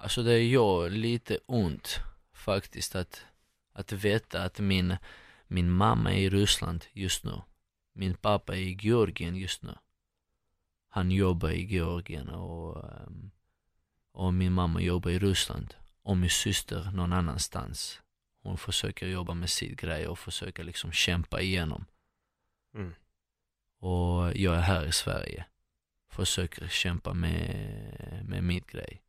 Alltså 0.00 0.22
det 0.22 0.42
gör 0.42 0.90
lite 0.90 1.38
ont 1.46 2.00
faktiskt 2.32 2.94
att, 2.94 3.24
att 3.72 3.92
veta 3.92 4.42
att 4.42 4.58
min, 4.58 4.96
min 5.46 5.70
mamma 5.70 6.12
är 6.12 6.18
i 6.18 6.30
Ryssland 6.30 6.84
just 6.92 7.24
nu. 7.24 7.40
Min 7.92 8.14
pappa 8.14 8.56
är 8.56 8.60
i 8.60 8.78
Georgien 8.80 9.36
just 9.36 9.62
nu. 9.62 9.74
Han 10.88 11.10
jobbar 11.10 11.50
i 11.50 11.64
Georgien 11.64 12.28
och, 12.28 12.90
ehm, 12.92 13.30
och 14.12 14.34
min 14.34 14.52
mamma 14.52 14.80
jobbar 14.80 15.10
i 15.10 15.18
Ryssland. 15.18 15.74
Och 16.02 16.16
min 16.16 16.30
syster 16.30 16.90
någon 16.94 17.12
annanstans. 17.12 18.00
Hon 18.42 18.58
försöker 18.58 19.06
jobba 19.06 19.34
med 19.34 19.50
sitt 19.50 19.80
grej 19.80 20.08
och 20.08 20.18
försöker 20.18 20.64
liksom 20.64 20.92
kämpa 20.92 21.40
igenom. 21.40 21.84
Mm. 22.74 22.94
Och 23.78 24.36
jag 24.36 24.56
är 24.56 24.60
här 24.60 24.86
i 24.86 24.92
Sverige. 24.92 25.46
Försöker 26.08 26.68
kämpa 26.68 27.14
med, 27.14 28.24
med 28.28 28.44
mitt 28.44 28.66
grej. 28.66 29.02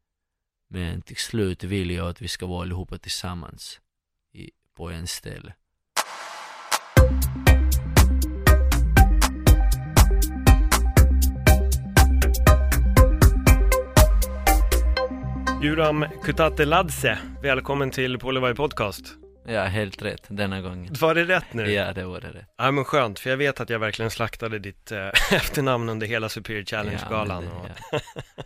Men 0.72 1.02
till 1.02 1.16
slut 1.16 1.64
vill 1.64 1.92
jag 1.92 2.10
att 2.10 2.22
vi 2.22 2.28
ska 2.28 2.46
vara 2.46 2.62
allihopa 2.62 2.98
tillsammans 2.98 3.80
i, 4.34 4.52
på 4.78 4.90
en 4.90 5.08
ställe. 5.08 5.54
Guram 15.62 16.06
Kutateladze, 16.24 17.20
välkommen 17.42 17.92
till 17.92 18.20
Polyvaj 18.20 18.56
Podcast. 18.56 19.06
Ja, 19.48 19.64
helt 19.64 20.02
rätt 20.02 20.26
denna 20.28 20.62
gången. 20.62 20.94
Var 21.02 21.16
det 21.16 21.24
rätt 21.24 21.54
nu? 21.54 21.72
Ja, 21.72 21.94
det 21.94 22.04
var 22.04 22.22
det 22.22 22.28
rätt. 22.28 22.46
Ja 22.58 22.72
men 22.72 22.86
skönt, 22.86 23.20
för 23.20 23.30
jag 23.30 23.38
vet 23.38 23.60
att 23.60 23.70
jag 23.70 23.80
verkligen 23.80 24.12
slaktade 24.12 24.60
ditt 24.60 24.92
eh, 24.92 25.08
efternamn 25.32 25.90
under 25.90 26.08
hela 26.08 26.30
Superior 26.30 26.60
Ja, 26.68 26.78
Challenge-galan. 26.78 27.48
och... 27.48 27.68
det, 27.68 27.76
ja. 27.92 28.00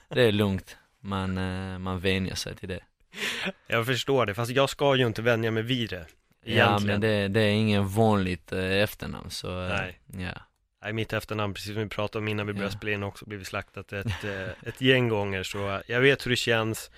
det 0.10 0.22
är 0.22 0.32
lugnt. 0.32 0.78
Man, 1.04 1.38
eh, 1.38 1.80
man 1.80 2.00
vänjer 2.00 2.36
sig 2.36 2.56
till 2.56 2.70
det. 2.70 2.80
Jag 3.68 3.86
förstår 3.86 4.26
det, 4.26 4.34
fast 4.34 4.52
jag 4.52 4.70
ska 4.70 4.96
ju 4.96 5.08
inte 5.08 5.22
vänja 5.22 5.52
mig 5.52 5.64
vid 5.64 5.90
det. 5.90 6.06
Egentligen. 6.46 6.58
Ja, 6.72 6.80
men 6.80 7.02
det, 7.02 7.28
det 7.28 7.42
är 7.42 7.52
ingen 7.52 7.88
vanligt 7.88 8.52
eh, 8.52 8.72
efternamn 8.72 9.30
så, 9.30 9.62
eh, 9.64 9.70
Nej. 9.70 10.00
ja. 10.18 10.42
Nej, 10.84 10.94
mitt 10.94 11.14
efternamn, 11.14 11.54
precis 11.54 11.74
som 11.74 11.84
vi 11.84 11.90
pratade 11.90 12.22
om 12.24 12.28
innan 12.28 12.48
vi 12.48 12.54
började 12.54 12.74
Ja. 12.74 12.78
spela 12.78 12.92
in 12.94 13.04
också, 13.04 13.26
blivit 13.26 13.48
slaktat 13.48 13.94
ett, 13.94 14.24
ett 14.66 14.82
gäng 14.82 15.10
gånger. 15.10 15.44
Så 15.44 15.82
jag 15.88 16.02
vet 16.02 16.26
hur 16.26 16.30
det 16.32 16.36
känns. 16.36 16.92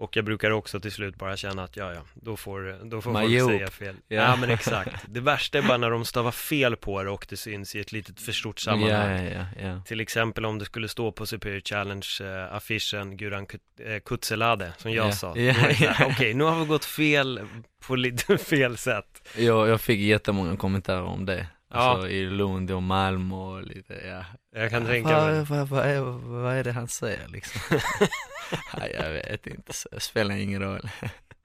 Och 0.00 0.16
jag 0.16 0.24
brukar 0.24 0.50
också 0.50 0.80
till 0.80 0.92
slut 0.92 1.16
bara 1.16 1.36
känna 1.36 1.64
att 1.64 1.76
ja, 1.76 1.92
ja, 1.94 2.00
då 2.14 2.36
får, 2.36 2.78
då 2.84 3.00
får 3.00 3.12
folk 3.12 3.24
Majuk. 3.28 3.50
säga 3.50 3.68
fel. 3.70 3.94
Ja. 4.08 4.16
Ja. 4.22 4.36
men 4.36 4.50
exakt. 4.58 5.04
Det 5.08 5.20
värsta 5.20 5.58
är 5.58 5.62
bara 5.62 5.76
när 5.76 5.90
de 5.90 6.04
stavar 6.04 6.30
fel 6.30 6.76
på 6.76 7.02
det 7.02 7.10
och 7.10 7.26
det 7.28 7.36
syns 7.36 7.74
i 7.74 7.80
ett 7.80 7.92
litet 7.92 8.20
för 8.20 8.32
stort 8.32 8.62
Ja, 8.66 8.72
sammanhang. 8.72 9.24
ja, 9.24 9.30
ja, 9.60 9.66
ja. 9.68 9.82
Till 9.86 10.00
exempel 10.00 10.44
om 10.46 10.58
det 10.58 10.64
skulle 10.64 10.88
stå 10.88 11.12
på 11.12 11.26
Superior 11.26 11.60
Challenge-affischen 11.60 13.16
Guran 13.16 13.46
Kut- 13.46 13.60
eh, 13.86 14.00
Kutselade, 14.04 14.72
som 14.78 14.92
jag 14.92 15.06
Ja. 15.08 15.12
sa. 15.12 15.36
Ja, 15.38 15.54
ja. 15.80 15.94
Okej, 16.06 16.34
nu 16.34 16.44
har 16.44 16.60
vi 16.60 16.66
gått 16.66 16.84
fel 16.84 17.40
på 17.86 17.96
lite 17.96 18.38
fel 18.44 18.76
sätt. 18.76 19.28
Jag, 19.36 19.68
jag 19.68 19.80
fick 19.80 20.00
jättemånga 20.00 20.56
kommentarer 20.56 21.02
om 21.02 21.26
det. 21.26 21.46
Ja. 21.70 21.76
Alltså 21.76 22.08
i 22.08 22.26
Lund 22.26 22.70
och 22.70 22.82
Malmö 22.82 23.34
och 23.34 23.62
lite, 23.62 23.94
ja. 23.94 24.24
Jag 24.60 24.70
kan 24.70 24.86
tänka 24.86 25.20
vad, 25.20 25.32
mig. 25.32 25.44
vad, 25.44 25.68
vad, 25.68 25.86
är, 25.86 26.00
vad 26.40 26.54
är 26.54 26.64
det 26.64 26.72
han 26.72 26.88
säger 26.88 27.28
liksom? 27.28 27.60
Nej, 28.78 28.96
jag 28.98 29.10
vet 29.10 29.46
inte, 29.46 29.72
så 29.72 29.88
det 29.92 30.00
spelar 30.00 30.34
ingen 30.34 30.62
roll. 30.62 30.90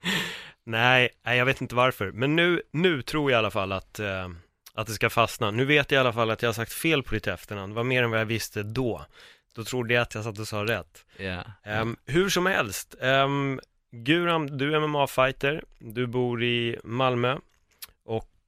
Nej, 0.66 1.08
nej, 1.24 1.38
jag 1.38 1.46
vet 1.46 1.60
inte 1.60 1.74
varför. 1.74 2.12
Men 2.12 2.36
nu, 2.36 2.62
nu 2.70 3.02
tror 3.02 3.30
jag 3.30 3.38
i 3.38 3.38
alla 3.38 3.50
fall 3.50 3.72
att, 3.72 3.98
eh, 3.98 4.28
att 4.74 4.86
det 4.86 4.92
ska 4.92 5.10
fastna. 5.10 5.50
Nu 5.50 5.64
vet 5.64 5.90
jag 5.90 5.98
i 5.98 6.00
alla 6.00 6.12
fall 6.12 6.30
att 6.30 6.42
jag 6.42 6.48
har 6.48 6.54
sagt 6.54 6.72
fel 6.72 7.02
på 7.02 7.14
ditt 7.14 7.26
efternamn. 7.26 7.72
Det 7.72 7.76
var 7.76 7.84
mer 7.84 8.02
än 8.02 8.10
vad 8.10 8.20
jag 8.20 8.26
visste 8.26 8.62
då. 8.62 9.06
Då 9.54 9.64
trodde 9.64 9.94
jag 9.94 10.02
att 10.02 10.14
jag 10.14 10.24
satt 10.24 10.38
och 10.38 10.48
sa 10.48 10.64
rätt. 10.64 11.04
Ja. 11.16 11.42
Ehm, 11.64 11.96
hur 12.06 12.28
som 12.28 12.46
helst, 12.46 12.94
um, 13.00 13.60
Guram, 13.90 14.58
du 14.58 14.74
är 14.74 14.80
MMA-fighter, 14.80 15.64
du 15.78 16.06
bor 16.06 16.42
i 16.42 16.78
Malmö 16.84 17.36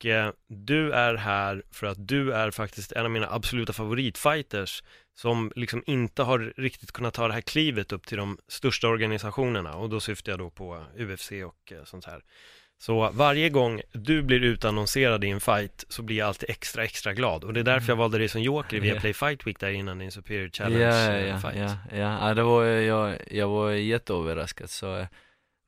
eh, 0.06 0.30
du 0.48 0.92
är 0.92 1.14
här 1.14 1.62
för 1.70 1.86
att 1.86 2.08
du 2.08 2.32
är 2.32 2.50
faktiskt 2.50 2.92
en 2.92 3.04
av 3.04 3.10
mina 3.10 3.28
absoluta 3.30 3.72
favoritfighters 3.72 4.82
som 5.14 5.52
liksom 5.56 5.82
inte 5.86 6.22
har 6.22 6.52
riktigt 6.56 6.92
kunnat 6.92 7.14
ta 7.14 7.28
det 7.28 7.34
här 7.34 7.40
klivet 7.40 7.92
upp 7.92 8.06
till 8.06 8.18
de 8.18 8.38
största 8.48 8.88
organisationerna 8.88 9.74
och 9.74 9.90
då 9.90 10.00
syftar 10.00 10.32
jag 10.32 10.38
då 10.38 10.50
på 10.50 10.84
UFC 10.98 11.32
och 11.32 11.72
eh, 11.72 11.84
sånt 11.84 12.04
här. 12.04 12.22
Så 12.78 13.10
varje 13.12 13.48
gång 13.48 13.80
du 13.92 14.22
blir 14.22 14.40
utannonserad 14.44 15.24
i 15.24 15.30
en 15.30 15.40
fight 15.40 15.84
så 15.88 16.02
blir 16.02 16.16
jag 16.16 16.28
alltid 16.28 16.50
extra, 16.50 16.84
extra 16.84 17.14
glad 17.14 17.44
och 17.44 17.52
det 17.52 17.60
är 17.60 17.64
därför 17.64 17.88
jag 17.88 17.96
valde 17.96 18.18
dig 18.18 18.28
som 18.28 18.42
joker 18.42 18.76
i 18.76 18.78
Ja. 18.78 18.82
Viaplay 18.82 19.14
Fight 19.14 19.46
Week 19.46 19.60
där 19.60 19.70
innan 19.70 19.98
din 19.98 20.10
Superior 20.10 20.48
Challenge 20.48 20.84
ja, 20.84 21.12
eh, 21.12 21.26
ja, 21.26 21.38
fight. 21.38 21.56
ja, 21.56 21.76
ja, 21.92 22.28
ja, 22.28 22.34
det 22.34 22.42
var 22.42 22.64
jag, 22.64 23.18
jag 23.30 23.48
var 23.48 23.70
jätteöverraskad 23.70 24.70
så, 24.70 24.96
eh, 24.96 25.06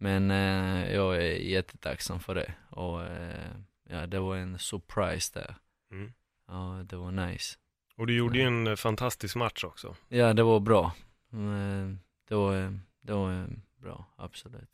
men 0.01 0.31
eh, 0.31 0.95
jag 0.95 1.17
är 1.17 1.33
jättetacksam 1.33 2.21
för 2.21 2.35
det 2.35 2.53
och 2.71 3.03
eh, 3.03 3.55
ja, 3.89 4.07
det 4.07 4.19
var 4.19 4.37
en 4.37 4.59
surprise 4.59 5.41
där. 5.41 5.55
Mm. 5.91 6.13
Ja, 6.49 6.83
det 6.85 6.97
var 6.97 7.11
nice. 7.11 7.57
Och 7.97 8.07
du 8.07 8.17
gjorde 8.17 8.39
ju 8.39 8.45
en 8.45 8.67
eh, 8.67 8.77
fantastisk 8.77 9.37
match 9.37 9.65
också. 9.65 9.97
Ja, 10.09 10.33
det 10.33 10.43
var 10.43 10.61
bra. 10.61 10.93
Mm, 11.33 11.99
Det 12.29 12.35
var, 12.35 12.57
eh, 12.57 12.71
det 13.01 13.13
var 13.13 13.33
eh, 13.33 13.47
bra, 13.77 14.05
absolut. 14.17 14.69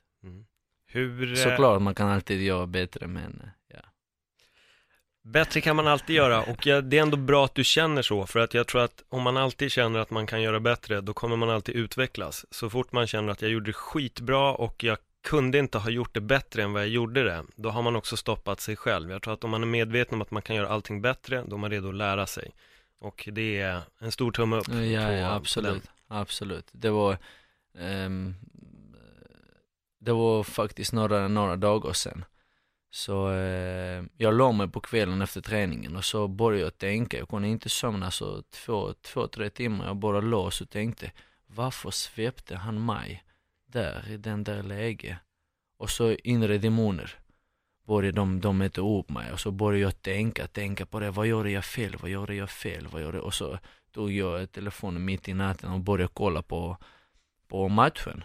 Hur, 0.87 1.31
eh, 1.33 1.37
Såklart, 1.37 1.83
man 1.83 1.95
kan 1.95 2.09
alltid 2.09 2.43
göra 2.43 2.67
bättre 2.67 3.07
men 3.07 3.43
ja. 3.69 3.81
bättre 5.23 5.61
kan 5.61 5.77
man 5.77 5.87
alltid 5.87 6.17
göra 6.17 6.43
och 6.43 6.61
det 6.65 6.99
är 6.99 7.03
ändå 7.03 7.17
bra 7.17 7.45
att 7.45 7.55
du 7.55 7.65
känner 7.65 8.03
så 8.03 8.27
för 8.27 8.41
att 8.41 8.55
jag 8.55 8.67
tror 8.67 8.83
att 8.83 9.05
om 9.09 9.23
man 9.23 9.37
alltid 9.37 9.73
känner 9.73 9.99
att 9.99 10.11
man 10.11 10.27
kan 10.27 10.43
göra 10.43 10.61
bättre 10.61 11.01
då 11.01 11.15
kommer 11.15 11.37
man 11.37 11.51
alltid 11.51 11.75
utvecklas. 11.75 12.47
Så 12.51 12.71
fort 12.71 12.93
man 12.93 13.07
känner 13.07 13.33
att 13.33 13.43
jag 13.43 13.51
gjorde 13.51 13.67
det 13.67 13.73
skitbra 13.73 14.53
och 14.53 14.85
jag 14.85 14.99
kunde 15.25 15.59
inte 15.59 15.79
ha 15.79 15.91
gjort 15.91 16.15
det 16.15 16.21
bättre 16.21 16.63
än 16.63 16.73
vad 16.73 16.83
jag 16.83 16.89
gjorde 16.89 17.25
det, 17.25 17.45
då 17.57 17.71
har 17.71 17.83
man 17.83 17.97
också 17.97 18.17
stoppat 18.17 18.61
sig 18.61 18.77
själv. 18.77 19.11
Jag 19.11 19.23
tror 19.23 19.35
att 19.35 19.45
om 19.45 19.51
man 19.51 19.63
är 19.63 19.67
medveten 19.67 20.15
om 20.15 20.23
att 20.23 20.31
man 20.31 20.43
kan 20.43 20.57
göra 20.57 20.69
allting 20.69 21.03
bättre, 21.03 21.45
då 21.47 21.57
är 21.57 21.61
man 21.61 21.71
redo 21.71 21.89
att 21.89 21.95
lära 21.95 22.27
sig. 22.27 22.51
Och 22.99 23.29
det 23.33 23.61
är 23.61 23.81
en 23.99 24.13
stor 24.13 24.33
tumme 24.33 24.57
upp 24.57 24.69
Ja, 24.69 25.13
ja 25.13 25.35
absolut, 25.35 25.83
den. 25.83 26.19
absolut. 26.19 26.69
Det 26.73 26.91
var, 26.91 27.19
ehm, 27.79 28.35
det 30.01 30.13
var 30.13 30.43
faktiskt 30.43 30.93
några, 30.93 31.29
några 31.29 31.57
dagar 31.57 31.93
sedan. 31.93 32.25
Så 32.91 33.33
eh, 33.33 34.05
jag 34.17 34.35
la 34.35 34.53
mig 34.53 34.69
på 34.69 34.81
kvällen 34.81 35.23
efter 35.23 35.41
träningen 35.41 35.97
och 35.97 36.05
så 36.05 36.29
började 36.29 36.65
jag 36.65 36.79
tänka, 36.79 37.19
jag 37.19 37.29
kunde 37.29 37.49
inte 37.49 37.69
somna 37.69 38.11
så 38.11 38.43
två, 38.43 38.93
två, 39.03 39.27
tre 39.27 39.51
timmar, 39.51 39.87
jag 39.87 39.97
bara 39.97 40.21
låg 40.21 40.47
och 40.47 40.71
tänkte, 40.71 41.13
varför 41.47 41.91
svepte 41.91 42.57
han 42.57 42.87
mig 42.87 43.25
där 43.75 44.11
i 44.11 44.17
den 44.17 44.45
där 44.45 44.63
läget? 44.63 45.19
Och 45.77 45.91
så 45.91 46.13
inre 46.13 46.59
demoner 46.59 47.19
började 47.87 48.17
de, 48.17 48.41
de 48.41 48.63
äta 48.63 48.81
upp 48.81 49.11
mig 49.11 49.33
och 49.33 49.41
så 49.41 49.51
började 49.51 49.83
jag 49.83 50.03
tänka, 50.03 50.47
tänka 50.47 50.87
på 50.87 51.01
det, 51.01 51.11
vad 51.11 51.27
gjorde 51.27 51.51
jag 51.51 51.65
fel, 51.65 51.97
vad 52.01 52.11
gjorde 52.11 52.35
jag 52.35 52.51
fel, 52.51 52.87
vad 52.93 53.03
gjorde 53.03 53.21
och 53.21 53.35
så 53.35 53.59
tog 53.93 54.13
jag 54.13 54.53
telefonen 54.53 55.05
mitt 55.05 55.29
i 55.29 55.35
natten 55.35 55.73
och 55.73 55.81
började 55.81 56.13
kolla 56.15 56.43
på, 56.43 56.77
på 57.49 57.69
matchen. 57.69 58.25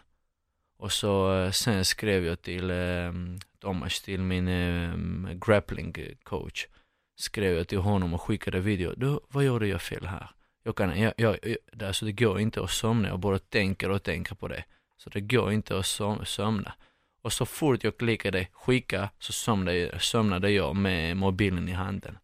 Och 0.77 0.91
så 0.91 1.35
eh, 1.35 1.51
sen 1.51 1.85
skrev 1.85 2.25
jag 2.25 2.41
till 2.41 2.69
eh, 2.69 3.13
Thomas, 3.59 4.01
till 4.01 4.21
min 4.21 4.47
eh, 4.47 4.93
grappling 5.33 5.95
coach. 6.23 6.67
Skrev 7.15 7.57
jag 7.57 7.67
till 7.67 7.77
honom 7.77 8.13
och 8.13 8.21
skickade 8.21 8.59
video. 8.59 8.93
Du, 8.97 9.19
vad 9.27 9.43
gjorde 9.43 9.67
jag 9.67 9.81
fel 9.81 10.05
här? 10.05 10.31
Jag 10.63 10.75
kan, 10.75 10.99
jag, 10.99 11.13
jag, 11.17 11.37
jag, 11.43 11.83
alltså 11.83 12.05
det 12.05 12.11
går 12.11 12.39
inte 12.39 12.63
att 12.63 12.69
somna, 12.69 13.07
jag 13.07 13.19
bara 13.19 13.39
tänker 13.39 13.89
och 13.89 14.03
tänker 14.03 14.35
på 14.35 14.47
det. 14.47 14.63
Så 14.99 15.09
det 15.09 15.21
går 15.21 15.51
inte 15.51 15.79
att 15.79 15.85
som, 15.85 16.25
somna. 16.25 16.73
Och 17.21 17.33
så 17.33 17.45
fort 17.45 17.83
jag 17.83 17.97
klickade 17.97 18.47
skicka 18.51 19.09
så 19.19 19.33
somnade, 19.33 19.99
somnade 19.99 20.51
jag 20.51 20.75
med 20.75 21.17
mobilen 21.17 21.69
i 21.69 21.71
handen. 21.71 22.17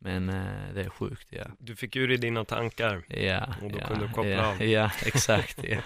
Men 0.00 0.28
eh, 0.28 0.74
det 0.74 0.80
är 0.80 0.88
sjukt, 0.88 1.28
ja. 1.30 1.44
Du 1.58 1.76
fick 1.76 1.96
ur 1.96 2.10
i 2.10 2.16
dina 2.16 2.44
tankar. 2.44 3.04
Ja, 3.08 3.54
Och 3.62 3.70
då 3.70 3.78
ja, 3.78 3.86
kunde 3.86 4.06
du 4.06 4.12
koppla 4.12 4.30
ja, 4.30 4.48
av. 4.48 4.62
Ja, 4.62 4.90
exakt, 5.06 5.64
ja. 5.64 5.80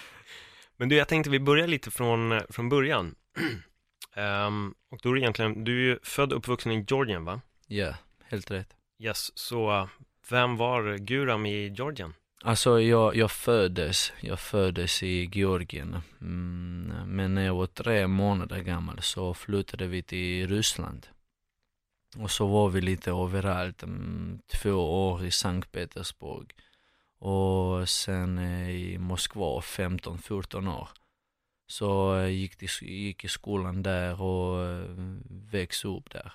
Men 0.76 0.88
du, 0.88 0.96
jag 0.96 1.08
tänkte 1.08 1.30
vi 1.30 1.40
börjar 1.40 1.66
lite 1.66 1.90
från, 1.90 2.40
från 2.50 2.68
början. 2.68 3.14
Ehm, 4.14 4.74
och 4.90 4.98
då 5.02 5.10
är 5.10 5.14
det 5.14 5.20
egentligen, 5.20 5.64
du 5.64 5.72
är 5.72 5.82
ju 5.82 5.98
född 6.02 6.32
och 6.32 6.38
uppvuxen 6.38 6.72
i 6.72 6.84
Georgien 6.88 7.24
va? 7.24 7.40
Ja, 7.66 7.94
helt 8.24 8.50
rätt. 8.50 8.76
Yes, 8.98 9.38
så 9.38 9.88
vem 10.30 10.56
var 10.56 10.96
Guram 10.96 11.46
i 11.46 11.68
Georgien? 11.68 12.14
Alltså 12.44 12.80
jag, 12.80 13.16
jag 13.16 13.30
föddes, 13.30 14.12
jag 14.20 14.40
föddes 14.40 15.02
i 15.02 15.30
Georgien. 15.32 15.96
Mm, 16.20 16.92
men 17.06 17.34
när 17.34 17.42
jag 17.42 17.54
var 17.54 17.66
tre 17.66 18.06
månader 18.06 18.60
gammal 18.60 19.02
så 19.02 19.34
flyttade 19.34 19.86
vi 19.86 20.02
till 20.02 20.48
Ryssland. 20.48 21.06
Och 22.16 22.30
så 22.30 22.46
var 22.46 22.68
vi 22.68 22.80
lite 22.80 23.10
överallt, 23.10 23.82
mm, 23.82 24.38
två 24.46 24.72
år 24.72 25.24
i 25.24 25.30
Sankt 25.30 25.72
Petersburg. 25.72 26.54
Och 27.18 27.88
sen 27.88 28.38
eh, 28.38 28.70
i 28.70 28.98
Moskva 28.98 29.60
15-14 29.60 30.78
år. 30.80 30.88
Så 31.66 31.84
jag 32.14 32.32
gick, 32.32 32.56
till, 32.56 32.68
gick 32.80 33.24
i 33.24 33.28
skolan 33.28 33.82
där 33.82 34.22
och 34.22 34.64
eh, 34.64 34.84
växte 35.50 35.88
upp 35.88 36.10
där 36.10 36.32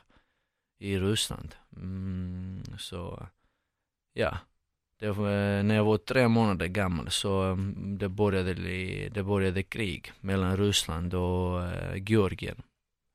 i 0.79 0.99
Ryssland. 0.99 1.55
Mm, 1.75 2.63
så 2.77 3.27
ja, 4.13 4.37
var, 5.11 5.63
när 5.63 5.75
jag 5.75 5.83
var 5.83 5.97
tre 5.97 6.27
månader 6.27 6.67
gammal 6.67 7.11
så 7.11 7.41
mm, 7.41 7.97
det 7.97 8.09
började, 8.09 8.53
det 9.09 9.23
började 9.23 9.63
krig 9.63 10.11
mellan 10.19 10.57
Ryssland 10.57 11.13
och 11.13 11.61
uh, 11.61 11.95
Georgien. 11.95 12.63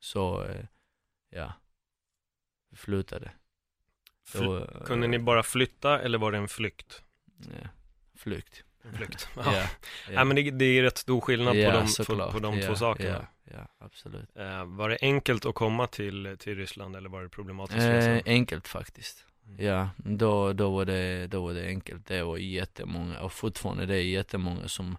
Så 0.00 0.46
ja, 1.30 1.52
vi 2.70 2.76
flyttade. 2.76 3.30
Fly 4.26 4.46
var, 4.46 4.82
kunde 4.86 5.06
ni 5.06 5.18
bara 5.18 5.42
flytta 5.42 6.00
eller 6.00 6.18
var 6.18 6.32
det 6.32 6.38
en 6.38 6.48
flykt? 6.48 7.02
Ja, 7.38 7.68
flykt. 8.16 8.64
En 8.82 8.92
flykt. 8.92 9.28
ja. 9.36 9.54
ja, 9.54 9.68
ja. 10.10 10.24
men 10.24 10.36
det, 10.36 10.50
det, 10.50 10.64
är 10.64 10.82
rätt 10.82 10.98
stor 10.98 11.20
skillnad 11.20 11.54
på 11.54 11.70
de, 11.70 12.04
på, 12.04 12.32
på 12.32 12.38
de 12.38 12.60
två 12.60 12.74
sakerna. 12.74 13.26
Ja, 13.44 13.68
absolut. 13.78 14.36
Uh, 14.36 14.64
var 14.64 14.88
det 14.88 14.98
enkelt 15.00 15.46
att 15.46 15.54
komma 15.54 15.86
till, 15.86 16.36
till 16.38 16.56
Ryssland 16.56 16.96
eller 16.96 17.08
var 17.08 17.22
det 17.22 17.28
problematiskt? 17.28 17.80
Eh, 17.80 18.18
enkelt 18.26 18.68
faktiskt. 18.68 19.27
Mm. 19.48 19.66
Ja, 19.66 19.90
då, 19.96 20.52
då, 20.52 20.70
var 20.70 20.84
det, 20.84 21.26
då 21.26 21.42
var 21.42 21.54
det 21.54 21.66
enkelt. 21.66 22.06
Det 22.06 22.22
var 22.22 22.36
jättemånga 22.36 23.20
och 23.20 23.32
fortfarande 23.32 23.86
det 23.86 23.96
är 23.96 24.02
jättemånga 24.02 24.68
som 24.68 24.96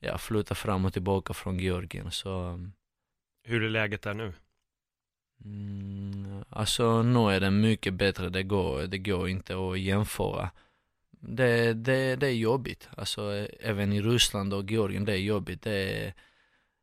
ja, 0.00 0.18
flyttar 0.18 0.54
fram 0.54 0.84
och 0.84 0.92
tillbaka 0.92 1.34
från 1.34 1.58
Georgien. 1.58 2.10
Så, 2.10 2.42
um, 2.42 2.72
Hur 3.42 3.62
är 3.62 3.68
läget 3.68 4.02
där 4.02 4.14
nu? 4.14 4.32
Mm, 5.44 6.44
alltså 6.48 7.02
nu 7.02 7.30
är 7.30 7.40
det 7.40 7.50
mycket 7.50 7.94
bättre, 7.94 8.28
det 8.28 8.42
går, 8.42 8.82
det 8.82 8.98
går 8.98 9.28
inte 9.28 9.56
att 9.56 9.78
jämföra. 9.80 10.50
Det, 11.10 11.72
det, 11.72 12.16
det 12.16 12.26
är 12.26 12.32
jobbigt, 12.32 12.88
alltså 12.96 13.46
även 13.60 13.92
i 13.92 14.02
Ryssland 14.02 14.54
och 14.54 14.70
Georgien, 14.70 15.04
det 15.04 15.12
är 15.12 15.16
jobbigt. 15.16 15.62
Det 15.62 15.72
är, 15.72 16.14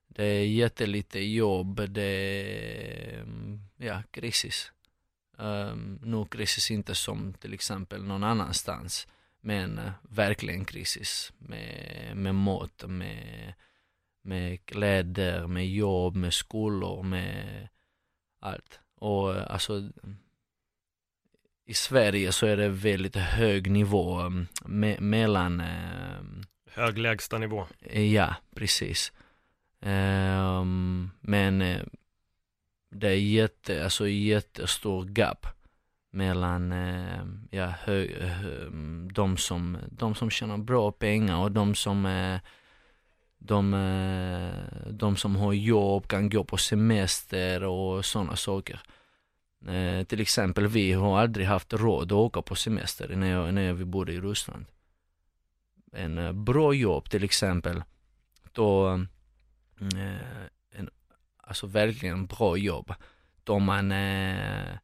det 0.07 0.25
är 0.25 0.45
jättelite 0.45 1.19
jobb, 1.19 1.89
det 1.89 2.01
är, 2.01 3.21
mm, 3.21 3.59
ja, 3.77 4.03
krisis. 4.11 4.71
Um, 5.37 5.99
nu 6.03 6.25
krisis 6.25 6.71
inte 6.71 6.95
som 6.95 7.33
till 7.33 7.53
exempel 7.53 8.03
någon 8.03 8.23
annanstans, 8.23 9.07
men 9.41 9.79
uh, 9.79 9.91
verkligen 10.01 10.65
krisis 10.65 11.33
med, 11.37 12.11
med 12.15 12.35
mat, 12.35 12.83
med, 12.87 13.53
med 14.21 14.65
kläder, 14.65 15.47
med 15.47 15.69
jobb, 15.69 16.15
med 16.15 16.33
skolor, 16.33 17.03
med 17.03 17.67
allt. 18.39 18.79
Och 18.95 19.35
uh, 19.35 19.51
alltså 19.51 19.89
i 21.65 21.73
Sverige 21.73 22.31
så 22.31 22.45
är 22.45 22.57
det 22.57 22.69
väldigt 22.69 23.15
hög 23.15 23.71
nivå 23.71 24.21
um, 24.21 24.47
me 24.65 24.99
mellan 24.99 25.61
um, 25.61 26.45
Hög 26.71 26.97
lägsta 26.97 27.37
nivå. 27.37 27.67
Ja, 27.91 28.35
precis. 28.55 29.13
Um, 29.79 31.11
men 31.21 31.61
det 32.99 33.07
är 33.07 33.19
jätte, 33.19 33.83
alltså 33.83 34.07
jättestor 34.07 35.05
gap 35.05 35.47
mellan 36.11 36.71
eh, 36.71 37.25
ja, 37.51 37.65
hö, 37.65 38.07
hö, 38.21 38.69
de, 39.13 39.37
som, 39.37 39.77
de 39.91 40.15
som 40.15 40.29
tjänar 40.29 40.57
bra 40.57 40.91
pengar 40.91 41.37
och 41.37 41.51
de 41.51 41.75
som, 41.75 42.05
eh, 42.05 42.39
de, 43.37 43.73
eh, 43.73 44.91
de 44.91 45.15
som 45.15 45.35
har 45.35 45.53
jobb, 45.53 46.07
kan 46.07 46.29
gå 46.29 46.43
på 46.43 46.57
semester 46.57 47.63
och 47.63 48.05
sådana 48.05 48.35
saker. 48.35 48.79
Eh, 49.67 50.03
till 50.03 50.21
exempel 50.21 50.67
vi 50.67 50.93
har 50.93 51.19
aldrig 51.19 51.47
haft 51.47 51.73
råd 51.73 52.11
att 52.11 52.11
åka 52.11 52.41
på 52.41 52.55
semester 52.55 53.15
när, 53.15 53.31
jag, 53.31 53.53
när 53.53 53.73
vi 53.73 53.85
bodde 53.85 54.13
i 54.13 54.19
Ryssland. 54.19 54.65
En 55.91 56.17
eh, 56.17 56.31
bra 56.31 56.73
jobb 56.73 57.09
till 57.09 57.23
exempel, 57.23 57.83
då 58.51 58.93
eh, 59.79 60.54
alltså 61.45 61.67
verkligen 61.67 62.25
bra 62.25 62.57
jobb. 62.57 62.93
Då 63.43 63.59
man, 63.59 63.91
eh, 63.91 64.77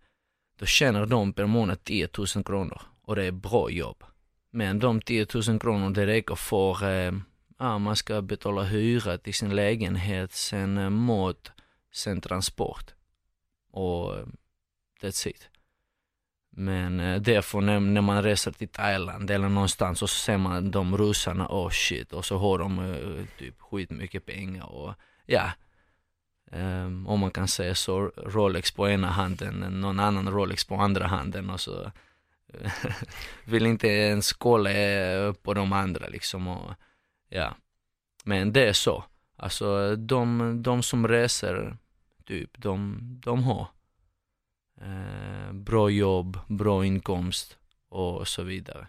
då 0.60 0.66
tjänar 0.66 1.06
de 1.06 1.34
per 1.34 1.46
månad 1.46 1.84
10 1.84 2.10
000 2.36 2.44
kronor 2.44 2.82
och 3.02 3.16
det 3.16 3.26
är 3.26 3.32
bra 3.32 3.70
jobb. 3.70 4.04
Men 4.52 4.80
de 4.80 5.02
10 5.02 5.28
000 5.48 5.60
kronor 5.60 5.90
det 5.90 6.06
räcker 6.06 6.36
för, 6.36 6.84
eh, 6.90 7.14
ja, 7.60 7.78
man 7.78 7.96
ska 7.96 8.22
betala 8.22 8.64
hyra 8.64 9.18
till 9.18 9.34
sin 9.34 9.56
lägenhet, 9.56 10.32
sen 10.32 10.78
eh, 10.78 10.90
mat, 10.90 11.52
sen 11.94 12.22
transport. 12.22 12.94
Och 13.72 14.18
eh, 14.18 14.26
that's 15.02 15.28
it. 15.28 15.50
Men 16.54 17.00
eh, 17.00 17.22
därför 17.22 17.62
när, 17.62 17.80
när 17.80 18.02
man 18.02 18.24
reser 18.24 18.52
till 18.52 18.68
Thailand 18.68 19.32
eller 19.32 19.50
någonstans 19.50 20.02
och 20.02 20.10
så 20.10 20.16
ser 20.16 20.38
man 20.38 20.72
de 20.72 20.98
ryssarna, 20.98 21.48
oh 21.50 21.70
shit, 21.70 22.14
och 22.14 22.26
så 22.26 22.38
har 22.38 22.58
de 22.58 22.80
eh, 22.80 23.26
typ 23.40 23.62
skitmycket 23.62 24.26
pengar 24.26 24.66
och 24.66 24.94
ja, 25.26 25.52
Um, 26.54 27.08
om 27.08 27.20
man 27.20 27.32
kan 27.32 27.48
säga 27.48 27.76
så, 27.76 28.12
Rolex 28.18 28.72
på 28.72 28.90
ena 28.90 29.08
handen, 29.08 29.54
någon 29.82 30.00
annan 30.00 30.30
Rolex 30.30 30.66
på 30.66 30.76
andra 30.76 31.08
handen 31.08 31.50
och 31.50 31.60
så 31.60 31.92
eh, 32.54 32.72
vill 33.46 33.66
inte 33.66 33.88
ens 33.88 34.34
kolla 34.34 34.72
eh, 34.72 35.34
på 35.34 35.54
de 35.54 35.74
andra 35.74 36.08
liksom 36.08 36.48
och 36.48 36.74
ja. 37.30 37.56
Men 38.24 38.54
det 38.54 38.70
är 38.70 38.74
så. 38.74 39.04
Alltså 39.38 39.96
de, 39.96 40.54
de 40.64 40.84
som 40.84 41.08
reser, 41.08 41.78
typ, 42.26 42.62
de, 42.62 43.00
de 43.24 43.44
har 43.44 43.68
eh, 44.82 45.54
bra 45.54 45.90
jobb, 45.90 46.40
bra 46.48 46.86
inkomst 46.86 47.58
och 47.90 48.28
så 48.28 48.44
vidare. 48.44 48.88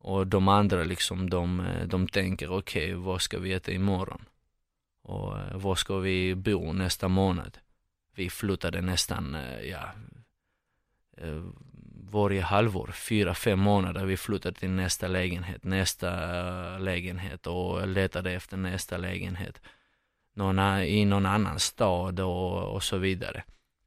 Och 0.00 0.26
de 0.26 0.48
andra 0.48 0.84
liksom, 0.84 1.30
de, 1.30 1.60
eh, 1.60 1.86
de 1.86 2.08
tänker 2.08 2.50
okej, 2.50 2.94
okay, 2.94 2.94
vad 2.94 3.20
ska 3.20 3.38
vi 3.38 3.52
äta 3.52 3.72
imorgon? 3.72 4.24
Och 5.10 5.38
eh, 5.38 5.56
var 5.56 5.74
ska 5.74 5.98
vi 5.98 6.34
bo 6.34 6.72
nästa 6.72 7.08
månad? 7.08 7.58
Vi 8.14 8.30
flyttade 8.30 8.80
nästan, 8.80 9.34
eh, 9.34 9.60
ja, 9.60 9.90
eh, 11.16 11.42
varje 12.10 12.42
halvår, 12.42 12.90
fyra, 12.94 13.34
fem 13.34 13.58
månader. 13.58 14.04
Vi 14.04 14.16
flyttade 14.16 14.58
till 14.58 14.70
nästa 14.70 15.08
lägenhet, 15.08 15.64
nästa 15.64 16.10
lägenhet 16.78 17.46
och 17.46 17.88
letade 17.88 18.32
efter 18.32 18.56
nästa 18.56 18.96
lägenhet. 18.96 19.62
Någon, 20.34 20.58
I 20.82 21.04
någon 21.04 21.26
annan 21.26 21.58
stad 21.58 22.20
och, 22.20 22.74
och 22.74 22.82
så 22.82 22.96
vidare. 22.96 23.44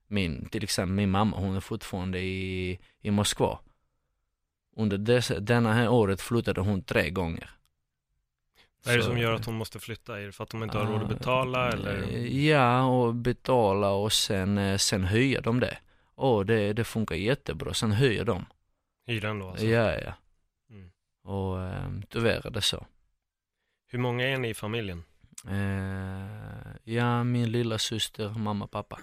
Min, 0.07 0.45
till 0.50 0.63
exempel 0.63 0.95
min 0.95 1.12
mamma, 1.12 1.38
hon 1.38 1.55
är 1.55 1.59
fortfarande 1.59 2.19
i, 2.19 2.79
i 3.01 3.12
Moskva. 3.12 3.59
Under 4.75 4.98
dessa, 4.98 5.39
denna 5.39 5.74
här 5.74 5.89
året 5.89 6.21
flyttade 6.21 6.62
hon 6.62 6.81
tre 6.83 7.09
gånger. 7.09 7.50
Vad 8.85 8.93
är 8.93 8.97
det 8.97 9.03
som 9.03 9.17
gör 9.17 9.33
att 9.33 9.45
hon 9.45 9.55
måste 9.55 9.79
flytta? 9.79 10.19
Är 10.19 10.25
det 10.25 10.31
för 10.31 10.43
att 10.43 10.49
de 10.49 10.63
inte 10.63 10.77
har 10.77 10.85
råd 10.85 11.01
att 11.01 11.09
betala 11.09 11.71
eller? 11.71 12.17
Ja, 12.25 12.85
och 12.85 13.15
betala 13.15 13.91
och 13.91 14.13
sen, 14.13 14.57
eh, 14.57 14.77
sen 14.77 15.03
höjer 15.03 15.41
de 15.41 15.59
det. 15.59 15.77
Och 16.15 16.45
det, 16.45 16.73
det 16.73 16.83
funkar 16.83 17.15
jättebra, 17.15 17.73
sen 17.73 17.91
höjer 17.91 18.25
de. 18.25 18.45
Hyran 19.07 19.39
då 19.39 19.49
alltså? 19.49 19.65
Ja, 19.65 19.99
ja. 19.99 20.13
Mm. 20.69 20.91
Och 21.23 21.61
eh, 21.61 21.91
tyvärr 22.09 22.47
är 22.47 22.51
det 22.51 22.61
så. 22.61 22.85
Hur 23.87 23.99
många 23.99 24.27
är 24.27 24.37
ni 24.37 24.49
i 24.49 24.53
familjen? 24.53 25.03
Eh, 25.47 26.93
ja, 26.93 27.23
min 27.23 27.51
lilla 27.51 27.77
syster, 27.77 28.29
mamma, 28.29 28.67
pappa. 28.67 28.99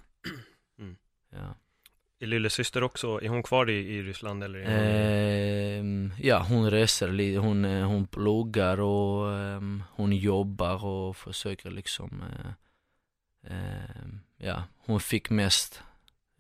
Mm. 0.78 0.96
Ja. 1.30 1.54
Är 2.23 2.27
lillasyster 2.27 2.83
också, 2.83 3.21
är 3.23 3.29
hon 3.29 3.43
kvar 3.43 3.71
i, 3.71 3.73
i 3.73 4.03
Ryssland 4.03 4.45
eller? 4.45 4.61
Eh, 4.61 5.85
ja, 6.19 6.47
hon 6.49 6.71
reser 6.71 7.39
hon, 7.39 7.65
eh, 7.65 7.87
hon 7.87 8.07
pluggar 8.07 8.81
och 8.81 9.27
um, 9.27 9.83
hon 9.91 10.12
jobbar 10.12 10.85
och 10.85 11.17
försöker 11.17 11.71
liksom, 11.71 12.23
uh, 12.23 13.53
uh, 13.53 14.07
ja, 14.39 14.65
hon 14.79 15.00
fick 15.00 15.31
mest 15.31 15.83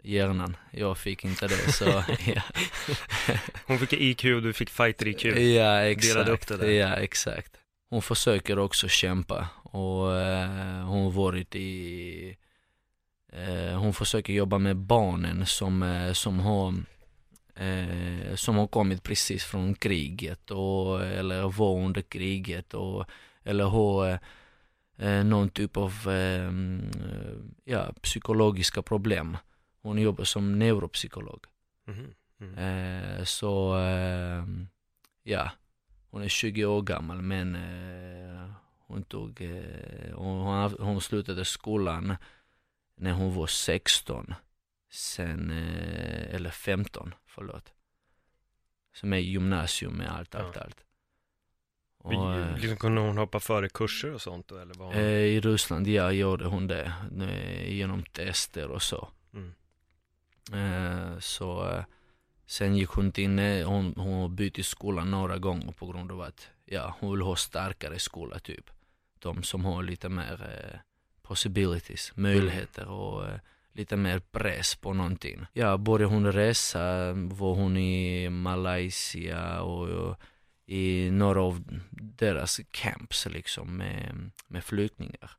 hjärnan, 0.02 0.56
jag 0.70 0.98
fick 0.98 1.24
inte 1.24 1.46
det 1.46 1.72
så, 1.72 1.84
ja. 2.26 2.42
Hon 3.66 3.78
fick 3.78 3.92
IQ 3.92 4.24
och 4.24 4.42
du 4.42 4.52
fick 4.52 4.70
fighter 4.70 5.08
IQ? 5.08 5.24
Ja, 5.24 5.80
exakt. 5.80 6.28
upp 6.28 6.46
det 6.46 6.56
där. 6.56 6.70
Ja, 6.70 6.94
exakt. 6.96 7.56
Hon 7.90 8.02
försöker 8.02 8.58
också 8.58 8.88
kämpa 8.88 9.48
och 9.62 10.06
uh, 10.06 10.84
hon 10.84 11.04
har 11.04 11.10
varit 11.10 11.56
i 11.56 12.28
Eh, 12.28 12.49
hon 13.78 13.94
försöker 13.94 14.32
jobba 14.32 14.58
med 14.58 14.76
barnen 14.76 15.46
som, 15.46 15.82
eh, 15.82 16.12
som 16.12 16.40
har 16.40 16.74
eh, 17.54 18.34
som 18.34 18.56
har 18.56 18.66
kommit 18.66 19.02
precis 19.02 19.44
från 19.44 19.74
kriget 19.74 20.50
och, 20.50 21.04
eller 21.04 21.42
var 21.42 21.84
under 21.84 22.02
kriget 22.02 22.74
och, 22.74 23.06
eller 23.42 23.64
har 23.64 24.18
eh, 24.96 25.24
någon 25.24 25.48
typ 25.48 25.76
av 25.76 25.92
eh, 26.08 26.52
ja, 27.64 27.92
psykologiska 28.02 28.82
problem. 28.82 29.36
Hon 29.82 29.98
jobbar 29.98 30.24
som 30.24 30.58
neuropsykolog. 30.58 31.44
Mm. 31.88 32.14
Mm. 32.40 32.54
Eh, 32.54 33.24
så 33.24 33.76
ja, 35.22 35.50
hon 36.10 36.22
är 36.22 36.28
20 36.28 36.64
år 36.64 36.82
gammal 36.82 37.22
men 37.22 37.54
eh, 37.54 38.50
hon 38.86 39.02
tog, 39.02 39.42
eh, 39.42 40.14
hon, 40.14 40.72
hon 40.78 41.00
slutade 41.00 41.44
skolan 41.44 42.16
när 43.00 43.12
hon 43.12 43.34
var 43.34 43.46
16. 43.46 44.34
Sen, 44.92 45.50
eh, 45.50 46.34
eller 46.34 46.50
15, 46.50 47.14
förlåt. 47.26 47.72
Som 48.94 49.12
är 49.12 49.16
gymnasium 49.18 49.92
med 49.94 50.10
allt, 50.12 50.34
allt, 50.34 50.56
Ja. 50.56 50.62
allt. 50.62 50.84
Och, 51.98 52.58
liksom, 52.58 52.76
kunde 52.76 53.00
hon 53.00 53.18
hoppa 53.18 53.40
före 53.40 53.68
kurser 53.68 54.14
och 54.14 54.20
sånt 54.22 54.52
eller 54.52 54.74
vad? 54.74 54.94
Eh, 54.94 55.02
I 55.02 55.40
Ryssland, 55.40 55.86
ja, 55.88 56.12
gjorde 56.12 56.44
hon 56.46 56.66
det. 56.66 56.92
Genom 57.66 58.02
tester 58.02 58.68
och 58.68 58.82
så. 58.82 59.08
Mm. 59.34 59.52
Eh, 60.52 61.18
Så 61.18 61.84
sen 62.46 62.76
gick 62.76 62.88
hon 62.88 63.38
eh, 63.38 63.68
hon, 63.68 63.94
hon 63.96 64.20
har 64.20 64.28
bytt 64.28 64.66
skola 64.66 65.04
några 65.04 65.38
gånger 65.38 65.72
på 65.72 65.86
grund 65.86 66.12
av 66.12 66.20
att 66.20 66.48
ja, 66.64 66.96
hon 67.00 67.10
vill 67.10 67.20
ha 67.22 67.36
starkare 67.36 67.98
skola 67.98 68.38
typ. 68.38 68.70
De 69.18 69.42
som 69.42 69.64
har 69.64 69.82
lite 69.82 70.08
mer 70.08 70.82
possibilities, 71.30 72.12
möjligheter 72.16 72.88
och 72.88 73.26
eh, 73.28 73.40
lite 73.72 73.96
mer 73.96 74.18
press 74.18 74.74
på 74.74 74.92
någonting. 74.92 75.46
Ja, 75.52 75.76
började 75.76 76.14
hon 76.14 76.32
resa 76.32 77.12
var 77.12 77.54
hon 77.54 77.76
i 77.76 78.28
Malaysia 78.30 79.62
och, 79.62 80.16
i 80.66 81.10
några 81.10 81.42
av 81.42 81.64
deras 81.90 82.60
camps 82.70 83.26
liksom 83.26 83.76
med, 83.76 84.30
med 84.46 84.64
flyktingar. 84.64 85.30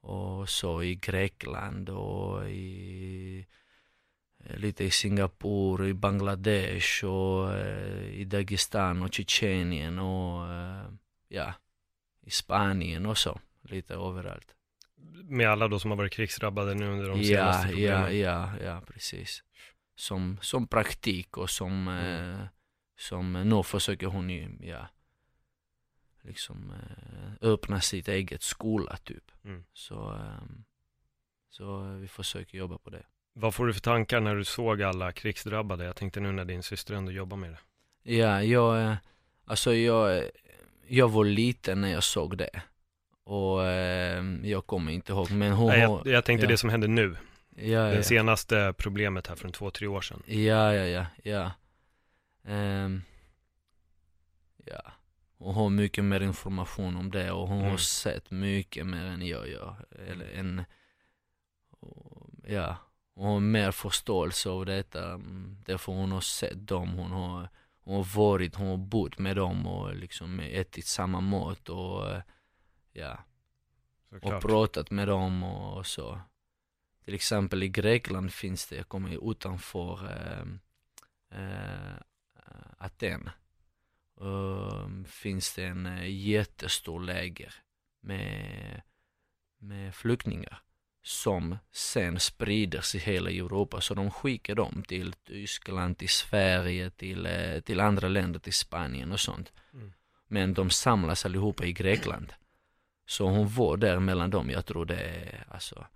Och 0.00 0.48
så 0.48 0.82
i 0.82 0.94
Grekland 0.94 1.88
och 1.88 2.50
i 2.50 3.46
lite 4.56 4.84
i 4.84 4.90
Singapore, 4.90 5.88
i 5.88 5.94
Bangladesh 5.94 7.04
och 7.04 7.52
eh, 7.54 8.20
i 8.20 8.24
Dagestan 8.24 9.02
och 9.02 9.14
Tjetjenien 9.14 9.98
och 9.98 10.52
eh, 10.52 10.86
ja, 11.28 11.54
i 12.20 12.30
Spanien 12.30 13.06
och 13.06 13.18
så. 13.18 13.40
Lite 13.62 13.94
överallt. 13.94 14.54
Med 15.24 15.48
alla 15.50 15.68
då 15.68 15.78
som 15.78 15.90
har 15.90 15.98
varit 15.98 16.12
krigsdrabbade 16.12 16.74
nu 16.74 16.86
under 16.88 17.08
de 17.08 17.20
Ja, 17.22 17.24
senaste 17.26 17.68
ja, 17.80 17.96
problemen? 17.98 18.18
ja, 18.20 18.50
ja, 18.64 18.80
precis. 18.86 19.42
Som, 19.94 20.38
som 20.42 20.66
praktik 20.66 21.36
och 21.38 21.50
som, 21.50 21.88
Mm. 21.88 22.30
eh, 22.40 22.46
som 22.98 23.32
nu 23.32 23.62
försöker 23.62 24.06
hon 24.06 24.30
ju, 24.30 24.48
ja, 24.60 24.88
liksom 26.22 26.70
eh, 26.72 27.48
öppna 27.50 27.80
sitt 27.80 28.08
eget 28.08 28.42
skola 28.42 28.96
typ. 28.96 29.30
Mm. 29.44 29.64
Så, 29.72 30.10
ehm, 30.10 30.64
så 31.50 31.82
vi 32.00 32.08
försöker 32.08 32.58
jobba 32.58 32.78
på 32.78 32.90
det. 32.90 33.02
Vad 33.34 33.54
får 33.54 33.66
du 33.66 33.74
för 33.74 33.80
tankar 33.80 34.20
när 34.20 34.36
du 34.36 34.44
såg 34.44 34.82
alla 34.82 35.12
krigsdrabbade? 35.12 35.84
Jag 35.84 35.96
tänkte 35.96 36.20
nu 36.20 36.32
när 36.32 36.44
din 36.44 36.62
syster 36.62 36.94
ändå 36.94 37.12
jobbar 37.12 37.36
med 37.36 37.50
det. 37.50 37.58
Ja, 38.14 38.42
jag, 38.42 38.82
eh, 38.82 38.94
alltså 39.44 39.74
jag, 39.74 40.24
jag 40.86 41.08
var 41.08 41.24
liten 41.24 41.80
när 41.80 41.88
jag 41.92 42.04
såg 42.04 42.38
det. 42.38 42.62
Och 43.24 43.64
eh, 43.66 44.24
jag 44.42 44.66
kommer 44.66 44.92
inte 44.92 45.12
ihåg, 45.12 45.30
men 45.30 45.52
hon 45.52 45.66
Nej, 45.66 45.80
jag, 45.80 46.06
jag 46.06 46.24
tänkte 46.24 46.46
ja. 46.46 46.50
det 46.50 46.56
som 46.58 46.70
hände 46.70 46.86
nu, 46.88 47.16
ja, 47.56 47.80
det 47.82 47.94
ja. 47.96 48.02
senaste 48.02 48.74
problemet 48.78 49.26
här 49.26 49.36
från 49.36 49.52
två, 49.52 49.70
tre 49.70 49.86
år 49.86 50.00
sedan. 50.00 50.22
Ja, 50.26 50.74
ja, 50.74 50.84
ja, 50.86 51.06
ja. 51.22 51.50
Ehm, 52.44 53.02
ja. 54.64 54.82
Hon 55.38 55.54
har 55.54 55.70
mycket 55.70 56.04
mer 56.04 56.20
information 56.20 56.96
om 56.96 57.10
det 57.10 57.30
och 57.30 57.48
hon 57.48 57.58
Mm. 57.58 57.70
har 57.70 57.78
sett 57.78 58.30
mycket 58.30 58.86
mer 58.86 59.04
än 59.04 59.26
jag 59.26 59.48
gör. 59.48 59.76
Eller 60.08 60.30
en, 60.34 60.64
ja. 62.46 62.76
Hon 63.14 63.26
har 63.32 63.40
mer 63.40 63.70
förståelse 63.70 64.48
av 64.48 64.66
detta. 64.66 65.20
Därför 65.66 65.92
hon 65.92 66.12
har 66.12 66.20
sett 66.20 66.66
dem, 66.68 66.88
hon 66.94 67.10
har, 67.10 67.48
hon 67.84 67.96
har 67.96 68.16
varit, 68.16 68.54
hon 68.54 68.66
har 68.68 68.76
bott 68.76 69.18
med 69.18 69.36
dem 69.36 69.66
och 69.66 69.96
liksom 69.96 70.40
ätit 70.40 70.86
samma 70.86 71.20
mat 71.20 71.68
och 71.68 72.04
ja 72.92 73.24
och 74.12 74.20
Såklart. 74.20 74.42
pratat 74.42 74.90
med 74.90 75.08
dem 75.08 75.42
och 75.44 75.86
så. 75.86 76.20
Till 77.04 77.14
exempel 77.14 77.62
i 77.62 77.68
Grekland 77.68 78.32
finns 78.32 78.66
det, 78.66 78.76
jag 78.76 78.88
kommer 78.88 79.30
utanför 79.30 80.10
eh, 80.10 80.42
eh, 81.38 81.96
Aten, 82.78 83.30
eh, 84.20 85.04
finns 85.06 85.54
det 85.54 85.64
en 85.64 85.86
eh, 85.86 86.10
jättestor 86.10 87.00
läger 87.00 87.54
med, 88.00 88.82
med 89.58 89.94
flyktingar 89.94 90.62
som 91.02 91.56
sen 91.72 92.20
sprider 92.20 92.80
sig 92.80 93.00
i 93.00 93.04
hela 93.04 93.30
Europa. 93.30 93.80
Så 93.80 93.94
de 93.94 94.10
skickar 94.10 94.54
dem 94.54 94.84
till 94.88 95.12
Tyskland, 95.12 95.98
till 95.98 96.08
Sverige, 96.08 96.90
till, 96.90 97.26
eh, 97.26 97.60
till 97.60 97.80
andra 97.80 98.08
länder, 98.08 98.40
till 98.40 98.54
Spanien 98.54 99.12
och 99.12 99.20
sånt. 99.20 99.52
Mm. 99.72 99.92
Men 100.28 100.54
de 100.54 100.70
samlas 100.70 101.26
allihopa 101.26 101.64
i 101.64 101.72
Grekland. 101.72 102.32
Så 103.12 103.28
hon 103.28 103.48
var 103.48 103.76
där 103.76 103.98
mellan 103.98 104.30
dem, 104.30 104.50
jag 104.50 104.66
tror 104.66 104.84
det 104.84 105.00
är 105.00 105.44
alltså 105.50 105.86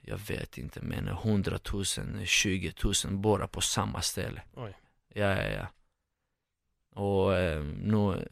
jag 0.00 0.18
vet 0.18 0.58
inte 0.58 0.80
men 0.82 1.08
100 1.08 1.58
000, 1.72 1.84
20 2.26 2.72
000 3.04 3.16
bara 3.16 3.48
på 3.48 3.60
samma 3.60 4.02
ställe. 4.02 4.42
Oj. 4.54 4.76
Ja, 5.14 5.42
ja, 5.42 5.50
ja. 5.50 5.66
Och 7.02 7.34
eh, 7.36 7.62
nu, 7.64 8.28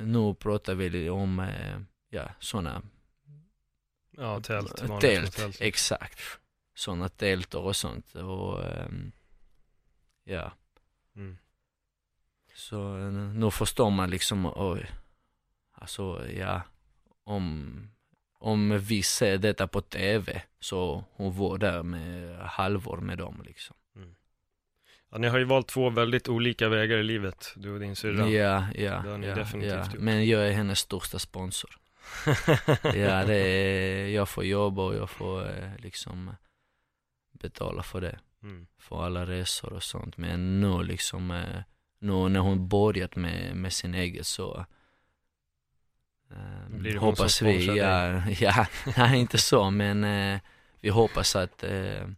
nu 0.00 0.34
pratar 0.34 0.74
vi 0.74 1.10
om 1.10 1.40
eh, 1.40 1.80
ja, 2.08 2.28
sådana 2.38 2.82
Ja, 4.10 4.40
tält. 4.40 4.76
tält, 4.76 4.78
små 4.86 5.00
tält. 5.00 5.60
exakt. 5.60 6.20
Sådana 6.74 7.08
tält 7.08 7.54
och 7.54 7.76
sånt. 7.76 8.14
Och 8.14 8.64
ehm, 8.64 9.12
ja, 10.24 10.52
Mm. 11.16 11.38
så 12.54 12.96
eh, 12.98 13.12
nu 13.12 13.50
förstår 13.50 13.90
man 13.90 14.10
liksom, 14.10 14.52
oj, 14.56 14.90
alltså 15.72 16.28
ja, 16.30 16.62
om, 17.30 17.76
om 18.38 18.78
vi 18.78 19.02
ser 19.02 19.38
detta 19.38 19.66
på 19.66 19.80
tv 19.80 20.42
så 20.60 21.04
hon 21.12 21.36
var 21.36 21.58
där 21.58 21.82
med 21.82 22.38
halvår 22.38 22.96
med 22.96 23.18
dem 23.18 23.42
liksom. 23.46 23.76
Ja, 25.12 25.18
ni 25.18 25.28
har 25.28 25.38
ju 25.38 25.44
valt 25.44 25.68
två 25.68 25.90
väldigt 25.90 26.28
olika 26.28 26.68
vägar 26.68 26.96
i 26.98 27.02
livet, 27.02 27.52
du 27.56 27.74
och 27.74 27.80
din 27.80 27.96
syrra. 27.96 28.28
Ja, 28.28 28.66
ja, 28.74 29.02
ja. 29.62 29.84
Men 29.98 30.26
jag 30.26 30.48
är 30.48 30.52
hennes 30.52 30.78
största 30.78 31.18
sponsor. 31.18 31.70
Ja, 32.82 33.24
det 33.24 33.36
är, 33.36 34.08
jag 34.08 34.28
får 34.28 34.44
jobba 34.44 34.82
och 34.82 34.94
jag 34.94 35.10
får 35.10 35.48
eh, 35.48 35.70
liksom 35.78 36.36
betala 37.32 37.82
för 37.82 38.00
det. 38.00 38.18
Mm. 38.42 38.66
För 38.78 39.04
alla 39.04 39.26
resor 39.26 39.72
och 39.72 39.82
sånt. 39.82 40.16
Men 40.16 40.60
nu 40.60 40.82
liksom, 40.82 41.30
eh, 41.30 41.62
nu 41.98 42.28
när 42.28 42.40
hon 42.40 42.68
börjat 42.68 43.16
med, 43.16 43.56
med 43.56 43.72
sin 43.72 43.94
eget 43.94 44.26
så 44.26 44.66
Blir 46.68 46.92
det 46.92 46.98
hon 46.98 47.08
hoppas 47.08 47.34
som 47.34 47.46
vi, 47.46 47.66
ja, 47.66 48.22
ja, 48.40 48.66
nej 48.96 49.20
inte 49.20 49.38
så 49.38 49.70
men 49.70 50.04
eh, 50.04 50.40
vi 50.80 50.88
hoppas 50.88 51.36
att 51.36 51.62
eh, 51.62 52.08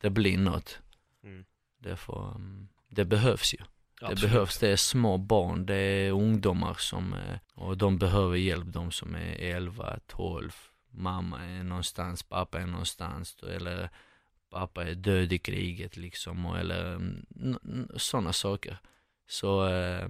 det 0.00 0.10
blir 0.10 0.38
något. 0.38 0.78
Mm. 1.24 1.44
Därför, 1.78 2.30
mm, 2.34 2.68
det 2.88 3.04
behövs 3.04 3.54
ju. 3.54 3.58
Det 4.00 4.06
Absolut. 4.06 4.32
behövs, 4.32 4.58
det 4.58 4.68
är 4.68 4.76
små 4.76 5.18
barn, 5.18 5.66
det 5.66 5.74
är 5.74 6.12
ungdomar 6.12 6.74
som, 6.78 7.14
eh, 7.14 7.38
och 7.54 7.78
de 7.78 7.98
behöver 7.98 8.36
hjälp, 8.36 8.66
de 8.66 8.90
som 8.90 9.14
är 9.14 9.36
11, 9.38 9.98
12, 10.06 10.52
mamma 10.90 11.44
är 11.44 11.62
någonstans, 11.62 12.22
pappa 12.22 12.60
är 12.60 12.66
någonstans, 12.66 13.36
eller 13.42 13.90
pappa 14.50 14.84
är 14.84 14.94
död 14.94 15.32
i 15.32 15.38
kriget 15.38 15.96
liksom, 15.96 16.46
och, 16.46 16.58
eller 16.58 17.00
sådana 17.96 18.32
saker. 18.32 18.78
Så 19.28 19.68
eh, 19.68 20.08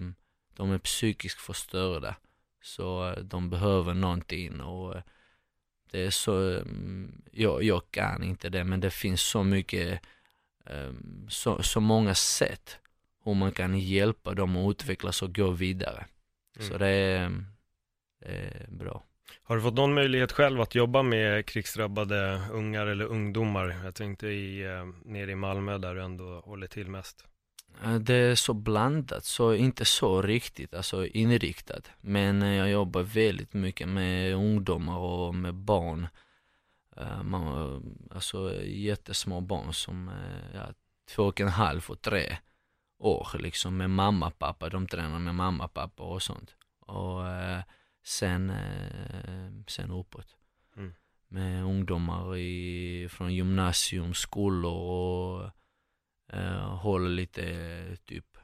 de 0.56 0.70
är 0.72 0.78
psykiskt 0.78 1.40
förstörda, 1.40 2.16
så 2.62 3.08
eh, 3.12 3.18
de 3.22 3.50
behöver 3.50 3.94
någonting 3.94 4.60
och 4.60 4.94
eh, 4.96 5.02
det 5.90 6.00
är 6.06 6.10
så, 6.10 6.52
eh, 6.52 6.62
jag, 7.32 7.62
jag 7.62 7.82
kan 7.90 8.22
inte 8.22 8.48
det, 8.48 8.64
men 8.64 8.80
det 8.80 8.90
finns 8.90 9.22
så 9.22 9.42
mycket, 9.44 10.00
eh, 10.66 10.90
så, 11.28 11.62
så 11.62 11.80
många 11.80 12.14
sätt 12.14 12.78
hur 13.24 13.34
man 13.34 13.52
kan 13.52 13.78
hjälpa 13.78 14.34
dem 14.34 14.56
att 14.56 14.70
utvecklas 14.70 15.22
och 15.22 15.34
gå 15.34 15.50
vidare. 15.50 16.06
Så 16.58 16.74
Mm. 16.74 16.78
det 16.78 16.88
är, 16.88 17.44
det 18.20 18.26
är 18.26 18.66
bra. 18.70 19.02
Har 19.42 19.56
du 19.56 19.62
fått 19.62 19.74
någon 19.74 19.94
möjlighet 19.94 20.32
själv 20.32 20.60
att 20.60 20.74
jobba 20.74 21.02
med 21.02 21.46
krigsdrabbade 21.46 22.42
ungar 22.52 22.86
eller 22.86 23.04
ungdomar? 23.04 23.80
Jag 23.84 23.94
tänkte 23.94 24.28
i, 24.28 24.62
eh, 24.62 24.86
nere 25.04 25.30
i 25.30 25.34
Malmö 25.34 25.78
där 25.78 25.94
du 25.94 26.02
ändå 26.02 26.40
håller 26.40 26.66
till 26.66 26.88
mest. 26.88 27.24
Eh, 27.84 27.94
Det 27.94 28.14
är 28.14 28.34
så 28.34 28.54
blandat, 28.54 29.24
så 29.24 29.54
inte 29.54 29.84
så 29.84 30.22
riktigt, 30.22 30.74
alltså 30.74 31.06
inriktat. 31.06 31.90
Men 32.00 32.42
eh, 32.42 32.54
jag 32.54 32.70
jobbar 32.70 33.02
väldigt 33.02 33.52
mycket 33.52 33.88
med 33.88 34.34
ungdomar 34.34 34.98
och 34.98 35.34
med 35.34 35.54
barn. 35.54 36.08
Eh, 36.96 37.22
Man, 37.22 37.96
alltså 38.10 38.62
jättesmå 38.64 39.40
barn 39.40 39.72
som 39.72 40.10
ja, 40.54 40.66
två 41.14 41.22
och 41.22 41.40
en 41.40 41.48
halv 41.48 41.86
och 41.88 42.02
tre 42.02 42.36
år 42.98 43.28
liksom 43.38 43.76
med 43.76 43.90
mamma 43.90 44.30
pappa, 44.30 44.68
de 44.68 44.86
tränar 44.86 45.18
med 45.18 45.34
mamma 45.34 45.68
pappa 45.68 46.02
och 46.02 46.22
sånt. 46.22 46.54
Och 46.80 47.22
sen, 48.04 48.52
sen 49.66 49.90
uppåt. 49.90 50.36
Mm. 50.76 50.94
Med 51.28 51.64
ungdomar 51.64 52.36
i, 52.36 53.08
från 53.10 53.34
gymnasium, 53.34 54.14
skolor 54.14 54.72
och 54.72 55.50
håller 56.78 57.10
lite 57.10 57.96
typ 58.04 58.36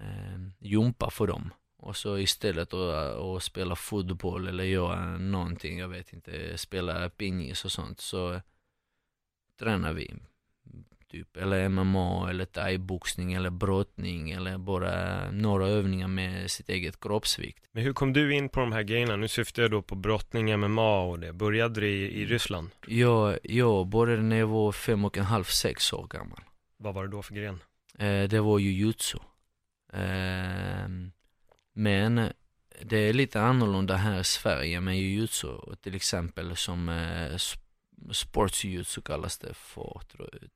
eh, 0.00 0.40
jumpa 0.58 1.10
för 1.10 1.26
dem. 1.26 1.50
Och 1.82 1.96
så 1.96 2.18
istället 2.18 2.74
att, 2.74 3.16
att 3.16 3.42
spela 3.42 3.76
fotboll 3.76 4.48
eller 4.48 4.64
göra 4.64 5.18
någonting, 5.18 5.78
jag 5.78 5.88
vet 5.88 6.12
inte, 6.12 6.58
spela 6.58 7.10
pingis 7.10 7.64
och 7.64 7.72
sånt 7.72 8.00
så 8.00 8.40
tränar 9.58 9.92
vi. 9.92 10.14
Typ, 11.08 11.36
eller 11.36 11.68
MMA 11.68 12.30
eller 12.30 12.44
thaiboxning 12.44 13.32
eller 13.32 13.50
brottning 13.50 14.30
eller 14.30 14.58
bara 14.58 15.30
några 15.30 15.66
övningar 15.66 16.08
med 16.08 16.50
sitt 16.50 16.68
eget 16.68 17.00
kroppsvikt. 17.00 17.64
Men 17.72 17.82
hur 17.82 17.92
kom 17.92 18.12
du 18.12 18.34
in 18.34 18.48
på 18.48 18.60
de 18.60 18.72
här 18.72 18.82
grejerna? 18.82 19.16
Nu 19.16 19.28
syftar 19.28 19.62
jag 19.62 19.70
då 19.70 19.82
på 19.82 19.94
brottning, 19.94 20.60
MMA 20.60 21.00
och 21.00 21.18
det. 21.18 21.32
Började 21.32 21.80
det 21.80 21.88
i, 21.88 22.22
i 22.22 22.26
Ryssland? 22.26 22.70
Jag, 22.86 23.38
jag 23.42 23.86
började 23.86 24.22
när 24.22 24.36
jag 24.36 24.46
var 24.46 24.72
fem 24.72 25.04
och 25.04 25.18
en 25.18 25.24
halv, 25.24 25.44
sex 25.44 25.92
år 25.92 26.06
gammal. 26.06 26.40
Vad 26.82 26.94
var 26.94 27.04
det 27.04 27.10
då 27.10 27.22
för 27.22 27.34
gren? 27.34 27.62
Eh, 27.98 28.28
det 28.28 28.40
var 28.40 28.58
jujutsu. 28.58 29.18
Eh, 29.92 30.88
men 31.72 32.32
det 32.82 32.96
är 32.96 33.12
lite 33.12 33.40
annorlunda 33.40 33.96
här 33.96 34.20
i 34.20 34.24
Sverige 34.24 34.80
med 34.80 34.98
jujutsu, 34.98 35.48
till 35.80 35.94
exempel 35.94 36.56
som 36.56 36.88
eh, 36.88 37.36
sportsjutsu 38.12 39.00
kallas 39.00 39.38
det 39.38 39.54
för, 39.54 40.00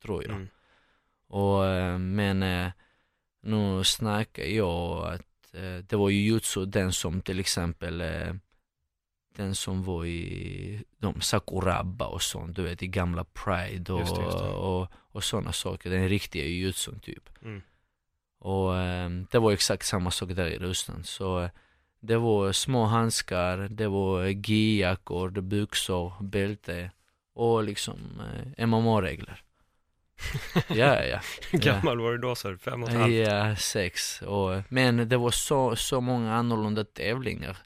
tror 0.02 0.22
jag. 0.22 0.32
Mm. 0.32 0.48
Och, 1.28 1.66
eh, 1.66 1.98
men 1.98 2.42
eh, 2.42 2.72
nu 3.42 3.84
snackar 3.84 4.44
jag 4.44 5.14
att 5.14 5.54
eh, 5.54 5.76
det 5.76 5.96
var 5.96 6.10
jujutsu 6.10 6.64
den 6.64 6.92
som 6.92 7.22
till 7.22 7.40
exempel 7.40 8.02
den 9.36 9.54
som 9.54 9.82
var 9.82 10.04
i 10.04 10.84
de 10.98 11.20
Sakuraba 11.20 12.06
och 12.06 12.22
sånt, 12.22 12.56
du 12.56 12.62
vet 12.62 12.82
i 12.82 12.86
gamla 12.86 13.24
Pride 13.24 13.92
och, 13.92 14.00
just 14.00 14.16
det, 14.16 14.22
just 14.22 14.38
det. 14.38 14.48
och, 14.48 14.88
och 15.12 15.24
sådana 15.24 15.52
saker, 15.52 15.90
den 15.90 16.08
riktiga 16.08 16.44
jujutsun 16.44 17.00
typ. 17.00 17.28
Mm. 17.42 17.62
Och 18.38 18.72
det 19.30 19.38
var 19.38 19.52
exakt 19.52 19.86
samma 19.86 20.10
sak 20.10 20.28
där 20.28 20.46
i 20.46 20.58
Ryssland. 20.58 21.06
Så 21.06 21.50
det 22.00 22.16
var 22.16 22.52
små 22.52 22.84
handskar, 22.84 23.68
det 23.70 23.88
var 23.88 24.26
gi-jackor, 24.26 25.30
byxor, 25.40 26.12
bälte 26.20 26.90
och 27.34 27.64
liksom 27.64 28.22
eh, 28.56 28.66
MMA-regler. 28.66 29.42
ja, 30.68 31.04
ja. 31.04 31.20
Hur 31.50 31.58
gammal 31.58 32.00
var 32.00 32.12
du 32.12 32.18
då 32.18 32.34
du? 32.44 32.58
Fem 32.58 32.82
och 32.82 32.88
ett 32.88 32.94
halvt? 32.94 33.14
Ja, 33.14 33.56
sex. 33.56 34.22
Och, 34.22 34.62
men 34.68 35.08
det 35.08 35.16
var 35.16 35.30
så, 35.30 35.76
så 35.76 36.00
många 36.00 36.34
annorlunda 36.34 36.84
tävlingar. 36.84 37.58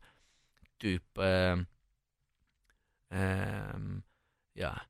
Typ, 0.79 1.19
eh, 1.19 1.59
eh, 3.21 3.77
ja. 4.53 4.81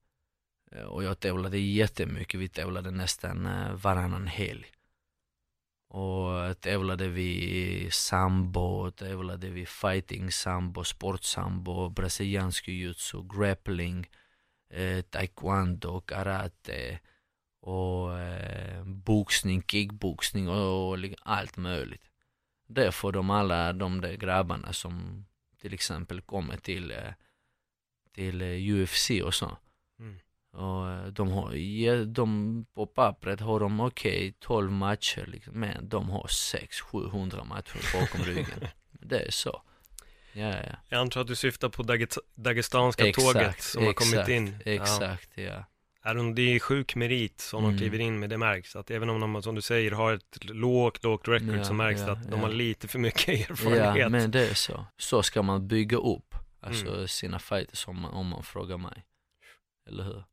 Och 0.86 1.04
jag 1.04 1.20
tävlade 1.20 1.58
jättemycket. 1.58 2.40
Vi 2.40 2.48
tävlade 2.48 2.90
nästan 2.90 3.46
eh, 3.46 3.72
varannan 3.72 4.26
helg. 4.26 4.66
Och 5.88 6.60
tävlade 6.60 7.08
vi 7.08 7.88
sambo, 7.92 8.90
tävlade 8.90 9.50
vi 9.50 9.66
fighting 9.66 10.32
sambo, 10.32 10.84
sportsambo, 10.84 11.88
brasiliansk 11.88 12.68
jiu-jitsu, 12.68 13.38
grappling 13.38 14.06
eh, 14.70 15.02
taekwondo, 15.02 16.00
karate 16.00 17.00
och 17.60 18.18
eh, 18.18 18.84
boxning, 18.84 19.62
kickboxning 19.62 20.48
och, 20.48 20.90
och 20.90 20.98
allt 21.22 21.56
möjligt. 21.56 22.04
Det 22.66 22.92
för 22.92 23.12
de 23.12 23.30
alla 23.30 23.72
de 23.72 24.00
där 24.00 24.14
grabbarna 24.14 24.72
som 24.72 25.26
till 25.60 25.74
exempel 25.74 26.20
kommer 26.20 26.56
till, 26.56 26.90
eh, 26.90 27.12
till 28.14 28.42
eh, 28.42 28.48
UFC 28.48 29.10
och 29.24 29.34
så. 29.34 29.58
Mm. 29.98 30.18
Och 30.52 30.90
eh, 30.90 31.06
de 31.06 31.30
har, 31.30 32.04
de, 32.04 32.66
på 32.74 32.86
pappret 32.86 33.40
har 33.40 33.60
de 33.60 33.80
okej 33.80 34.18
okay, 34.18 34.32
12 34.40 34.72
matcher 34.72 35.26
liksom, 35.26 35.60
men 35.60 35.88
de 35.88 36.10
har 36.10 36.26
600-700 36.26 37.44
matcher 37.44 38.00
bakom 38.00 38.20
ryggen. 38.20 38.68
Det 39.00 39.20
är 39.20 39.30
så. 39.30 39.62
Ja, 40.32 40.48
ja. 40.48 40.76
Jag 40.88 41.00
antar 41.00 41.20
att 41.20 41.26
du 41.26 41.36
syftar 41.36 41.68
på 41.68 41.82
Dagestanska 42.34 43.06
exakt, 43.06 43.32
tåget 43.32 43.62
som 43.62 43.84
har 43.84 43.92
kommit 43.92 44.28
in. 44.28 44.56
Exakt, 44.64 45.30
ja. 45.34 45.42
ja. 45.42 45.64
Är 46.08 46.34
det 46.34 46.42
är 46.42 46.58
sjuk 46.58 46.94
merit 46.94 47.40
som 47.40 47.64
mm. 47.64 47.76
de 47.76 47.78
kliver 47.78 47.98
in 47.98 48.18
med, 48.18 48.30
det 48.30 48.38
märks 48.38 48.76
att 48.76 48.90
även 48.90 49.10
om 49.10 49.20
de, 49.20 49.42
som 49.42 49.54
du 49.54 49.62
säger, 49.62 49.90
har 49.90 50.12
ett 50.12 50.44
lågt, 50.44 51.04
lågt 51.04 51.28
record 51.28 51.56
ja, 51.56 51.64
så 51.64 51.74
märks 51.74 52.00
det 52.00 52.12
att 52.12 52.30
de 52.30 52.40
har 52.40 52.48
lite 52.48 52.88
för 52.88 52.98
mycket 52.98 53.28
erfarenhet. 53.50 53.96
Ja, 53.96 54.08
men 54.08 54.30
det 54.30 54.48
är 54.48 54.54
så. 54.54 54.86
Så 54.96 55.22
ska 55.22 55.42
man 55.42 55.68
bygga 55.68 55.96
upp, 55.96 56.34
alltså 56.60 56.94
mm. 56.94 57.08
sina 57.08 57.38
fighters 57.38 57.88
om 57.88 58.00
man, 58.00 58.10
om 58.10 58.26
man 58.26 58.42
frågar 58.42 58.78
mig. 58.78 59.04
Eller 59.88 60.04
hur? 60.04 60.24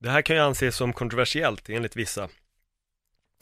Det 0.00 0.10
här 0.10 0.22
kan 0.22 0.36
ju 0.36 0.42
anses 0.42 0.76
som 0.76 0.92
kontroversiellt 0.92 1.68
enligt 1.68 1.96
vissa. 1.96 2.28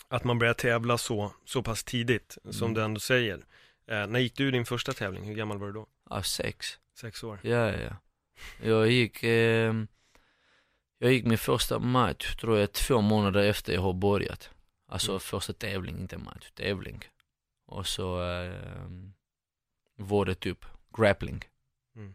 Att 0.08 0.24
man 0.24 0.38
börjar 0.38 0.54
tävla 0.54 0.98
så, 0.98 1.32
så 1.44 1.62
pass 1.62 1.84
tidigt, 1.84 2.38
som 2.50 2.66
mm. 2.66 2.74
du 2.74 2.82
ändå 2.82 3.00
säger. 3.00 3.44
Eh, 3.86 4.06
när 4.06 4.20
gick 4.20 4.36
du 4.36 4.50
din 4.50 4.66
första 4.66 4.92
tävling? 4.92 5.24
Hur 5.24 5.34
gammal 5.34 5.58
var 5.58 5.66
du 5.66 5.72
då? 5.72 5.86
Ja, 6.10 6.22
sex. 6.22 6.78
Sex 7.00 7.24
år? 7.24 7.38
Ja, 7.42 7.70
ja. 7.70 7.96
Jag 8.62 8.90
gick, 8.90 9.22
eh, 9.22 9.74
jag 11.02 11.12
gick 11.12 11.24
min 11.24 11.38
första 11.38 11.78
match, 11.78 12.36
tror 12.36 12.58
jag, 12.58 12.72
två 12.72 13.00
månader 13.00 13.42
efter 13.42 13.72
jag 13.72 13.80
har 13.80 13.92
börjat. 13.92 14.50
Alltså 14.88 15.12
mm. 15.12 15.20
första 15.20 15.52
tävling, 15.52 15.98
inte 15.98 16.18
match, 16.18 16.50
tävling. 16.50 17.04
Och 17.66 17.86
så 17.86 18.32
eh, 18.32 18.90
var 19.96 20.24
det 20.24 20.34
typ 20.34 20.64
grappling. 20.96 21.44
Mm. 21.96 22.14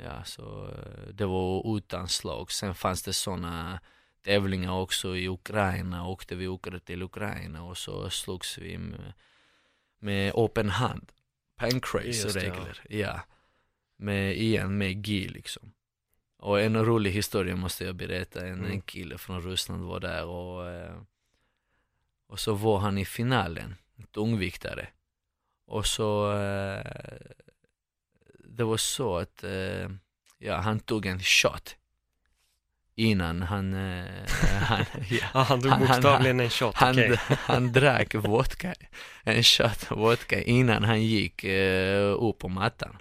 Ja, 0.00 0.24
så 0.24 0.68
eh, 0.68 1.08
det 1.12 1.26
var 1.26 1.76
utan 1.76 2.08
slag. 2.08 2.52
Sen 2.52 2.74
fanns 2.74 3.02
det 3.02 3.12
sådana 3.12 3.80
tävlingar 4.22 4.72
också 4.72 5.16
i 5.16 5.28
Ukraina, 5.28 6.06
åkte 6.06 6.34
vi 6.34 6.48
åkte 6.48 6.80
till 6.80 7.02
Ukraina 7.02 7.62
och 7.62 7.78
så 7.78 8.10
slogs 8.10 8.58
vi 8.58 8.78
med 8.78 9.12
med 9.98 10.32
open 10.34 10.70
hand. 10.70 11.12
Pancrase-regler, 11.56 12.80
ja. 12.88 12.98
ja. 12.98 13.20
Med, 13.96 14.36
igen 14.36 14.78
med 14.78 15.06
GI 15.06 15.28
liksom. 15.28 15.72
Och 16.38 16.60
en 16.60 16.84
rolig 16.84 17.10
historia 17.10 17.56
måste 17.56 17.84
jag 17.84 17.94
berätta. 17.94 18.46
En, 18.46 18.58
mm. 18.58 18.70
en 18.70 18.80
kille 18.80 19.18
från 19.18 19.42
Ryssland 19.42 19.84
var 19.84 20.00
där 20.00 20.24
och, 20.24 20.70
eh, 20.70 20.96
och 22.28 22.40
så 22.40 22.54
var 22.54 22.78
han 22.78 22.98
i 22.98 23.04
finalen, 23.04 23.74
tungviktare. 24.14 24.88
Och 25.66 25.86
så, 25.86 26.32
eh, 26.32 26.84
det 28.44 28.64
var 28.64 28.76
så 28.76 29.16
att, 29.16 29.44
eh, 29.44 29.90
ja 30.38 30.56
han 30.56 30.80
tog 30.80 31.06
en 31.06 31.20
shot 31.20 31.76
innan 32.94 33.42
han... 33.42 33.72
Han, 34.60 34.84
ja, 35.10 35.42
han 35.42 35.60
drog 35.60 35.78
bokstavligen 35.78 36.40
en 36.40 36.50
shot, 36.50 36.74
han, 36.74 36.98
okay. 36.98 37.16
han 37.28 37.72
drack 37.72 38.14
vodka, 38.14 38.74
en 39.22 39.42
shot 39.42 39.90
vodka 39.90 40.42
innan 40.42 40.84
han 40.84 41.02
gick 41.02 41.44
eh, 41.44 42.22
upp 42.22 42.38
på 42.38 42.48
mattan. 42.48 42.96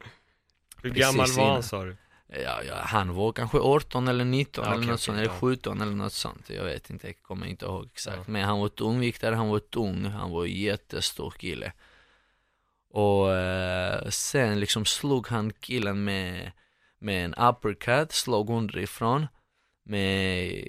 Hur 0.81 0.89
Precis 0.89 1.05
gammal 1.05 1.31
var 1.31 1.53
han 1.53 1.63
sa 1.63 1.83
du? 1.83 1.97
Ja, 2.29 2.63
ja, 2.63 2.75
han 2.75 3.13
var 3.13 3.31
kanske 3.31 3.57
18 3.57 4.07
eller 4.07 4.25
19 4.25 4.63
ja, 4.63 4.71
eller 4.71 4.79
okay, 4.79 4.91
något 4.91 5.01
sånt, 5.01 5.17
eller 5.17 5.29
17 5.29 5.81
eller 5.81 5.95
något 5.95 6.13
sånt. 6.13 6.49
Jag 6.49 6.63
vet 6.63 6.89
inte, 6.89 7.07
jag 7.07 7.21
kommer 7.21 7.45
inte 7.45 7.65
ihåg 7.65 7.85
exakt. 7.85 8.27
Men 8.27 8.43
han 8.43 8.59
var 8.59 8.69
tungviktare, 8.69 9.35
han 9.35 9.47
var 9.47 9.59
tung, 9.59 10.05
han 10.05 10.31
var 10.31 10.45
jättestor 10.45 11.31
kille. 11.31 11.73
Och 12.89 13.35
eh, 13.35 14.09
sen 14.09 14.59
liksom 14.59 14.85
slog 14.85 15.27
han 15.27 15.53
killen 15.53 16.03
med, 16.03 16.51
med 16.99 17.25
en 17.25 17.33
uppercut, 17.33 18.11
slog 18.11 18.49
underifrån 18.49 19.27
med 19.83 20.63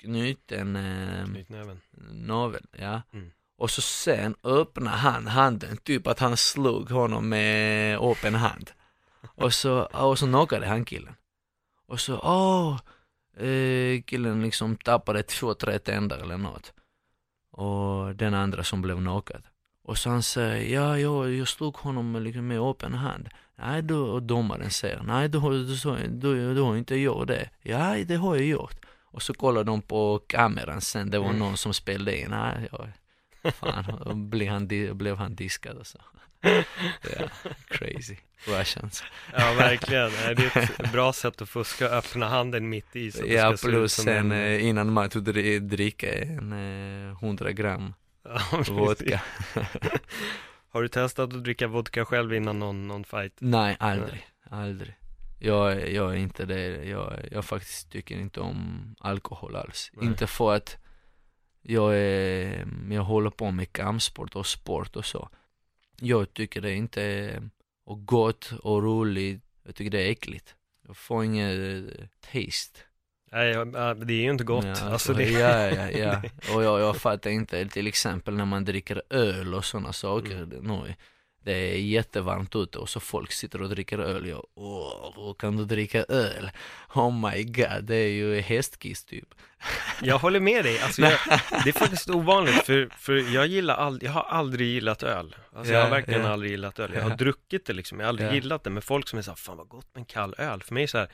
knuten 0.00 0.76
eh, 0.76 1.24
Knytnäven. 1.24 1.80
navel, 2.10 2.66
ja. 2.78 3.02
Mm. 3.12 3.30
Och 3.56 3.70
så 3.70 3.82
sen 3.82 4.34
öppnade 4.42 4.96
han 4.96 5.26
handen, 5.26 5.76
typ 5.76 6.06
att 6.06 6.18
han 6.18 6.36
slog 6.36 6.90
honom 6.90 7.28
med 7.28 7.98
öppen 7.98 8.34
hand. 8.34 8.70
Och 9.38 9.54
så, 9.54 9.82
och 9.82 10.18
så 10.18 10.26
knockade 10.26 10.66
han 10.66 10.84
killen. 10.84 11.14
Och 11.86 12.00
så, 12.00 12.18
åh, 12.18 12.80
eh, 13.46 14.02
killen 14.02 14.42
liksom 14.42 14.76
tappade 14.76 15.22
två, 15.22 15.54
tre 15.54 15.78
tänder 15.78 16.18
eller 16.18 16.36
något. 16.36 16.72
Och 17.50 18.16
den 18.16 18.34
andra 18.34 18.64
som 18.64 18.82
blev 18.82 18.96
knockad. 18.96 19.42
Och 19.82 19.98
så 19.98 20.10
han 20.10 20.22
säger, 20.22 20.74
ja, 20.74 20.98
jag, 20.98 21.34
jag 21.34 21.48
slog 21.48 21.76
honom 21.76 22.16
liksom 22.22 22.46
med 22.46 22.60
öppen 22.60 22.94
hand. 22.94 23.28
Nej, 23.56 23.82
då, 23.82 24.06
och 24.06 24.22
domaren 24.22 24.70
säger, 24.70 25.02
nej 25.02 25.28
då, 25.28 25.40
då, 25.40 25.96
då, 26.08 26.54
då 26.54 26.66
har 26.66 26.76
inte 26.76 26.96
jag 26.96 27.26
det. 27.26 27.50
Ja, 27.62 28.04
det 28.04 28.16
har 28.16 28.36
jag 28.36 28.44
gjort. 28.44 28.86
Och 29.10 29.22
så 29.22 29.34
kollar 29.34 29.64
de 29.64 29.82
på 29.82 30.18
kameran 30.26 30.80
sen, 30.80 31.10
det 31.10 31.18
var 31.18 31.26
mm. 31.26 31.38
någon 31.38 31.56
som 31.56 31.74
spelade 31.74 32.20
in. 32.20 32.30
Nej, 32.30 32.68
ja, 32.72 32.86
fan, 33.50 34.30
blev 34.30 34.52
han, 34.52 34.68
blev 34.98 35.16
han 35.16 35.34
diskad 35.34 35.76
och 35.76 35.86
så. 35.86 35.98
Ja, 36.40 37.28
crazy. 37.68 38.16
Russians. 38.46 39.04
Ja, 39.32 39.54
verkligen. 39.58 40.10
Det 40.10 40.56
är 40.56 40.80
ett 40.80 40.92
bra 40.92 41.12
sätt 41.12 41.42
att 41.42 41.48
fuska, 41.48 41.88
öppna 41.88 42.28
handen 42.28 42.68
mitt 42.68 42.96
i. 42.96 43.12
Så 43.12 43.22
ja, 43.26 43.56
plus 43.62 43.92
sen 43.92 44.32
en... 44.32 44.32
Eh, 44.32 44.66
innan 44.66 44.92
match 44.92 45.14
dricka 45.60 46.12
en 46.12 46.52
eh, 47.10 47.24
100 47.24 47.52
gram 47.52 47.94
ja, 48.24 48.64
vodka. 48.68 49.22
Har 50.70 50.82
du 50.82 50.88
testat 50.88 51.34
att 51.34 51.44
dricka 51.44 51.66
vodka 51.66 52.04
själv 52.04 52.34
innan 52.34 52.58
någon, 52.58 52.88
någon 52.88 53.04
fight? 53.04 53.32
Nej, 53.38 53.76
aldrig, 53.80 54.26
Nej. 54.50 54.60
aldrig. 54.60 54.94
Jag, 55.38 55.90
jag 55.90 56.12
är 56.12 56.16
inte 56.16 56.44
det, 56.44 56.84
jag, 56.84 57.28
jag 57.30 57.44
faktiskt 57.44 57.92
tycker 57.92 58.16
inte 58.16 58.40
om 58.40 58.94
alkohol 59.00 59.56
alls. 59.56 59.90
Nej. 59.94 60.06
Inte 60.06 60.26
för 60.26 60.54
att 60.54 60.76
jag, 61.62 61.96
är, 61.96 62.66
jag 62.90 63.02
håller 63.02 63.30
på 63.30 63.50
med 63.50 63.72
kampsport 63.72 64.36
och 64.36 64.46
sport 64.46 64.96
och 64.96 65.04
så. 65.04 65.28
Jag 66.00 66.34
tycker 66.34 66.60
det 66.60 66.74
inte 66.74 67.02
är 67.02 67.50
och 67.84 68.06
gott 68.06 68.52
och 68.62 68.82
roligt, 68.82 69.42
jag 69.64 69.74
tycker 69.74 69.90
det 69.90 70.02
är 70.02 70.10
äckligt. 70.10 70.54
Jag 70.86 70.96
får 70.96 71.24
inget 71.24 71.58
eh, 71.58 72.06
taste. 72.20 72.80
Nej, 73.32 73.54
det 73.96 74.14
är 74.14 74.22
ju 74.22 74.30
inte 74.30 74.44
gott. 74.44 74.64
Ja, 74.64 74.70
alltså, 74.70 74.86
alltså, 74.86 75.12
det... 75.12 75.30
ja, 75.30 75.70
ja, 75.70 75.90
ja. 75.90 76.22
Och 76.54 76.64
jag, 76.64 76.80
jag 76.80 76.96
fattar 76.96 77.30
inte, 77.30 77.68
till 77.68 77.86
exempel 77.86 78.34
när 78.34 78.44
man 78.44 78.64
dricker 78.64 79.02
öl 79.10 79.54
och 79.54 79.64
sådana 79.64 79.92
saker. 79.92 80.42
Mm. 80.42 80.48
Nu, 80.48 80.94
det 81.48 81.74
är 81.74 81.78
jättevarmt 81.78 82.56
ute 82.56 82.78
och 82.78 82.88
så 82.88 83.00
folk 83.00 83.32
sitter 83.32 83.62
och 83.62 83.68
dricker 83.68 83.98
öl. 83.98 84.26
Jag, 84.28 84.46
åh, 84.54 85.34
kan 85.38 85.56
du 85.56 85.64
dricka 85.64 86.04
öl? 86.08 86.50
Oh 86.94 87.30
my 87.30 87.44
god, 87.44 87.84
det 87.84 87.96
är 87.96 88.08
ju 88.08 88.40
hästkiss 88.40 89.04
typ. 89.04 89.28
Jag 90.02 90.18
håller 90.18 90.40
med 90.40 90.64
dig, 90.64 90.80
alltså, 90.80 91.02
jag, 91.02 91.12
det 91.64 91.70
är 91.70 91.72
faktiskt 91.78 92.10
ovanligt 92.10 92.64
för, 92.66 92.88
för 92.98 93.34
jag 93.34 93.46
gillar 93.46 93.76
ald- 93.90 94.04
jag 94.04 94.12
har 94.12 94.22
aldrig 94.22 94.68
gillat 94.68 95.02
öl. 95.02 95.36
Alltså, 95.56 95.72
jag 95.72 95.82
har 95.82 95.90
verkligen 95.90 96.20
ja. 96.24 96.28
aldrig 96.32 96.50
gillat 96.50 96.78
öl. 96.78 96.90
Jag 96.94 97.02
har 97.02 97.16
druckit 97.16 97.66
det 97.66 97.72
liksom, 97.72 98.00
jag 98.00 98.06
har 98.06 98.08
aldrig 98.08 98.28
Ja. 98.28 98.34
gillat 98.34 98.64
det. 98.64 98.70
Men 98.70 98.82
folk 98.82 99.08
som 99.08 99.18
är 99.18 99.22
såhär, 99.22 99.36
fan 99.36 99.56
vad 99.56 99.68
gott 99.68 99.86
med 99.94 100.00
en 100.00 100.04
kall 100.04 100.34
öl. 100.38 100.62
För 100.62 100.74
mig 100.74 100.82
är 100.82 100.86
så 100.86 100.98
här, 100.98 101.08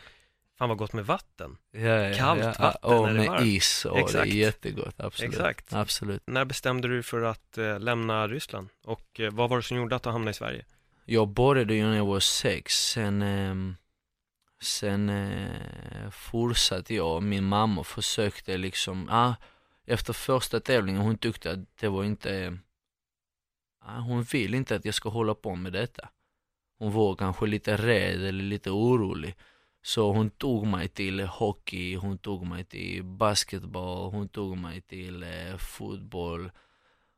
fan 0.59 0.69
vad 0.69 0.79
gott 0.79 0.93
med 0.93 1.07
vatten. 1.07 1.57
Ja, 1.71 1.81
ja, 1.81 2.17
Kallt 2.17 2.43
ja. 2.43 2.55
vatten 2.59 2.99
och 2.99 3.07
när 3.07 3.15
det 3.15 3.19
är 3.19 3.19
med 3.19 3.29
varmt. 3.29 3.47
is 3.47 3.85
och 3.85 4.13
det 4.13 4.19
är 4.19 4.25
jättegott, 4.25 5.01
absolut. 5.01 5.33
Exakt. 5.33 5.73
absolut. 5.73 6.23
När 6.27 6.45
bestämde 6.45 6.89
du 6.89 7.03
för 7.03 7.23
att 7.23 7.59
eh, 7.59 7.81
lämna 7.81 8.29
Ryssland? 8.29 8.69
Och 8.85 9.21
eh, 9.21 9.33
vad 9.33 9.51
var 9.51 9.57
det 9.57 9.63
som 9.63 9.77
gjorde 9.77 9.97
att 9.97 10.03
du 10.03 10.11
hamnade 10.11 10.31
i 10.31 10.35
Sverige? 10.35 10.65
Jag 11.05 11.29
började 11.29 11.75
ju 11.75 11.83
när 11.85 11.97
jag 11.97 12.07
var 12.07 12.21
sex, 12.21 12.89
sen, 12.89 13.23
ehm, 13.23 13.77
sen 14.63 15.09
eh, 15.09 16.11
fortsatte 16.11 16.95
jag, 16.95 17.23
min 17.23 17.45
mamma 17.45 17.85
försökte 17.85 18.57
liksom, 18.57 19.09
ah, 19.11 19.35
efter 19.87 20.13
första 20.13 20.61
tävlingen, 20.61 21.01
hon 21.01 21.19
tyckte 21.19 21.51
att 21.51 21.77
det 21.81 21.89
var 21.89 22.05
inte, 22.05 22.59
ah, 23.81 23.99
hon 23.99 24.23
vill 24.23 24.55
inte 24.55 24.77
att 24.77 24.85
jag 24.85 24.95
ska 24.95 25.09
hålla 25.09 25.35
på 25.35 25.55
med 25.55 25.73
detta. 25.73 26.09
Hon 26.79 26.93
var 26.93 27.17
kanske 27.17 27.47
lite 27.47 27.77
rädd 27.77 28.25
eller 28.25 28.45
lite 28.45 28.71
orolig. 28.71 29.35
Så 29.85 30.13
hon 30.13 30.31
tog 30.31 30.67
mig 30.67 30.89
till 30.89 31.21
hockey, 31.21 31.97
hon 31.97 32.19
tog 32.19 32.47
mig 32.47 32.65
till 32.65 33.03
basketboll, 33.05 34.11
hon 34.11 34.29
tog 34.29 34.59
mig 34.59 34.81
till 34.81 35.23
eh, 35.23 35.57
fotboll. 35.57 36.51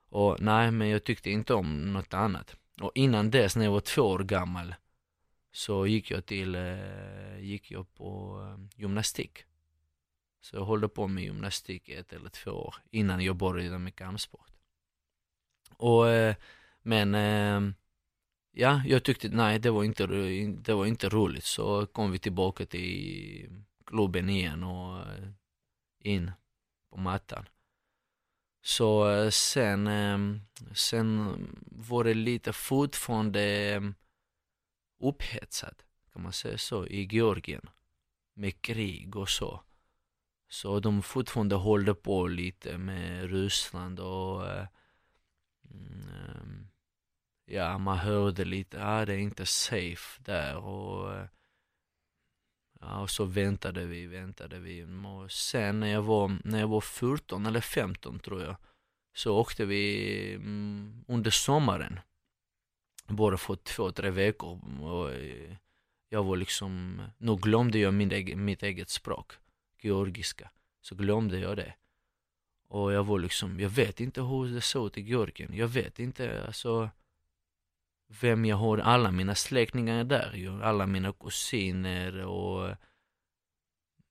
Och 0.09 0.41
nej, 0.41 0.71
men 0.71 0.89
jag 0.89 1.05
tyckte 1.05 1.31
inte 1.31 1.55
om 1.55 1.93
något 1.93 2.15
annat. 2.15 2.57
Och 2.81 2.93
innan 2.95 3.31
dess, 3.31 3.57
när 3.57 3.65
jag 3.65 3.73
var 3.73 3.81
två 3.81 4.03
år 4.03 4.19
gammal, 4.19 4.75
så 5.53 5.87
gick 5.87 6.11
jag 6.11 6.27
till, 6.27 6.55
eh, 6.55 7.39
gick 7.39 7.71
jag 7.71 7.95
på 7.95 8.41
eh, 8.43 8.81
gymnastik. 8.81 9.45
Så 10.41 10.57
jag 10.57 10.65
höll 10.65 10.89
på 10.89 11.07
med 11.07 11.25
gymnastik 11.25 11.89
i 11.89 11.95
ett 11.95 12.13
eller 12.13 12.29
två 12.29 12.51
år 12.51 12.75
innan 12.91 13.21
jag 13.21 13.37
började 13.37 13.79
med 13.79 13.97
kampsport. 13.97 14.51
Och, 15.77 16.09
eh, 16.09 16.37
men, 16.83 17.15
eh, 17.15 17.75
ja, 18.57 18.83
jag 18.87 19.03
tyckte, 19.05 19.29
nej, 19.29 19.59
det 19.59 19.71
var 19.71 19.85
inte, 19.85 20.07
det 20.47 20.75
var 20.75 20.87
inte 20.87 21.09
roligt. 21.09 21.45
Så 21.45 21.87
kom 21.87 22.13
vi 22.13 22.19
tillbaka 22.19 22.67
till 22.67 23.51
klubben 23.87 24.29
igen 24.29 24.63
och 24.63 24.99
eh, 24.99 25.29
in 26.01 26.33
på 26.91 26.97
mattan. 26.97 27.49
Så 28.63 29.11
eh, 29.11 29.31
sen, 29.31 29.87
ehm, 29.87 30.41
sen 30.75 31.37
var 31.67 32.05
det 32.05 32.15
lite 32.15 32.53
fortfarande 32.53 33.41
ehm, 33.41 33.95
upphetsat, 35.01 35.85
kan 36.13 36.23
man 36.23 36.33
säga 36.33 36.59
så, 36.59 36.87
i 36.87 37.05
Georgien. 37.05 37.69
Med 38.35 38.63
krig 38.63 39.17
och 39.17 39.29
så. 39.29 39.63
Så 40.49 40.81
de 40.81 41.03
fortfarande 41.03 41.55
håller 41.55 41.95
på 41.95 42.27
lite 42.27 42.79
med 42.79 43.31
Ryssland 43.31 44.01
och 44.01 44.43
um, 45.71 46.66
ja, 47.47 47.79
man 47.79 47.99
hörde 47.99 48.45
lite, 48.45 48.85
ah, 48.85 49.05
det 49.05 49.15
är 49.15 49.19
inte 49.19 49.47
safe 49.47 50.23
där 50.23 50.57
och 50.57 51.15
eh, 51.15 51.27
Ja, 52.81 53.01
och 53.01 53.11
så 53.11 53.25
väntade 53.25 53.85
vi, 53.85 54.07
väntade 54.07 54.59
vi. 54.59 54.87
Och 55.07 55.33
sen 55.33 55.81
när 55.81 55.87
jag 55.87 56.03
var, 56.03 56.39
när 56.45 56.61
jag 56.61 56.69
var 56.69 56.81
14 56.81 57.47
eller 57.47 57.61
15 57.61 58.19
tror 58.19 58.43
jag, 58.43 58.57
så 59.15 59.37
åkte 59.37 59.65
vi 59.65 60.35
mm, 60.35 61.05
under 61.09 61.31
sommaren. 61.31 62.01
Bara 63.07 63.37
för 63.39 63.57
två, 63.57 63.93
tre 63.93 64.11
veckor. 64.11 64.61
Och 64.83 65.13
eh, 65.13 65.57
jag 66.09 66.25
var 66.25 66.37
liksom, 66.37 67.03
nu 67.19 67.37
glömde 67.37 67.79
jag 67.79 67.95
min 67.95 68.13
egen, 68.13 68.45
mitt 68.45 68.63
eget 68.63 68.89
språk, 68.89 69.33
georgiska. 69.81 70.51
Så 70.81 70.95
glömde 70.95 71.39
jag 71.39 71.57
det. 71.57 71.75
Och 72.69 72.93
jag 72.93 73.05
var 73.05 73.19
liksom, 73.19 73.61
jag 73.61 73.71
vet 73.71 74.01
inte 74.01 74.23
hur 74.23 74.55
det 74.55 74.61
såg 74.61 74.87
ut 74.87 74.99
i 74.99 75.01
Georgien. 75.01 75.55
Jag 75.55 75.69
vet 75.69 75.99
inte, 75.99 76.47
alltså 76.47 76.91
vem 78.09 78.45
jag 78.45 78.57
har, 78.57 78.79
alla 78.79 79.11
mina 79.11 79.35
släktingar 79.35 80.01
är 80.01 80.05
där 80.05 80.33
ju, 80.35 80.63
alla 80.63 80.87
mina 80.87 81.13
kusiner 81.13 82.25
och 82.25 82.65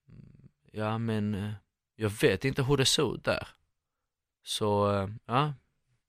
mm, 0.08 0.50
ja 0.72 0.98
men 0.98 1.36
eh, 1.36 1.54
jag 1.96 2.10
vet 2.10 2.46
inte 2.46 2.64
hur 2.64 2.78
det 2.78 2.86
såg 2.86 3.16
ut 3.16 3.24
där. 3.24 3.48
Så 4.44 4.94
eh, 4.94 5.10
ja, 5.26 5.54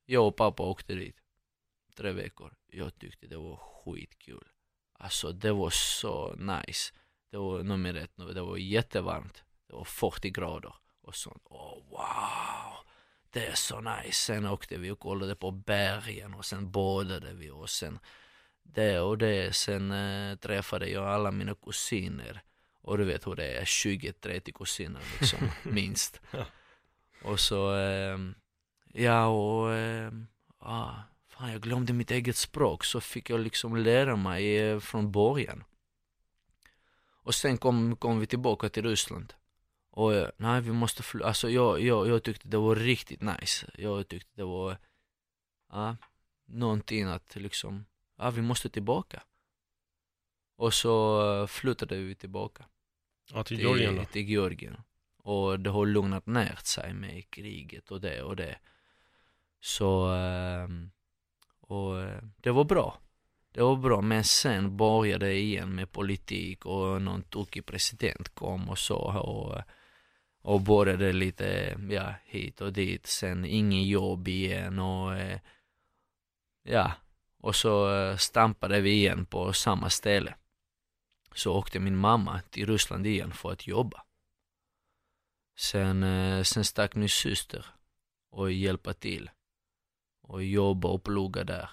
jag 0.04 0.26
och 0.26 0.36
pappa 0.36 0.62
åkte 0.62 0.94
dit 0.94 1.16
tre 1.96 2.12
veckor. 2.12 2.54
Jag 2.66 2.98
tyckte 2.98 3.26
det 3.26 3.36
var 3.36 3.56
skitkul. 3.56 4.48
Alltså 4.92 5.32
det 5.32 5.52
var 5.52 5.70
så 5.70 6.34
nice. 6.34 6.94
Det 7.30 7.36
var 7.36 7.62
nummer 7.62 7.94
ett, 7.94 8.16
det 8.16 8.42
var 8.42 8.56
jättevarmt. 8.56 9.44
Det 9.66 9.72
var 9.74 9.84
40 9.84 10.30
grader 10.30 10.74
och 11.02 11.14
sånt. 11.14 11.42
Åh 11.44 11.78
wow! 11.90 12.55
Det 13.36 13.46
är 13.46 13.54
så 13.54 13.80
nice. 13.80 14.12
Sen 14.12 14.46
åkte 14.46 14.78
vi 14.78 14.90
och 14.90 14.98
kollade 14.98 15.36
på 15.36 15.50
bergen 15.50 16.34
och 16.34 16.44
sen 16.44 16.70
badade 16.70 17.32
vi 17.32 17.50
och 17.50 17.70
sen 17.70 17.98
det 18.62 19.00
och 19.00 19.18
det. 19.18 19.56
Sen 19.56 19.90
eh, 19.90 20.36
träffade 20.36 20.88
jag 20.88 21.06
alla 21.06 21.30
mina 21.30 21.54
kusiner. 21.54 22.42
Och 22.82 22.98
du 22.98 23.04
vet 23.04 23.26
hur 23.26 23.34
det 23.34 23.46
är, 23.46 23.64
20-30 23.64 24.52
kusiner 24.52 25.00
liksom, 25.20 25.38
minst. 25.62 26.20
Och 27.22 27.40
så, 27.40 27.76
eh, 27.76 28.18
ja 28.92 29.26
och, 29.26 29.72
eh, 29.72 30.12
ah, 30.58 30.94
fan 31.28 31.52
jag 31.52 31.60
glömde 31.60 31.92
mitt 31.92 32.10
eget 32.10 32.36
språk 32.36 32.84
så 32.84 33.00
fick 33.00 33.30
jag 33.30 33.40
liksom 33.40 33.76
lära 33.76 34.16
mig 34.16 34.58
eh, 34.58 34.80
från 34.80 35.12
början. 35.12 35.64
Och 37.22 37.34
sen 37.34 37.58
kom, 37.58 37.96
kom 37.96 38.20
vi 38.20 38.26
tillbaka 38.26 38.68
till 38.68 38.82
Ryssland. 38.82 39.34
Och 39.96 40.12
nej 40.36 40.60
vi 40.60 40.72
måste 40.72 41.02
fly- 41.02 41.22
alltså 41.24 41.50
jag, 41.50 41.80
jag, 41.80 42.08
jag 42.08 42.22
tyckte 42.22 42.48
det 42.48 42.56
var 42.58 42.76
riktigt 42.76 43.20
nice. 43.20 43.70
Jag 43.78 44.08
tyckte 44.08 44.30
det 44.34 44.44
var, 44.44 44.78
ja, 45.72 45.96
någonting 46.46 47.04
att 47.04 47.36
liksom, 47.36 47.86
ja 48.18 48.30
vi 48.30 48.42
måste 48.42 48.68
tillbaka. 48.68 49.22
Och 50.56 50.74
så 50.74 51.46
flyttade 51.46 51.96
vi 51.96 52.14
tillbaka 52.14 52.64
Ja, 53.32 53.44
till 53.44 53.56
till, 53.56 53.66
Georgien 53.66 53.96
då? 53.96 54.04
till 54.04 54.28
Georgien. 54.28 54.76
Och 55.18 55.60
det 55.60 55.70
har 55.70 55.86
lugnat 55.86 56.26
ner 56.26 56.58
sig 56.64 56.92
med 56.94 57.30
kriget 57.30 57.90
och 57.90 58.00
det 58.00 58.22
och 58.22 58.36
det. 58.36 58.58
Så, 59.60 60.06
ehm, 60.08 60.90
och 61.60 61.94
det 62.36 62.50
var 62.50 62.64
bra. 62.64 62.98
Det 63.52 63.62
var 63.62 63.76
bra, 63.76 64.00
men 64.00 64.24
sen 64.24 64.76
började 64.76 65.26
det 65.26 65.38
igen 65.38 65.74
med 65.74 65.92
politik 65.92 66.66
och 66.66 67.02
någon 67.02 67.22
tokig 67.22 67.66
president 67.66 68.34
kom 68.34 68.68
och 68.70 68.78
så 68.78 68.96
och, 69.20 69.62
och 70.46 70.60
började 70.60 71.12
lite, 71.12 71.78
ja, 71.90 72.14
hit 72.24 72.60
och 72.60 72.72
dit. 72.72 73.06
Sen 73.06 73.44
ingen 73.44 73.82
jobb 73.82 74.28
igen 74.28 74.78
och 74.78 75.16
eh, 75.16 75.40
ja, 76.62 76.92
och 77.38 77.56
så 77.56 77.94
eh, 77.94 78.16
stampade 78.16 78.80
vi 78.80 78.90
igen 78.90 79.26
på 79.26 79.52
samma 79.52 79.90
ställe. 79.90 80.34
Så 81.34 81.54
åkte 81.54 81.80
min 81.80 81.96
mamma 81.96 82.40
till 82.50 82.66
Ryssland 82.66 83.06
igen 83.06 83.32
för 83.32 83.52
att 83.52 83.66
jobba. 83.66 84.02
Sen, 85.56 86.02
eh, 86.02 86.42
sen 86.42 86.64
stack 86.64 86.94
min 86.94 87.08
syster 87.08 87.66
och 88.30 88.52
hjälpa 88.52 88.92
till 88.92 89.30
och 90.22 90.44
jobba 90.44 90.88
och 90.88 91.04
plugga 91.04 91.44
där. 91.44 91.70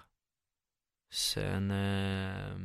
Sen 1.12 1.72
eh, 1.72 2.58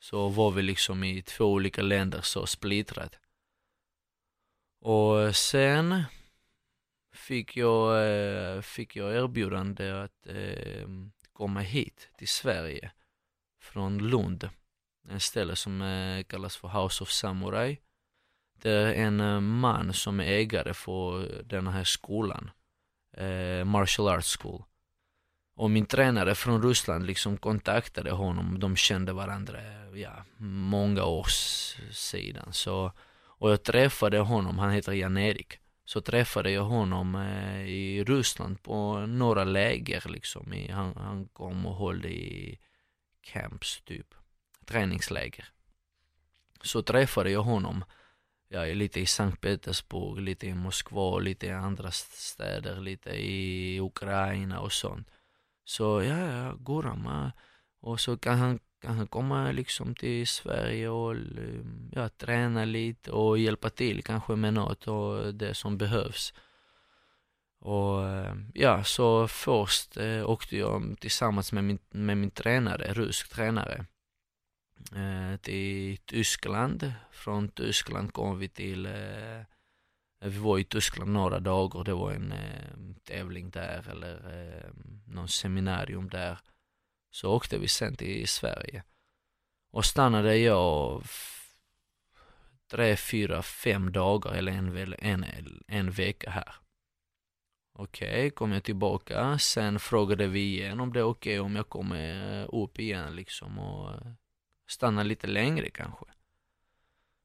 så 0.00 0.28
var 0.28 0.50
vi 0.50 0.62
liksom 0.62 1.04
i 1.04 1.22
två 1.22 1.44
olika 1.44 1.82
länder 1.82 2.20
så 2.20 2.46
splittrat. 2.46 3.18
Och 4.84 5.36
sen 5.36 6.04
fick 7.12 7.56
jag, 7.56 8.08
eh, 8.08 8.60
fick 8.60 8.96
jag 8.96 9.14
erbjudande 9.14 9.90
att 9.90 10.26
eh, 10.26 10.88
komma 11.32 11.60
hit 11.60 12.08
till 12.18 12.28
Sverige 12.28 12.90
från 13.60 13.98
Lund. 13.98 14.48
En 15.08 15.20
ställe 15.20 15.56
som 15.56 15.82
eh, 15.82 16.24
kallas 16.24 16.56
för 16.56 16.68
House 16.68 17.02
of 17.02 17.10
Samurai. 17.10 17.78
Det 18.62 18.70
är 18.70 18.94
en 18.94 19.44
man 19.44 19.92
som 19.92 20.20
är 20.20 20.24
ägare 20.24 20.74
för 20.74 21.42
den 21.42 21.66
här 21.66 21.84
skolan, 21.84 22.50
Martial 23.64 24.08
Arts 24.08 24.36
School. 24.36 24.64
Och 25.56 25.70
min 25.70 25.86
tränare 25.86 26.34
från 26.34 26.62
Ryssland 26.62 27.06
liksom 27.06 27.36
kontaktade 27.36 28.10
honom, 28.10 28.60
de 28.60 28.76
kände 28.76 29.12
varandra, 29.12 29.58
ja, 29.94 30.24
många 30.38 31.04
år 31.04 31.26
sedan. 31.92 32.52
Så, 32.52 32.92
och 33.44 33.50
jag 33.50 33.62
träffade 33.62 34.18
honom, 34.18 34.58
han 34.58 34.70
heter 34.70 34.92
Jan-Erik. 34.92 35.58
så 35.84 36.00
träffade 36.00 36.50
jag 36.50 36.64
honom 36.64 37.14
eh, 37.14 37.64
i 37.64 38.04
Ryssland 38.04 38.62
på 38.62 39.06
några 39.06 39.44
läger 39.44 40.08
liksom. 40.08 40.52
I, 40.52 40.70
han, 40.70 40.96
han 40.96 41.28
kom 41.28 41.66
och 41.66 41.76
höll 41.76 42.06
i 42.06 42.58
camps 43.20 43.82
typ, 43.82 44.14
träningsläger. 44.66 45.48
Så 46.62 46.82
träffade 46.82 47.30
jag 47.30 47.42
honom, 47.42 47.84
ja 48.48 48.64
lite 48.64 49.00
i 49.00 49.06
Sankt 49.06 49.40
Petersburg, 49.40 50.20
lite 50.20 50.46
i 50.46 50.54
Moskva, 50.54 51.18
lite 51.18 51.46
i 51.46 51.50
andra 51.50 51.90
städer, 51.90 52.80
lite 52.80 53.10
i 53.10 53.80
Ukraina 53.80 54.60
och 54.60 54.72
sånt. 54.72 55.10
Så 55.64 56.02
ja, 56.02 56.18
ja, 56.18 56.54
Guram, 56.54 57.30
och 57.80 58.00
så 58.00 58.16
kan 58.18 58.38
han, 58.38 58.60
kan 58.84 58.96
han 58.96 59.06
komma 59.06 59.52
liksom 59.52 59.94
till 59.94 60.26
Sverige 60.26 60.88
och 60.88 61.14
eh, 61.14 61.64
ja, 61.92 62.08
träna 62.08 62.64
lite 62.64 63.10
och 63.10 63.38
hjälpa 63.38 63.70
till 63.70 64.02
kanske 64.02 64.36
med 64.36 64.54
något 64.54 64.88
och 64.88 65.34
det 65.34 65.54
som 65.54 65.78
behövs. 65.78 66.34
Och 67.60 68.08
eh, 68.08 68.34
ja, 68.54 68.84
så 68.84 69.28
först 69.28 69.96
eh, 69.96 70.30
åkte 70.30 70.56
jag 70.56 70.96
tillsammans 71.00 71.52
med 71.52 71.64
min, 71.64 71.78
med 71.90 72.16
min 72.16 72.30
tränare, 72.30 72.92
rysk 72.92 73.28
tränare, 73.28 73.86
eh, 74.96 75.36
till 75.36 75.98
Tyskland. 75.98 76.92
Från 77.10 77.48
Tyskland 77.48 78.12
kom 78.12 78.38
vi 78.38 78.48
till, 78.48 78.86
eh, 78.86 79.42
vi 80.20 80.38
var 80.38 80.58
i 80.58 80.64
Tyskland 80.64 81.12
några 81.12 81.40
dagar, 81.40 81.84
det 81.84 81.94
var 81.94 82.12
en 82.12 82.32
eh, 82.32 82.94
tävling 83.04 83.50
där 83.50 83.88
eller 83.90 84.14
eh, 84.14 84.70
någon 85.06 85.28
seminarium 85.28 86.08
där. 86.08 86.38
Så 87.14 87.30
åkte 87.30 87.58
vi 87.58 87.68
sen 87.68 87.96
till 87.96 88.28
Sverige. 88.28 88.82
Och 89.70 89.84
stannade 89.84 90.36
jag 90.36 91.02
tre, 92.70 92.96
fyra, 92.96 93.42
fem 93.42 93.92
dagar 93.92 94.32
eller 94.32 94.52
en, 94.52 94.98
en, 94.98 95.24
en 95.66 95.90
vecka 95.90 96.30
här. 96.30 96.54
Okej, 97.72 98.08
okay, 98.08 98.30
kom 98.30 98.52
jag 98.52 98.64
tillbaka. 98.64 99.38
Sen 99.38 99.80
frågade 99.80 100.26
vi 100.26 100.40
igen 100.40 100.80
om 100.80 100.92
det 100.92 101.00
är 101.00 101.04
okej 101.04 101.40
okay 101.40 101.46
om 101.46 101.56
jag 101.56 101.68
kommer 101.68 102.54
upp 102.54 102.78
igen 102.78 103.16
liksom 103.16 103.58
och 103.58 104.00
stannar 104.66 105.04
lite 105.04 105.26
längre 105.26 105.70
kanske. 105.70 106.06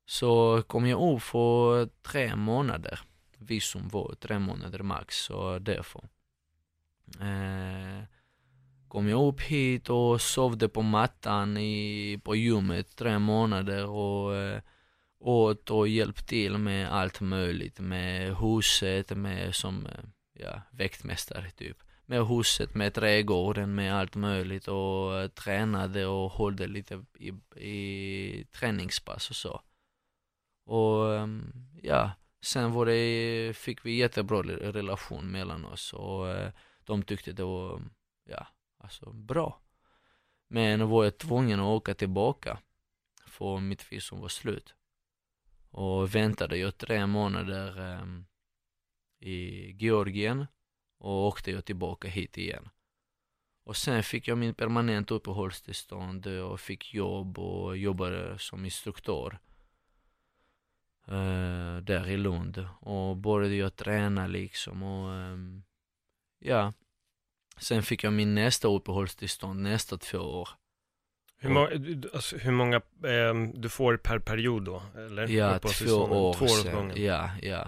Så 0.06 0.64
kom 0.68 0.88
jag 0.88 1.16
upp 1.16 1.22
för 1.22 1.90
tre 2.02 2.36
månader. 2.36 3.00
Visum 3.38 3.88
var 3.88 4.16
tre 4.20 4.40
månader 4.40 4.80
max, 4.80 5.18
så 5.18 5.60
därför. 5.60 6.10
Eh, 7.20 8.04
kom 8.90 9.10
jag 9.10 9.28
upp 9.28 9.42
hit 9.42 9.90
och 9.90 10.22
sovde 10.22 10.70
på 10.70 10.82
mattan 10.82 11.58
i, 11.58 12.22
på 12.24 12.36
gymmet 12.36 12.96
tre 12.96 13.20
månader 13.20 13.86
och 13.90 14.36
eh, 14.36 14.62
åt 15.20 15.72
och 15.72 15.88
hjälpte 15.88 16.24
till 16.24 16.58
med 16.58 16.94
allt 16.94 17.22
möjligt, 17.22 17.80
med 17.80 18.38
huset, 18.38 19.18
med 19.18 19.56
som 19.56 19.86
eh, 19.86 20.04
ja, 20.34 20.62
väktmästare 20.72 21.50
typ. 21.52 21.78
Med 22.06 22.28
huset, 22.28 22.76
med 22.76 22.94
trädgården, 22.94 23.76
med 23.76 23.96
allt 23.96 24.16
möjligt 24.16 24.68
och 24.68 25.18
eh, 25.18 25.28
tränade 25.28 26.06
och 26.06 26.32
höll 26.32 26.56
lite 26.56 27.06
i, 27.20 27.30
i 27.66 28.46
träningspass 28.52 29.30
och 29.30 29.36
så. 29.36 29.62
Och 30.66 31.16
ehm, 31.16 31.54
ja, 31.82 32.12
sen 32.42 32.72
var 32.72 32.86
det, 32.86 33.54
fick 33.56 33.86
vi 33.86 33.98
jättebra 33.98 34.42
relation 34.42 35.32
mellan 35.32 35.66
oss 35.66 35.94
och 35.94 36.30
eh, 36.30 36.52
de 36.84 37.04
tyckte 37.04 37.32
det 37.32 37.44
var, 37.44 37.82
ja, 38.30 38.48
alltså 38.80 39.12
bra. 39.12 39.62
Men 40.48 40.90
var 40.90 41.04
jag 41.04 41.18
tvungen 41.18 41.60
att 41.60 41.66
åka 41.66 41.94
tillbaka 41.94 42.60
för 43.28 43.60
mitt 43.60 43.92
visum 43.92 44.20
var 44.20 44.28
slut. 44.28 44.76
Och 45.70 46.16
väntade 46.16 46.58
jag 46.58 46.78
tre 46.78 47.08
månader 47.08 47.80
um, 48.02 48.26
i 49.20 49.72
Georgien 49.72 50.48
och 50.98 51.28
åkte 51.28 51.52
jag 51.52 51.66
tillbaka 51.66 52.08
hit 52.08 52.38
igen. 52.38 52.70
Och 53.64 53.78
sen 53.78 54.04
fick 54.04 54.28
jag 54.28 54.38
min 54.38 54.54
permanent 54.54 55.12
uppehållstillstånd 55.12 56.28
och 56.28 56.60
fick 56.60 56.94
jobb 56.94 57.40
och 57.40 57.78
jobbade 57.78 58.40
som 58.40 58.66
instruktör 58.66 59.40
uh, 61.08 61.78
där 61.78 62.08
i 62.08 62.18
Lund 62.18 62.68
och 62.80 63.18
började 63.18 63.56
jag 63.56 63.76
träna 63.76 64.28
liksom 64.28 64.84
och 64.84 65.10
um, 65.10 65.64
ja, 66.40 66.74
sen 67.60 67.84
fick 67.84 68.04
jag 68.04 68.14
min 68.14 68.36
nästa 68.36 68.68
uppehållstillstånd 68.68 69.62
nästa 69.62 69.98
två 69.98 70.18
år. 70.18 70.50
Hur, 71.42 71.50
må 71.50 71.70
alltså, 72.14 72.38
hur 72.38 72.52
många 72.52 72.76
eh, 72.76 73.34
du 73.54 73.70
får 73.70 73.98
per 73.98 74.20
period 74.20 74.64
då? 74.64 74.82
Eller? 74.98 75.28
Ja, 75.28 75.60
två 75.60 75.94
år, 75.94 76.34
två 76.34 76.46
år 76.46 76.64
sen. 76.64 76.92
Ja, 76.96 77.30
ja. 77.42 77.68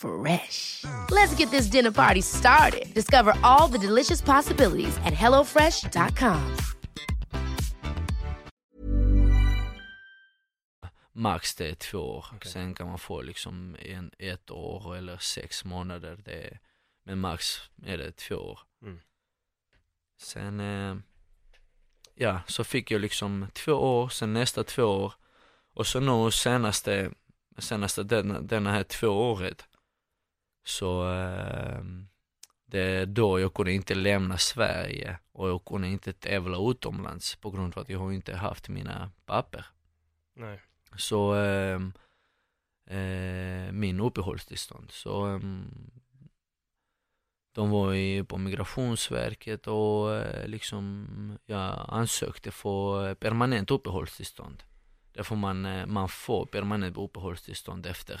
Fresh. 0.00 0.84
Let's 1.10 1.34
get 1.38 1.50
this 1.50 1.66
dinner 1.66 1.92
party 1.92 2.20
started. 2.20 2.94
Discover 2.94 3.32
all 3.42 3.68
the 3.68 3.86
delicious 3.86 4.22
possibilities 4.22 4.96
at 4.96 5.12
hellofresh.com. 5.12 6.56
Max 11.12 11.54
det 11.54 11.68
är 11.68 11.74
två 11.74 11.98
år. 11.98 12.24
Okay. 12.36 12.52
Sen 12.52 12.74
kan 12.74 12.88
man 12.88 12.98
få 12.98 13.22
liksom 13.22 13.76
en, 13.80 14.10
ett 14.18 14.50
år 14.50 14.96
eller 14.96 15.18
sex 15.18 15.64
månader. 15.64 16.18
Det 16.24 16.46
är, 16.46 16.58
men 17.04 17.18
max 17.18 17.60
är 17.86 17.98
det 17.98 18.12
två 18.12 18.34
år. 18.34 18.60
Mm. 18.82 19.00
Sen, 20.18 20.60
eh, 20.60 20.96
ja, 22.14 22.40
så 22.46 22.64
fick 22.64 22.90
jag 22.90 23.00
liksom 23.00 23.46
två 23.52 23.72
år, 23.72 24.08
sen 24.08 24.32
nästa 24.32 24.64
två 24.64 24.84
år. 24.84 25.12
Och 25.74 25.86
så 25.86 26.00
nu 26.00 26.30
senaste, 26.30 27.10
senaste 27.58 28.02
denna, 28.02 28.40
denna 28.40 28.72
här 28.72 28.82
två 28.84 29.08
året 29.08 29.66
så 30.64 31.12
eh, 31.12 31.80
det 32.66 32.80
är 32.80 33.06
då 33.06 33.40
jag 33.40 33.54
kunde 33.54 33.72
inte 33.72 33.94
lämna 33.94 34.38
Sverige 34.38 35.18
och 35.32 35.48
jag 35.48 35.64
kunde 35.64 35.88
inte 35.88 36.12
tävla 36.12 36.70
utomlands 36.70 37.36
på 37.36 37.50
grund 37.50 37.76
av 37.76 37.82
att 37.82 37.88
jag 37.88 37.98
har 37.98 38.12
inte 38.12 38.36
haft 38.36 38.68
mina 38.68 39.10
papper. 39.26 39.66
Nej. 40.34 40.60
Så 40.96 41.34
eh, 41.34 41.80
eh, 42.98 43.72
min 43.72 44.00
uppehållstillstånd. 44.00 44.90
Så 44.90 45.34
eh, 45.34 45.40
de 47.54 47.70
var 47.70 47.92
ju 47.92 48.24
på 48.24 48.38
migrationsverket 48.38 49.66
och 49.66 50.14
eh, 50.14 50.46
liksom 50.46 51.38
jag 51.46 51.84
ansökte 51.88 52.50
för 52.50 53.14
permanent 53.14 53.70
uppehållstillstånd. 53.70 54.62
Därför 55.12 55.36
man, 55.36 55.66
eh, 55.66 55.86
man 55.86 56.08
får 56.08 56.46
permanent 56.46 56.96
uppehållstillstånd 56.96 57.86
efter 57.86 58.20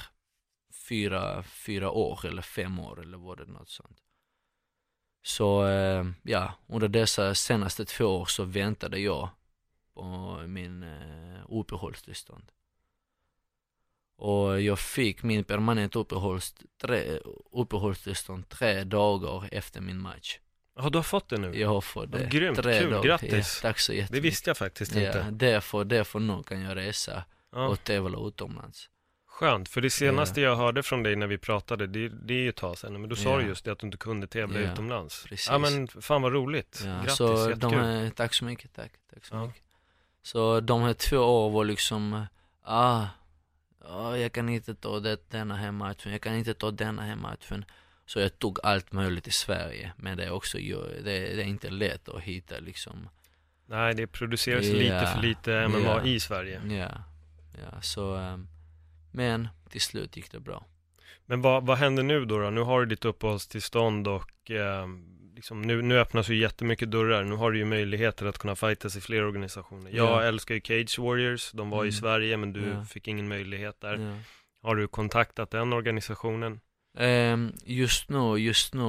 fyra, 0.88 1.42
fyra 1.42 1.90
år 1.90 2.26
eller 2.26 2.42
fem 2.42 2.78
år 2.78 3.00
eller 3.02 3.18
var 3.18 3.36
det 3.36 3.44
något 3.46 3.68
sånt. 3.68 3.98
Så 5.22 5.66
eh, 5.66 6.04
ja, 6.22 6.52
under 6.66 6.88
dessa 6.88 7.34
senaste 7.34 7.84
två 7.84 8.04
år 8.04 8.24
så 8.26 8.44
väntade 8.44 8.98
jag 8.98 9.28
på 9.94 10.36
min 10.46 10.82
eh, 10.82 11.40
uppehållstillstånd. 11.48 12.52
Och 14.16 14.60
jag 14.60 14.78
fick 14.78 15.22
min 15.22 15.44
permanent 15.44 15.96
uppehålls, 15.96 16.54
tre, 16.82 17.18
uppehållstillstånd 17.52 18.48
tre 18.48 18.84
dagar 18.84 19.48
efter 19.52 19.80
min 19.80 20.00
match. 20.00 20.38
Ja, 20.76 20.88
du 20.90 20.98
har 20.98 21.02
fått 21.02 21.28
det 21.28 21.36
nu? 21.36 21.58
Jag 21.60 21.68
har 21.68 21.80
fått 21.80 22.12
det. 22.12 22.22
Ja, 22.22 22.28
grymt, 22.28 22.56
tre 22.62 22.78
kul, 22.80 22.90
dagar. 22.90 23.04
grattis. 23.04 23.60
Ja, 23.62 23.68
tack 23.68 23.78
så 23.78 23.92
jättemycket. 23.92 24.12
Det 24.12 24.20
visste 24.20 24.50
jag 24.50 24.56
faktiskt 24.56 24.94
Ja, 24.94 25.06
inte. 25.06 25.30
därför, 25.30 25.84
därför 25.84 26.18
nu 26.18 26.42
kan 26.42 26.60
jag 26.60 26.76
resa 26.76 27.24
Ja. 27.52 27.68
och 27.68 27.84
tävla 27.84 28.18
utomlands. 28.28 28.88
Skönt, 29.40 29.68
för 29.68 29.80
det 29.80 29.90
senaste 29.90 30.40
jag 30.40 30.56
hörde 30.56 30.82
från 30.82 31.02
dig 31.02 31.16
när 31.16 31.26
vi 31.26 31.38
pratade, 31.38 31.86
det, 31.86 32.08
det 32.08 32.34
är 32.34 32.38
ju 32.38 32.48
ett 32.48 32.56
tag 32.56 32.78
sedan, 32.78 33.00
men 33.00 33.08
då 33.10 33.16
sa 33.16 33.38
du 33.38 33.46
just 33.46 33.64
det 33.64 33.72
att 33.72 33.78
du 33.78 33.86
inte 33.86 33.98
kunde 33.98 34.26
tävla 34.26 34.58
utomlands. 34.60 35.24
precis. 35.28 35.48
Ja 35.50 35.58
men 35.58 35.88
fan 35.88 36.22
vad 36.22 36.32
roligt, 36.32 36.82
Ja, 36.84 36.90
grattis, 36.92 37.16
så 37.16 37.34
de 37.44 37.50
jättekul. 37.50 37.78
här, 37.78 38.10
tack 38.10 38.34
så 38.34 38.44
mycket, 38.44 38.72
tack, 38.74 38.92
tack 39.14 39.24
så 39.24 39.36
mycket. 39.36 39.62
Så 40.22 40.60
de 40.60 40.82
här 40.82 40.94
två 40.94 41.16
åren 41.18 41.52
var 41.52 41.64
liksom, 41.64 42.26
ah, 42.62 43.06
ah, 43.84 44.16
jag 44.16 44.32
kan 44.32 44.48
inte 44.48 44.74
ta 44.74 45.00
det, 45.00 45.30
denna 45.30 45.56
här 45.56 45.72
matchen, 45.72 46.12
jag 46.12 46.20
kan 46.20 46.34
inte 46.34 46.54
ta 46.54 46.70
denna 46.70 47.02
här 47.02 47.16
matchen. 47.16 47.64
Så 48.06 48.20
jag 48.20 48.38
tog 48.38 48.58
allt 48.62 48.92
möjligt 48.92 49.26
i 49.26 49.32
Sverige, 49.32 49.92
men 49.96 50.16
det 50.16 50.24
är 50.24 50.30
också, 50.30 50.58
det, 50.58 51.02
det 51.04 51.42
är 51.42 51.46
inte 51.46 51.70
lätt 51.70 52.08
att 52.08 52.22
hitta 52.22 52.58
liksom, 52.58 53.08
Nej, 53.66 53.94
det 53.94 54.06
produceras 54.06 54.66
Ja, 54.66 54.72
lite 54.74 55.06
för 55.14 55.22
lite 55.22 55.68
MMA 55.68 55.78
ja. 55.78 56.04
i 56.04 56.20
Sverige. 56.20 56.60
ja, 56.68 57.04
ja, 57.62 57.80
så, 57.82 58.14
ehm, 58.16 58.48
men 59.12 59.48
till 59.70 59.80
slut 59.80 60.16
gick 60.16 60.30
det 60.32 60.40
bra. 60.40 60.66
Men 61.26 61.40
vad, 61.42 61.66
vad 61.66 61.78
händer 61.78 62.02
nu 62.02 62.24
då, 62.24 62.38
då? 62.38 62.50
Nu 62.50 62.60
har 62.60 62.80
du 62.80 62.86
ditt 62.86 63.04
uppehållstillstånd 63.04 64.08
och 64.08 64.50
eh, 64.50 64.86
liksom, 65.34 65.62
nu, 65.62 65.82
nu 65.82 65.98
öppnas 65.98 66.28
ju 66.28 66.36
jättemycket 66.36 66.90
dörrar. 66.90 67.24
Nu 67.24 67.34
har 67.34 67.50
du 67.52 67.58
ju 67.58 67.64
möjligheter 67.64 68.26
att 68.26 68.38
kunna 68.38 68.56
fightas 68.56 68.96
i 68.96 69.00
fler 69.00 69.24
organisationer. 69.24 69.90
Jag 69.90 70.06
Ja. 70.08 70.22
älskar 70.22 70.54
ju 70.54 70.60
Cage 70.60 70.98
Warriors, 70.98 71.52
de 71.52 71.70
var 71.70 71.78
i 71.84 71.88
Mm. 71.88 71.92
Sverige 71.92 72.36
men 72.36 72.52
du 72.52 72.68
Ja. 72.68 72.84
fick 72.84 73.08
ingen 73.08 73.28
möjlighet 73.28 73.80
där. 73.80 73.96
Ja. 73.98 74.16
Har 74.62 74.76
du 74.76 74.88
kontaktat 74.88 75.50
den 75.50 75.72
organisationen? 75.72 76.60
Ehm, 76.98 77.52
just 77.64 78.08
nu, 78.08 78.36
just 78.36 78.74
nu 78.74 78.82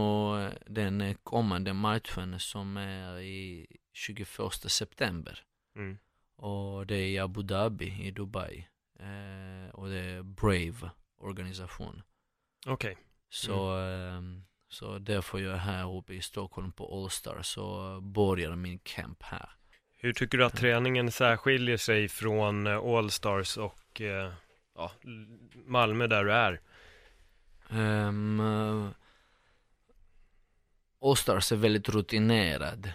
eh, 0.45 0.51
den 0.67 1.01
eh, 1.01 1.15
kommande 1.23 1.73
matchen 1.73 2.39
som 2.39 2.77
är 2.77 3.19
i 3.19 3.67
21 3.93 4.69
september 4.71 5.39
Mm. 5.75 5.97
och 6.37 6.87
det 6.87 6.95
är 6.95 7.07
i 7.07 7.19
Abu 7.19 7.41
Dhabi 7.43 8.01
i 8.03 8.11
Dubai 8.11 8.67
eh, 9.01 9.69
och 9.73 9.89
det 9.89 9.99
är 9.99 10.23
Brave 10.23 10.91
organisation. 11.17 12.01
Okej, 12.67 12.97
Så, 13.29 13.77
ehm, 13.77 14.43
så 14.69 14.99
därför 14.99 15.39
jag 15.39 15.53
är 15.53 15.57
här 15.57 15.97
uppe 15.97 16.13
i 16.13 16.21
Stockholm 16.21 16.71
på 16.71 17.03
Allstar 17.03 17.41
så 17.41 17.99
börjar 18.01 18.55
min 18.55 18.79
camp 18.79 19.23
här. 19.23 19.49
hur 20.03 20.13
tycker 20.13 20.37
du 20.37 20.45
att 20.45 20.57
träningen 20.57 21.11
särskiljer 21.11 21.77
sig 21.77 22.07
från 22.07 22.67
eh, 22.67 22.77
Allstars 22.77 23.57
och 23.57 24.01
eh, 24.01 24.33
ja, 24.75 24.91
Malmö 25.65 26.07
där 26.07 26.23
du 26.23 26.33
är? 26.33 26.61
Um, 27.69 28.39
Allstars 31.01 31.51
är 31.51 31.55
väldigt 31.55 31.89
rutinerad 31.89 32.85
eh, 32.85 32.91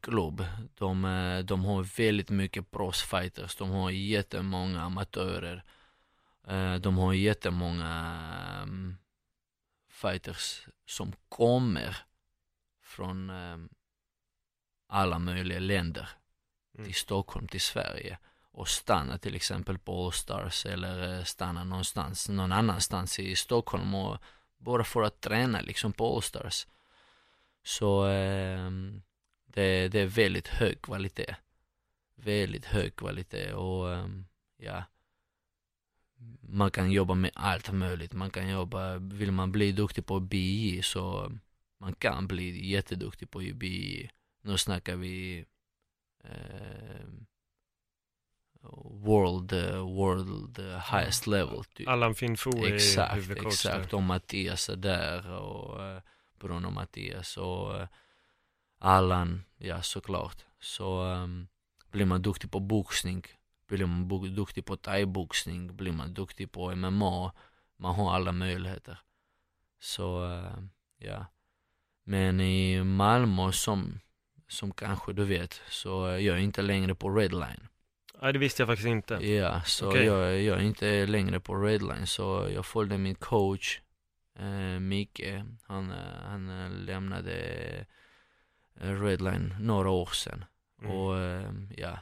klubb. 0.00 0.44
De, 0.74 1.04
eh, 1.04 1.38
de 1.38 1.64
har 1.64 1.82
väldigt 1.82 2.30
mycket 2.30 2.70
proffsfighters, 2.70 3.56
de 3.56 3.70
har 3.70 3.90
jättemånga 3.90 4.82
amatörer. 4.82 5.64
Eh, 6.46 6.74
de 6.74 6.98
har 6.98 7.12
jättemånga 7.12 8.16
um, 8.62 8.96
fighters 9.88 10.66
som 10.86 11.12
kommer 11.28 11.96
från 12.82 13.30
um, 13.30 13.68
alla 14.88 15.18
möjliga 15.18 15.58
länder 15.58 16.08
Mm. 16.74 16.86
till 16.86 16.94
Stockholm, 16.94 17.48
till 17.48 17.60
Sverige 17.60 18.18
och 18.52 18.68
stanna 18.68 19.18
till 19.18 19.34
exempel 19.34 19.78
på 19.78 20.04
Allstars 20.04 20.66
eller 20.66 21.18
eh, 21.18 21.24
stanna 21.24 21.64
någonstans, 21.64 22.28
någon 22.28 22.52
annanstans 22.52 23.18
i 23.18 23.36
Stockholm 23.36 23.94
och 23.94 24.18
bara 24.58 24.84
för 24.84 25.02
att 25.02 25.20
träna 25.20 25.60
liksom 25.60 25.92
på 25.92 26.14
Allstars. 26.14 26.66
Så 27.62 28.04
ehm, 28.04 29.02
det, 29.54 29.88
det 29.88 30.00
är 30.00 30.06
väldigt 30.06 30.48
hög 30.48 30.82
kvalitet. 30.82 31.36
Väldigt 32.14 32.64
hög 32.64 32.96
kvalitet 32.96 33.52
och 33.52 33.94
ehm, 33.94 34.24
ja, 34.56 34.84
man 36.40 36.70
kan 36.70 36.90
jobba 36.90 37.14
med 37.14 37.30
allt 37.34 37.72
möjligt. 37.72 38.12
Man 38.12 38.30
kan 38.30 38.48
jobba, 38.48 38.98
vill 38.98 39.32
man 39.32 39.52
bli 39.52 39.72
duktig 39.72 40.06
på 40.06 40.20
BI 40.20 40.82
så 40.82 41.32
man 41.78 41.94
kan 41.94 42.26
bli 42.26 42.70
jätteduktig 42.70 43.30
på 43.30 43.38
BI. 43.38 44.10
Nu 44.42 44.58
snackar 44.58 44.96
vi 44.96 45.44
eh, 46.24 47.06
world, 49.04 49.52
world 49.96 50.58
highest 50.92 51.26
level. 51.26 51.64
Typ. 51.64 51.88
Allan 51.88 52.14
Finfo 52.14 52.50
är 52.50 52.74
Exakt, 52.74 53.30
exakt. 53.30 53.94
Och 53.94 54.02
Mattias 54.02 54.68
är 54.68 54.76
där 54.76 55.30
och 55.30 55.84
eh, 55.84 56.02
Bruno 56.38 56.70
Mattias 56.70 57.36
och 57.36 57.86
Allan, 58.80 59.44
ja 59.58 59.82
såklart. 59.82 60.44
Så 60.60 61.04
um, 61.04 61.48
blir 61.90 62.06
man 62.06 62.22
duktig 62.22 62.50
på 62.50 62.60
boxning, 62.60 63.24
blir 63.68 63.86
man 63.86 64.34
duktig 64.34 64.64
på 64.64 64.76
thaiboxning, 64.76 65.76
blir 65.76 65.92
man 65.92 66.14
duktig 66.14 66.52
på 66.52 66.74
MMA, 66.76 67.32
man 67.76 67.94
har 67.94 68.14
alla 68.14 68.32
möjligheter. 68.32 68.98
Så 69.80 70.24
eh, 70.24 70.62
ja. 70.98 71.26
Men 72.04 72.40
i 72.40 72.84
Malmö 72.84 73.52
som, 73.52 74.00
som 74.48 74.72
kanske 74.72 75.12
du 75.12 75.24
vet, 75.24 75.60
så 75.68 76.04
är 76.04 76.18
jag 76.18 76.40
inte 76.40 76.62
längre 76.62 76.94
på 76.94 77.10
Redline. 77.10 77.68
Nej, 78.22 78.32
det 78.32 78.38
visste 78.38 78.62
jag 78.62 78.68
faktiskt 78.68 78.88
inte. 78.88 79.14
Ja, 79.14 79.62
så 79.62 79.88
Okej. 79.88 80.04
jag, 80.04 80.42
jag 80.42 80.58
är 80.58 80.62
inte 80.62 81.06
längre 81.06 81.40
på 81.40 81.54
Redline 81.54 82.06
så 82.06 82.48
jag 82.54 82.66
följde 82.66 82.98
min 82.98 83.14
coach 83.14 83.80
eh, 84.38 84.80
Micke, 84.80 85.20
han, 85.62 85.90
eh, 85.90 86.22
han 86.22 86.48
eh, 86.48 86.70
lämnade 86.70 87.86
Redline 88.80 89.54
några 89.60 89.90
år 89.90 90.06
sedan 90.12 90.44
Mm. 90.82 90.92
och 90.96 91.18
eh, 91.18 91.52
ja, 91.76 91.98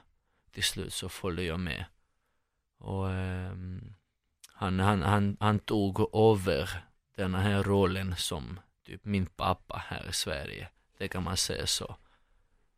till 0.52 0.62
slut 0.64 0.92
så 0.92 1.08
följde 1.08 1.42
jag 1.42 1.60
med. 1.60 1.84
Och 2.78 3.10
eh, 3.10 3.52
han, 4.52 4.80
han, 4.80 5.02
han, 5.02 5.36
han 5.40 5.58
tog 5.58 6.14
över 6.16 6.70
den 7.16 7.34
här 7.34 7.62
rollen 7.62 8.14
som 8.16 8.60
typ 8.86 9.04
min 9.04 9.26
pappa 9.26 9.82
här 9.86 10.08
i 10.08 10.12
Sverige, 10.12 10.68
det 10.98 11.08
kan 11.08 11.22
man 11.22 11.36
säga 11.36 11.66
så. 11.66 11.96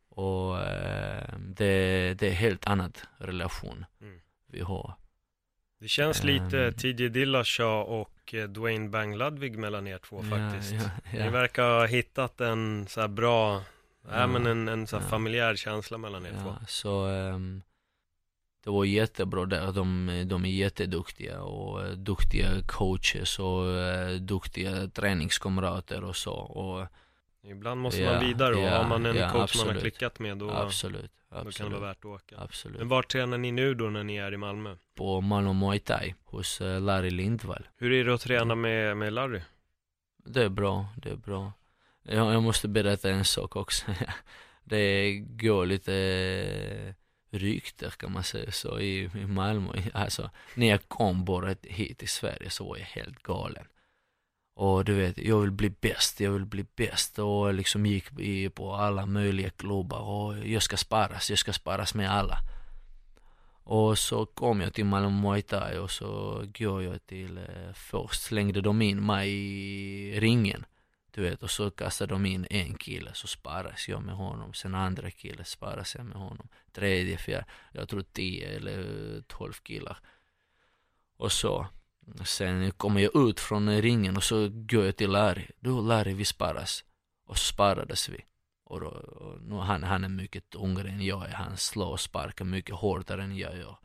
Och 0.09 0.59
eh, 0.59 1.33
det, 1.39 2.13
det 2.19 2.27
är 2.27 2.31
helt 2.33 2.67
annat 2.67 3.03
relation 3.17 3.85
Mm. 4.01 4.19
vi 4.47 4.61
har. 4.61 4.93
Det 5.79 5.87
känns 5.87 6.23
lite 6.23 6.59
Ehm. 6.65 6.73
TJ 6.73 7.09
Dillashaw 7.09 7.91
och 8.01 8.33
eh, 8.33 8.47
Dwayne 8.47 8.89
Bang 8.89 9.15
Ludwig 9.17 9.57
mellan 9.57 9.87
er 9.87 9.97
två 9.97 10.23
faktiskt. 10.23 10.71
Ja, 10.71 10.81
ja, 10.81 10.89
Ni 11.11 11.19
ja. 11.19 11.29
verkar 11.29 11.63
ha 11.79 11.85
hittat 11.85 12.41
en 12.41 12.87
så 12.87 13.01
här 13.01 13.07
bra, 13.07 13.63
ja, 14.07 14.19
Ja, 14.19 14.27
men 14.27 14.45
en, 14.45 14.67
en 14.67 14.87
så 14.87 14.99
här 14.99 15.07
familjär 15.07 15.55
känsla 15.55 15.97
mellan 15.97 16.25
er 16.25 16.31
två. 16.43 16.55
Så 16.67 17.05
ehm, 17.05 17.61
det 18.63 18.69
var 18.69 18.85
jättebra 18.85 19.45
där. 19.45 19.71
De, 19.71 20.07
de 20.27 20.45
är 20.45 20.49
jätteduktiga 20.49 21.41
och 21.41 21.85
eh, 21.85 21.91
duktiga 21.91 22.47
coaches 22.67 23.39
och 23.39 23.67
eh, 23.67 24.15
duktiga 24.15 24.87
träningskamrater 24.87 26.03
och 26.03 26.15
så. 26.15 26.33
Och, 26.33 26.87
Ibland 27.43 27.81
måste 27.81 28.05
man 28.05 28.19
vidare 28.19 28.55
och 28.55 28.61
har 28.61 28.87
man 28.87 29.05
en 29.05 29.13
coach 29.13 29.33
man 29.33 29.41
absolut. 29.41 29.73
har 29.73 29.81
klickat 29.81 30.19
med 30.19 30.37
då, 30.37 30.51
absolut, 30.51 31.11
då 31.29 31.35
kan 31.35 31.43
det 31.43 31.49
absolut, 31.49 31.71
vara 31.71 31.81
värt 31.81 31.97
att 31.97 32.05
åka. 32.05 32.35
absolut. 32.39 32.77
Men 32.77 32.87
var 32.87 33.03
tränar 33.03 33.37
ni 33.37 33.51
nu 33.51 33.73
då 33.73 33.89
när 33.89 34.03
ni 34.03 34.15
är 34.15 34.33
i 34.33 34.37
Malmö? 34.37 34.75
På 34.95 35.21
Malmö 35.21 35.53
Muay 35.53 35.79
Thai 35.79 36.15
hos 36.23 36.61
eh, 36.61 36.81
Larry 36.81 37.09
Lindvall. 37.09 37.67
Hur 37.77 37.91
är 37.91 38.05
det 38.05 38.13
att 38.13 38.21
träna 38.21 38.55
med, 38.55 38.97
med 38.97 39.13
Larry? 39.13 39.41
Det 40.25 40.43
är 40.43 40.49
bra, 40.49 40.85
det 40.95 41.09
är 41.09 41.15
bra. 41.15 41.51
Jag, 42.03 42.33
jag 42.33 42.43
måste 42.43 42.67
berätta 42.67 43.09
en 43.09 43.25
sak 43.25 43.55
också. 43.55 43.85
det 44.63 45.13
går 45.19 45.65
lite 45.65 45.93
eh, 45.93 46.93
rykter 47.37 47.89
kan 47.89 48.11
man 48.11 48.23
säga 48.23 48.51
så 48.51 48.79
i, 48.79 49.03
i 49.03 49.27
Malmö. 49.27 49.69
Alltså, 49.93 50.29
när 50.55 50.67
jag 50.67 50.87
kom 50.87 51.25
bara 51.25 51.55
hit 51.63 51.97
till 51.97 52.09
Sverige 52.09 52.49
så 52.49 52.69
var 52.69 52.77
jag 52.77 52.85
helt 52.85 53.23
galen. 53.23 53.65
Och 54.55 54.85
du 54.85 54.93
vet, 54.93 55.17
jag 55.17 55.39
vill 55.39 55.51
bli 55.51 55.69
bäst, 55.69 56.19
jag 56.19 56.31
vill 56.31 56.45
bli 56.45 56.65
bäst 56.75 57.19
och 57.19 57.53
liksom 57.53 57.85
gick 57.85 58.19
i, 58.19 58.49
på 58.49 58.73
alla 58.73 59.05
möjliga 59.05 59.49
klubbar 59.49 59.99
och 59.99 60.47
jag 60.47 60.63
ska 60.63 60.77
sparas, 60.77 61.29
jag 61.29 61.39
ska 61.39 61.53
sparas 61.53 61.93
med 61.93 62.11
alla. 62.11 62.37
Och 63.63 63.97
så 63.97 64.25
kom 64.25 64.61
jag 64.61 64.73
till 64.73 64.85
Malmö 64.85 65.09
Muay 65.09 65.41
Thai 65.41 65.77
och 65.77 65.91
så 65.91 66.43
går 66.59 66.83
jag 66.83 67.05
till, 67.05 67.37
eh, 67.37 67.73
först 67.73 68.21
slängde 68.21 68.61
de 68.61 68.81
in 68.81 69.05
mig 69.05 69.29
i 69.31 70.19
ringen. 70.19 70.65
Du 71.11 71.21
vet, 71.21 71.43
och 71.43 71.51
så 71.51 71.71
kastar 71.71 72.07
de 72.07 72.25
in 72.25 72.47
en 72.49 72.75
kille, 72.75 73.11
så 73.13 73.27
sparas 73.27 73.87
jag 73.89 74.03
med 74.03 74.15
honom. 74.15 74.53
Sen 74.53 74.75
andra 74.75 75.11
killen, 75.11 75.45
sparas 75.45 75.95
jag 75.95 76.05
med 76.05 76.17
honom. 76.17 76.47
Tredje, 76.71 77.17
fjärde, 77.17 77.45
jag 77.71 77.89
tror 77.89 78.01
tio 78.01 78.49
eller 78.49 78.79
eh, 78.79 79.21
tolv 79.21 79.53
killar. 79.53 79.99
Och 81.17 81.31
så, 81.31 81.67
sen 82.25 82.71
kommer 82.71 83.01
jag 83.01 83.29
ut 83.29 83.39
från 83.39 83.81
ringen 83.81 84.17
och 84.17 84.23
så 84.23 84.49
går 84.49 84.85
jag 84.85 84.95
till 84.95 85.11
Larry. 85.11 85.47
Du 85.59 85.81
Larry, 85.81 86.13
vi 86.13 86.25
sparas. 86.25 86.83
och 87.25 87.37
så 87.37 87.53
sparades 87.53 88.09
vi. 88.09 88.25
Och, 88.63 88.79
då, 88.79 88.87
och 88.87 89.41
nu, 89.41 89.55
han, 89.55 89.83
han 89.83 90.03
är 90.03 90.09
mycket 90.09 90.55
yngre 90.55 90.89
än 90.89 91.05
jag 91.05 91.25
är, 91.25 91.33
han 91.33 91.57
slår 91.57 91.91
och 91.91 91.99
sparkar 91.99 92.45
mycket 92.45 92.75
hårdare 92.75 93.23
än 93.23 93.37
jag 93.37 93.57
gör. 93.57 93.77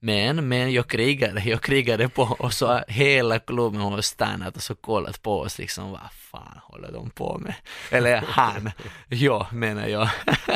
Men, 0.00 0.48
men 0.48 0.72
jag 0.72 0.86
krigade, 0.88 1.42
jag 1.44 1.62
krigade 1.62 2.08
på 2.08 2.22
och 2.22 2.52
så 2.52 2.80
hela 2.88 3.38
klubben 3.38 3.80
har 3.80 4.00
stannat 4.00 4.56
och 4.56 4.62
så 4.62 4.74
kollat 4.74 5.22
på 5.22 5.40
oss 5.40 5.58
liksom, 5.58 5.90
vad 5.90 6.12
fan 6.12 6.60
håller 6.62 6.92
de 6.92 7.10
på 7.10 7.38
med? 7.38 7.54
Eller 7.90 8.16
han, 8.26 8.70
jag 9.08 9.52
menar 9.52 9.86
jag. 9.86 10.08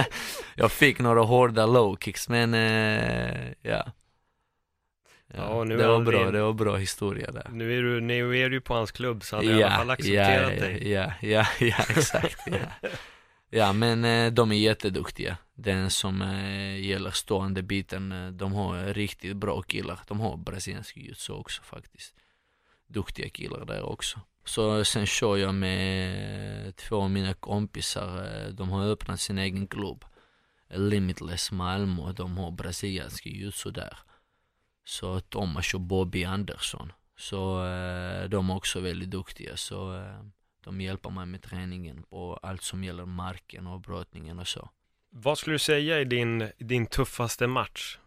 jag 0.55 0.73
fick 0.73 0.99
några 0.99 1.23
hårda 1.23 1.67
low 1.67 1.97
kicks 2.01 2.29
men 2.29 2.55
eh, 2.55 3.53
ja. 3.63 3.93
Ja, 5.35 5.65
nu 5.65 5.77
det 5.77 5.87
var 5.87 6.01
bra, 6.01 6.31
det 6.31 6.43
var 6.43 6.53
bra 6.53 6.77
historia 6.77 7.31
där. 7.31 7.47
Nu 7.53 7.79
är 7.79 7.83
du, 7.83 8.01
nu 8.01 8.39
är 8.39 8.51
du 8.51 8.61
på 8.61 8.75
hans 8.75 8.91
klubb 8.91 9.25
så 9.25 9.37
han 9.37 9.47
har 9.47 9.55
i 9.55 9.63
alla 9.63 9.77
fall 9.77 9.91
accepterat 9.91 10.53
ja, 10.53 10.61
dig. 10.61 10.91
Ja, 10.93 11.13
ja, 11.21 11.47
ja, 11.61 11.77
exakt. 11.89 12.39
Ja, 12.47 12.89
ja 13.53 13.73
men 13.73 14.05
eh, 14.05 14.33
de 14.33 14.53
är 14.53 14.57
jätteduktiga. 14.57 15.37
Den 15.55 15.91
som 15.91 16.23
eh, 16.23 16.81
gäller 16.81 17.11
stående 17.11 17.63
biten, 17.63 18.13
eh, 18.13 18.31
de 18.31 18.53
har 18.53 18.95
riktigt 18.95 19.37
bra 19.37 19.63
killar. 19.63 20.01
De 20.09 20.21
har 20.21 20.37
brasiliansk 20.37 20.97
jujutsu 20.97 21.33
också 21.33 21.63
faktiskt. 21.63 22.15
Duktiga 22.87 23.29
killar 23.29 23.65
där 23.65 23.83
också. 23.83 24.21
Så 24.45 24.85
sen 24.85 25.07
kör 25.07 25.37
jag 25.37 25.55
med 25.55 26.77
två 26.77 26.97
av 26.97 27.11
mina 27.11 27.35
kompisar, 27.35 28.25
eh, 28.25 28.49
de 28.49 28.71
har 28.71 28.87
öppnat 28.87 29.21
sin 29.21 29.39
egen 29.39 29.67
klubb. 29.67 30.05
Limitless 30.69 31.53
Malmö, 31.53 32.13
de 32.13 32.39
har 32.39 32.51
brasiliansk 32.51 33.27
jujutsu 33.27 33.71
där. 33.71 33.99
Så 34.85 35.21
Thomas 35.21 35.75
och 35.75 35.81
Bobby 35.81 36.25
Andersson. 36.25 36.93
Så 37.17 37.67
eh, 37.67 38.29
de 38.29 38.51
är 38.51 38.57
också 38.57 38.81
väldigt 38.81 39.11
duktiga 39.11 39.57
så 39.57 39.97
eh, 39.97 40.25
de 40.65 40.81
hjälper 40.81 41.11
mig 41.11 41.27
med 41.27 41.43
träningen 41.43 42.03
på 42.03 42.39
allt 42.43 42.63
som 42.63 42.85
gäller 42.85 43.05
marken 43.05 43.67
och 43.67 43.81
brottningen 43.81 44.39
och 44.39 44.49
så. 44.49 44.71
Vad 45.11 45.39
skulle 45.39 45.55
du 45.55 45.59
säga 45.59 46.01
är 46.01 46.05
din, 46.05 46.51
din 46.59 46.87
tuffaste 46.87 47.47
match 47.47 47.99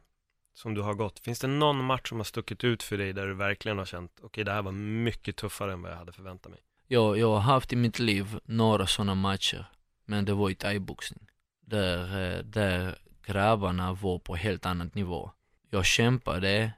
som 0.54 0.74
du 0.74 0.82
har 0.82 0.94
gått? 0.94 1.20
Finns 1.20 1.40
det 1.40 1.48
någon 1.48 1.84
match 1.84 2.10
som 2.10 2.18
har 2.18 2.24
stuckit 2.24 2.64
ut 2.64 2.84
för 2.84 2.98
dig 2.98 3.14
där 3.14 3.28
du 3.28 3.34
verkligen 3.34 3.78
har 3.78 3.86
känt, 3.86 4.20
okej 4.22 4.44
det 4.44 4.52
här 4.52 4.62
var 4.62 4.72
mycket 4.72 5.36
tuffare 5.36 5.74
än 5.74 5.82
vad 5.82 5.92
jag 5.92 5.98
hade 5.98 6.12
förväntat 6.12 6.52
mig? 6.52 6.60
Jag, 6.88 7.18
jag 7.18 7.30
har 7.30 7.40
haft 7.40 7.74
i 7.74 7.76
mitt 7.76 8.00
liv 8.00 8.40
några 8.46 8.88
sådana 8.88 9.16
matcher, 9.16 9.66
men 10.06 10.26
det 10.26 10.34
var 10.34 10.50
i 10.50 10.56
thaiboxning. 10.56 11.28
Där, 11.62 12.38
eh, 12.38 12.44
där 12.44 12.98
grabbarna 13.26 13.94
var 13.94 14.20
på 14.20 14.36
helt 14.36 14.66
annat 14.66 14.96
nivå. 14.96 15.32
Jag 15.70 15.86
kämpade, 15.86 16.72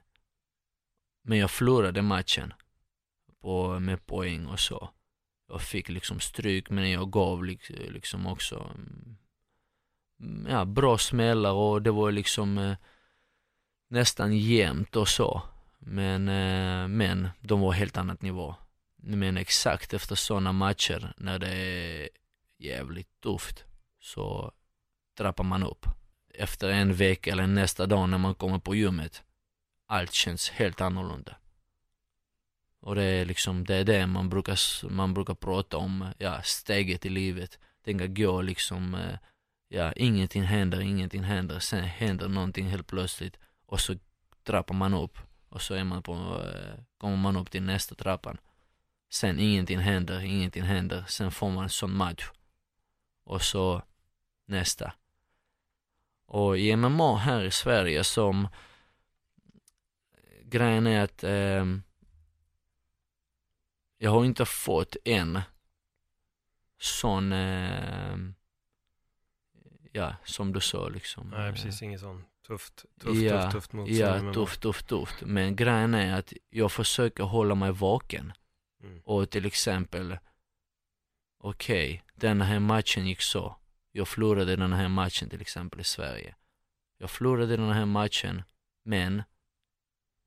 men 1.22 1.38
jag 1.38 1.50
förlorade 1.50 2.02
matchen 2.02 2.52
på, 3.40 3.80
med 3.80 4.06
poäng 4.06 4.46
och 4.46 4.60
så. 4.60 4.90
Jag 5.48 5.62
fick 5.62 5.88
liksom 5.88 6.20
stryk, 6.20 6.70
men 6.70 6.90
jag 6.90 7.10
gav 7.10 7.44
liksom 7.68 8.26
också 8.26 8.70
mm, 10.20 10.46
ja, 10.48 10.64
bra 10.64 10.98
smällar 10.98 11.52
och 11.52 11.82
det 11.82 11.90
var 11.90 12.12
liksom 12.12 12.58
eh, 12.58 12.76
nästan 13.88 14.36
jämnt 14.36 14.96
och 14.96 15.08
så. 15.08 15.42
Men, 15.78 16.28
eh, 16.28 16.88
men 16.88 17.28
de 17.40 17.60
var 17.60 17.72
helt 17.72 17.96
annat 17.96 18.22
nivå. 18.22 18.54
Men 18.96 19.36
exakt 19.36 19.94
efter 19.94 20.14
sådana 20.14 20.52
matcher 20.52 21.12
när 21.16 21.38
det 21.38 21.54
är 21.54 22.08
jävligt 22.58 23.20
tufft 23.20 23.64
så 24.00 24.52
trappar 25.18 25.44
man 25.44 25.62
upp. 25.62 25.86
Efter 26.34 26.68
en 26.68 26.94
vecka 26.94 27.32
eller 27.32 27.46
nästa 27.46 27.86
dag 27.86 28.08
när 28.08 28.18
man 28.18 28.34
kommer 28.34 28.58
på 28.58 28.74
gymmet, 28.74 29.22
allt 29.86 30.12
känns 30.12 30.50
helt 30.50 30.80
annorlunda. 30.80 31.36
Och 32.80 32.94
det 32.94 33.04
är 33.04 33.24
liksom, 33.24 33.64
det 33.64 33.74
är 33.74 33.84
det 33.84 34.06
man 34.06 34.28
brukar, 34.28 34.86
man 34.90 35.14
brukar 35.14 35.34
prata 35.34 35.76
om, 35.76 36.06
ja, 36.18 36.42
steget 36.42 37.06
i 37.06 37.08
livet. 37.08 37.58
Tänka 37.84 38.06
gå 38.06 38.42
liksom, 38.42 38.94
eh, 38.94 39.18
ja, 39.68 39.92
ingenting 39.92 40.42
händer, 40.42 40.80
ingenting 40.80 41.22
händer, 41.22 41.58
sen 41.58 41.84
händer 41.84 42.28
någonting 42.28 42.66
helt 42.66 42.86
plötsligt 42.86 43.36
och 43.66 43.80
så 43.80 43.94
trappar 44.42 44.74
man 44.74 44.94
upp 44.94 45.18
och 45.48 45.62
så 45.62 45.74
är 45.74 45.84
man 45.84 46.02
på, 46.02 46.12
eh, 46.14 46.84
kommer 46.98 47.16
man 47.16 47.36
upp 47.36 47.50
till 47.50 47.62
nästa 47.62 47.94
trappan. 47.94 48.38
Sen 49.10 49.38
ingenting 49.38 49.78
händer, 49.78 50.20
ingenting 50.20 50.62
händer, 50.62 51.04
sen 51.08 51.30
får 51.30 51.50
man 51.50 51.64
en 51.64 51.70
sån 51.70 51.96
match. 51.96 52.30
Och 53.24 53.42
så 53.42 53.82
nästa. 54.46 54.92
Och 56.26 56.58
i 56.58 56.76
MMA 56.76 57.16
här 57.16 57.44
i 57.44 57.50
Sverige 57.50 58.04
som 58.04 58.44
eh, 58.44 58.50
grejen 60.44 60.86
är 60.86 61.04
att 61.04 61.24
eh, 61.24 61.64
jag 63.98 64.10
har 64.10 64.24
inte 64.24 64.44
fått 64.44 64.96
en 65.04 65.40
sån, 66.78 67.32
ehm, 67.32 68.34
ja 69.92 70.16
som 70.24 70.52
du 70.52 70.60
sa 70.60 70.88
liksom. 70.88 71.28
Nej, 71.30 71.48
eh, 71.48 71.52
precis, 71.52 71.82
inget 71.82 72.00
sånt 72.00 72.26
tufft, 72.48 72.84
tufft, 73.00 73.20
Ja, 73.20 73.42
tufft, 73.42 73.52
tufft 73.52 73.72
motstånd. 73.72 74.28
Ja, 74.28 74.32
tufft, 74.32 74.60
tufft, 74.60 74.86
tufft. 74.86 75.20
Men 75.20 75.56
grejen 75.56 75.94
är 75.94 76.18
att 76.18 76.32
jag 76.50 76.72
försöker 76.72 77.24
hålla 77.24 77.54
mig 77.54 77.72
vaken. 77.72 78.32
Mm. 78.82 79.00
Och 79.04 79.30
till 79.30 79.46
exempel, 79.46 80.18
okej, 81.38 82.02
den 82.14 82.40
här 82.40 82.58
matchen 82.58 83.06
gick 83.06 83.22
så. 83.22 83.56
Jag 83.92 84.08
förlorade 84.08 84.56
den 84.56 84.72
här 84.72 84.88
matchen 84.88 85.28
till 85.28 85.40
exempel 85.40 85.80
i 85.80 85.84
Sverige. 85.84 86.34
Jag 86.98 87.10
förlorade 87.10 87.56
den 87.56 87.70
här 87.70 87.86
matchen, 87.86 88.42
men 88.84 89.22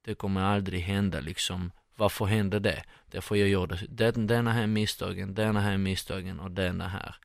det 0.02 0.16
kommer 0.16 0.42
aldrig 0.42 0.82
hända 0.82 1.20
liksom. 1.20 1.72
Varför 1.96 2.26
händer 2.26 2.60
det? 2.60 2.84
Därför 3.12 3.36
jag 3.36 3.50
gjorde 3.50 3.80
den, 3.90 4.28
denna 4.28 4.52
här 4.52 4.68
misstagen, 4.68 5.34
denna 5.34 5.60
här 5.60 5.78
misstagen 5.78 6.40
och 6.40 6.52
denna 6.52 6.88
här. 6.88 7.16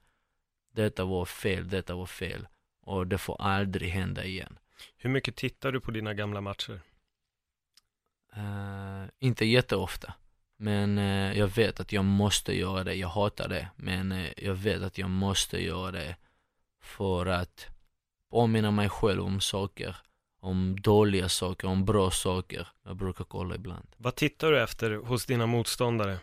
Detta 0.73 1.05
var 1.05 1.25
fel, 1.25 1.69
detta 1.69 1.95
var 1.95 2.07
fel. 2.07 2.47
Och 2.83 3.07
det 3.07 3.19
får 3.19 3.43
aldrig 3.43 3.91
hända 3.91 4.25
igen. 4.25 4.59
Hur 4.97 5.11
mycket 5.11 5.37
tittar 5.37 5.73
du 5.73 5.81
på 5.81 5.91
dina 5.91 6.14
gamla 6.14 6.41
matcher? 6.41 6.81
Eh, 8.37 9.05
inte 9.19 9.45
jätteofta. 9.45 10.14
Men 10.57 10.99
eh, 10.99 11.39
jag 11.39 11.49
vet 11.49 11.81
att 11.81 11.93
jag 11.93 12.05
måste 12.05 12.59
göra 12.59 12.85
det. 12.85 12.95
Jag 12.95 13.09
hatar 13.09 13.49
det. 13.49 13.69
Men 13.77 14.12
eh, 14.12 14.31
jag 14.37 14.55
vet 14.55 14.83
att 14.83 14.99
jag 14.99 15.11
måste 15.11 15.62
göra 15.62 15.91
det. 15.91 16.17
För 16.81 17.27
att 17.27 17.67
påminna 18.31 18.71
mig 18.71 18.89
själv 18.89 19.23
om 19.23 19.41
saker. 19.41 19.97
Om 20.47 20.77
dåliga 20.81 21.29
saker, 21.29 21.69
om 21.69 21.85
bra 21.85 22.11
saker. 22.11 22.69
Jag 22.85 22.97
brukar 22.97 23.25
kolla 23.25 23.55
ibland. 23.55 23.87
Vad 23.97 24.15
tittar 24.15 24.51
du 24.53 24.63
efter 24.63 24.91
hos 24.95 25.27
dina 25.27 25.47
motståndare? 25.47 26.19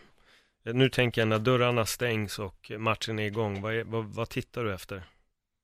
Nu 0.66 0.90
tänker 0.90 1.22
jag 1.22 1.28
när 1.28 1.40
dörrarna 1.40 1.86
stängs 1.86 2.40
och 2.40 2.72
matchen 2.78 3.20
är 3.20 3.24
igång, 3.24 3.62
vad, 3.62 3.74
är, 3.76 3.84
vad, 3.84 4.06
vad 4.06 4.30
tittar 4.30 4.64
du 4.64 4.74
efter? 4.74 5.04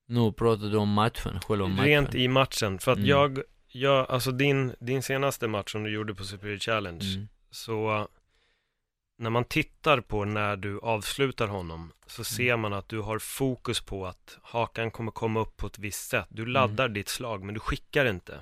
Nu 0.08 0.32
pratar 0.32 0.66
du 0.66 0.76
om 0.76 0.92
matchen, 0.92 1.40
själva 1.40 1.66
matchen. 1.68 1.84
Rent 1.84 2.14
i 2.14 2.28
matchen, 2.28 2.78
för 2.78 2.92
att 2.92 2.98
Mm. 2.98 3.08
jag, 3.10 3.42
jag, 3.68 4.10
alltså 4.10 4.30
din, 4.32 4.74
din 4.80 5.02
senaste 5.02 5.48
match 5.48 5.72
som 5.72 5.82
du 5.84 5.90
gjorde 5.90 6.14
på 6.14 6.24
Superior 6.24 6.58
Challenge, 6.58 7.04
Mm. 7.16 7.28
så 7.50 8.08
när 9.18 9.30
man 9.30 9.44
tittar 9.44 10.00
på 10.00 10.24
när 10.24 10.56
du 10.56 10.78
avslutar 10.80 11.46
honom 11.46 11.92
så 12.06 12.24
ser 12.24 12.56
man 12.56 12.72
att 12.72 12.88
du 12.88 13.00
har 13.00 13.18
fokus 13.18 13.80
på 13.80 14.06
att 14.06 14.38
hakan 14.42 14.90
kommer 14.90 15.10
komma 15.12 15.40
upp 15.40 15.56
på 15.56 15.66
ett 15.66 15.78
visst 15.78 16.10
sätt. 16.10 16.26
Du 16.28 16.46
laddar 16.46 16.88
ditt 16.88 17.08
slag 17.08 17.44
men 17.44 17.54
du 17.54 17.60
skickar 17.60 18.04
inte 18.06 18.40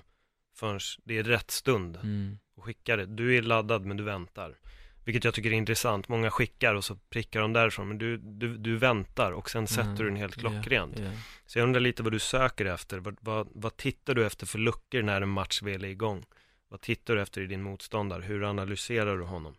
förrän 0.59 0.81
det 1.05 1.19
är 1.19 1.25
rätt 1.25 1.51
stund 1.51 1.97
Mm. 1.97 2.39
och 2.57 2.65
skickar 2.65 2.97
det. 2.97 3.07
Du 3.07 3.37
är 3.37 3.43
laddad 3.43 3.87
men 3.87 3.97
du 3.97 4.05
väntar. 4.05 4.59
Vilket 5.05 5.25
jag 5.25 5.35
tycker 5.35 5.51
är 5.51 5.55
intressant. 5.55 6.09
Många 6.09 6.31
skickar 6.31 6.75
och 6.75 6.85
så 6.85 6.97
prickar 6.97 7.41
de 7.41 7.53
därifrån 7.53 7.89
men 7.89 7.99
du, 7.99 8.17
du, 8.17 8.57
du 8.59 8.77
väntar 8.77 9.33
och 9.33 9.51
sen 9.51 9.67
sätter 9.67 9.95
du 9.97 10.05
den 10.05 10.17
helt 10.17 10.37
klockrent. 10.37 10.99
Ja, 10.99 11.05
ja. 11.05 11.11
Så 11.47 11.59
jag 11.59 11.65
undrar 11.65 11.81
lite 11.81 12.03
vad 12.03 12.13
du 12.13 12.19
söker 12.19 12.65
efter. 12.65 12.99
Vad, 12.99 13.17
vad, 13.21 13.49
vad 13.55 13.77
tittar 13.77 14.15
du 14.15 14.27
efter 14.27 14.47
för 14.47 14.59
luckor 14.59 15.03
när 15.03 15.21
en 15.21 15.29
match 15.29 15.63
väl 15.63 15.85
är 15.85 15.89
igång? 15.89 16.25
Vad 16.69 16.81
tittar 16.81 17.15
du 17.15 17.23
efter 17.23 17.41
i 17.41 17.47
din 17.47 17.63
motståndare? 17.63 18.23
Hur 18.23 18.45
analyserar 18.45 19.17
du 19.19 19.25
honom? 19.25 19.55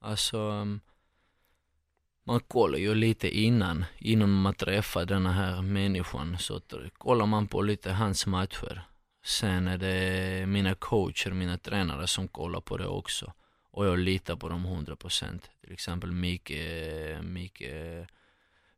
Alltså, 0.00 0.38
um, 0.38 0.80
man 2.24 2.40
kollar 2.40 2.78
ju 2.78 2.94
lite 2.94 3.28
innan, 3.38 3.84
innan 3.98 4.30
man 4.32 4.54
träffar 4.54 5.04
den 5.06 5.26
här 5.26 5.62
människan 5.62 6.38
så 6.38 6.60
kollar 6.92 7.26
man 7.26 7.46
på 7.48 7.62
lite 7.62 7.92
hans 7.92 8.26
matcher. 8.26 8.82
Sen 9.28 9.68
är 9.68 9.78
det 9.78 10.46
mina 10.46 10.74
coacher, 10.74 11.30
mina 11.30 11.58
tränare 11.58 12.06
som 12.06 12.28
kollar 12.28 12.60
på 12.60 12.76
det 12.76 12.86
också. 12.86 13.32
Och 13.70 13.86
jag 13.86 13.98
litar 13.98 14.36
på 14.36 14.48
dem 14.48 14.66
100%. 14.66 15.40
Till 15.60 15.72
exempel 15.72 16.12
Micke, 16.12 16.52
Micke 17.22 17.62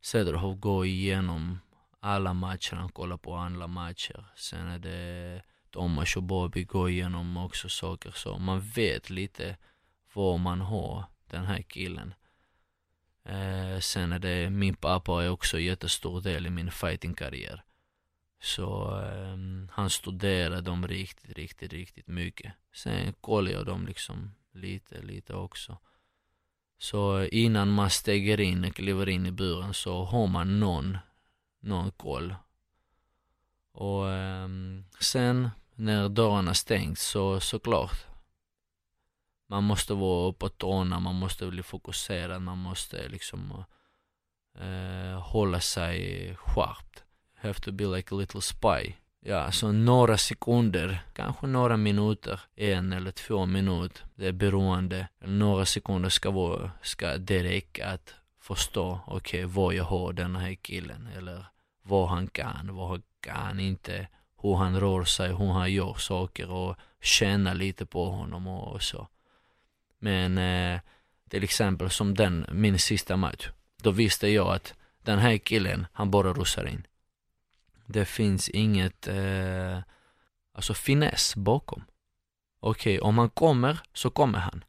Cederhoff 0.01 0.59
går 0.59 0.87
igenom 0.87 1.59
alla 2.01 2.35
matcher, 2.35 2.75
han 2.77 2.89
kollar 2.89 3.17
på 3.17 3.35
alla 3.35 3.67
matcher. 3.67 4.25
Sen 4.37 4.67
är 4.67 4.79
det 4.79 5.43
Thomas 5.71 6.17
och 6.17 6.23
Bobby 6.23 6.65
går 6.65 6.91
igenom 6.91 7.37
också 7.37 7.69
saker 7.69 8.11
så 8.11 8.39
man 8.39 8.61
vet 8.61 9.11
lite 9.11 9.57
var 10.13 10.39
man 10.39 10.61
har 10.61 11.05
den 11.31 11.45
här 11.45 11.63
killen. 11.63 12.15
Eh, 13.25 13.79
sen 13.81 14.13
är 14.13 14.19
det, 14.19 14.51
min 14.51 14.75
pappa 14.75 15.25
är 15.25 15.31
också 15.31 15.59
jättestor 15.59 16.21
del 16.21 16.47
i 16.47 16.51
min 16.51 16.71
fightingkarriär. 16.71 17.65
Så 18.41 19.01
eh, 19.01 19.36
han 19.70 19.91
studerar 19.91 20.61
dem 20.61 20.88
riktigt, 20.88 21.36
riktigt, 21.36 21.72
riktigt 21.72 22.07
mycket. 22.07 22.53
Sen 22.72 23.12
kollar 23.20 23.51
jag 23.51 23.66
dem 23.66 23.86
liksom 23.86 24.34
lite, 24.53 25.03
lite 25.03 25.34
också. 25.34 25.78
Så 26.78 27.24
innan 27.24 27.70
man 27.70 27.91
steger 27.91 28.41
in, 28.41 28.72
kliver 28.72 29.09
in 29.09 29.26
i 29.26 29.30
buren 29.30 29.74
så 29.74 30.05
har 30.05 30.26
man 30.26 30.61
någon, 30.61 30.99
någon 31.61 31.91
koll. 31.91 32.34
Och 33.72 34.12
ehm, 34.12 34.84
sen 35.01 35.51
när 35.74 36.09
dörrarna 36.09 36.55
stängs 36.55 37.03
så 37.03 37.41
såklart. 37.41 38.07
Man 39.47 39.64
måste 39.64 39.95
vara 39.95 40.32
på 40.32 40.49
tårna, 40.49 41.01
man 41.01 41.14
måste 41.14 41.47
bli 41.47 41.62
fokuserad, 41.62 42.43
man 42.43 42.59
måste 42.59 43.09
liksom 43.09 43.64
eh, 44.55 45.20
hålla 45.20 45.61
sig 45.61 46.34
skärpt. 46.36 47.05
Have 47.41 47.61
to 47.61 47.72
be 47.72 47.84
like 47.84 48.14
a 48.14 48.18
little 48.18 48.41
spy. 48.41 48.95
Ja, 49.22 49.53
så 49.53 49.72
några 49.72 50.18
sekunder, 50.18 51.03
kanske 51.12 51.47
några 51.47 51.76
minuter, 51.76 52.41
en 52.57 52.93
eller 52.93 53.11
två 53.11 53.47
minuter, 53.47 54.05
det 54.14 54.26
är 54.26 54.32
beroende. 54.32 55.09
Några 55.24 55.66
sekunder 55.66 56.09
ska, 56.09 56.30
vara, 56.30 56.70
ska 56.82 57.18
det 57.18 57.43
räcka 57.43 57.88
att 57.88 58.14
förstå, 58.41 59.01
okej, 59.07 59.45
okay, 59.45 59.55
vad 59.55 59.74
jag 59.74 59.84
har 59.84 60.12
den 60.12 60.36
här 60.36 60.55
killen, 60.55 61.09
eller 61.16 61.45
vad 61.82 62.09
han 62.09 62.28
kan, 62.28 62.74
vad 62.74 62.88
han 62.88 63.03
kan 63.20 63.61
inte, 63.61 64.09
hur 64.43 64.55
han 64.57 64.80
rör 64.80 65.05
sig, 65.05 65.28
hur 65.28 65.53
han 65.53 65.72
gör 65.72 65.95
saker 65.95 66.51
och 66.51 66.76
känna 67.01 67.53
lite 67.53 67.86
på 67.86 68.11
honom 68.11 68.47
och 68.47 68.82
så. 68.82 69.09
Men 69.99 70.38
eh, 70.38 70.80
till 71.28 71.45
exempel 71.45 71.91
som 71.91 72.14
den, 72.14 72.47
min 72.53 72.78
sista 72.78 73.16
match, 73.16 73.49
då 73.82 73.91
visste 73.91 74.28
jag 74.28 74.55
att 74.55 74.74
den 75.03 75.18
här 75.18 75.38
killen, 75.38 75.86
han 75.93 76.11
bara 76.11 76.32
rusar 76.32 76.66
in. 76.66 76.86
Det 77.93 78.05
finns 78.05 78.49
inget, 78.49 79.09
eh, 79.09 79.78
alltså 80.53 80.74
finess 80.74 81.36
bakom. 81.36 81.84
Okej, 82.61 82.99
okay, 82.99 83.09
om 83.09 83.18
han 83.18 83.30
kommer 83.30 83.80
så 83.93 84.11
kommer 84.11 84.38
han. 84.38 84.64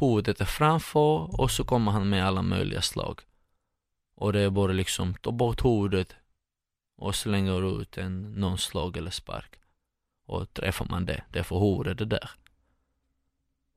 Huvudet 0.00 0.40
är 0.40 0.44
framför 0.44 1.40
och 1.40 1.50
så 1.50 1.64
kommer 1.64 1.92
han 1.92 2.08
med 2.08 2.26
alla 2.26 2.42
möjliga 2.42 2.82
slag. 2.82 3.20
Och 4.14 4.32
det 4.32 4.40
är 4.40 4.50
bara 4.50 4.72
liksom, 4.72 5.14
ta 5.14 5.32
bort 5.32 5.64
huvudet 5.64 6.16
och 6.96 7.14
slänger 7.14 7.80
ut 7.80 7.98
en, 7.98 8.32
någon 8.32 8.58
slag 8.58 8.96
eller 8.96 9.10
spark. 9.10 9.58
Och 10.26 10.54
träffar 10.54 10.86
man 10.90 11.06
det, 11.06 11.24
det 11.30 11.44
får 11.44 11.60
huvudet 11.60 11.98
det 11.98 12.04
där. 12.04 12.30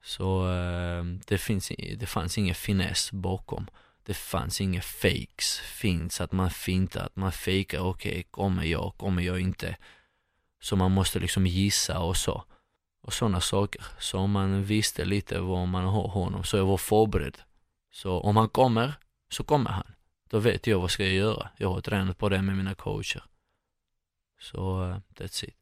Så 0.04 0.52
eh, 0.52 1.04
det, 1.04 1.38
finns, 1.38 1.72
det 1.98 2.06
fanns 2.06 2.38
ingen 2.38 2.56
finess 2.56 3.12
bakom 3.12 3.68
det 4.08 4.14
fanns 4.14 4.62
inga 4.62 4.82
fakes, 4.82 5.60
finns 5.60 6.22
att 6.22 6.32
man 6.32 6.50
fintar, 6.50 7.06
att 7.06 7.16
man 7.16 7.32
fejkar, 7.32 7.80
okej, 7.80 8.12
okay, 8.12 8.24
kommer 8.24 8.64
jag, 8.64 8.94
kommer 8.98 9.22
jag 9.22 9.40
inte? 9.40 9.78
Så 10.60 10.76
man 10.76 10.92
måste 10.92 11.20
liksom 11.20 11.48
gissa 11.48 12.00
och 12.00 12.18
så. 12.18 12.44
Och 13.02 13.14
sådana 13.14 13.42
saker. 13.42 13.86
Så 14.00 14.20
om 14.20 14.32
man 14.32 14.64
visste 14.64 15.06
lite 15.06 15.40
var 15.40 15.66
man 15.66 15.84
har 15.84 16.08
honom, 16.08 16.44
så 16.44 16.58
jag 16.58 16.66
var 16.66 16.78
förberedd. 16.78 17.38
Så 17.92 18.20
om 18.20 18.38
han 18.38 18.50
kommer, 18.50 18.94
så 19.30 19.44
kommer 19.44 19.70
han. 19.70 19.92
Då 20.30 20.40
vet 20.40 20.68
jag 20.68 20.80
vad 20.80 20.92
ska 20.92 21.04
jag 21.04 21.14
göra. 21.14 21.50
Jag 21.58 21.70
har 21.70 21.82
tränat 21.82 22.18
på 22.18 22.30
det 22.30 22.42
med 22.42 22.58
mina 22.58 22.76
coacher. 22.76 23.24
Så 24.40 24.84
eh, 24.84 24.98
that's 25.16 25.46
it. 25.46 25.56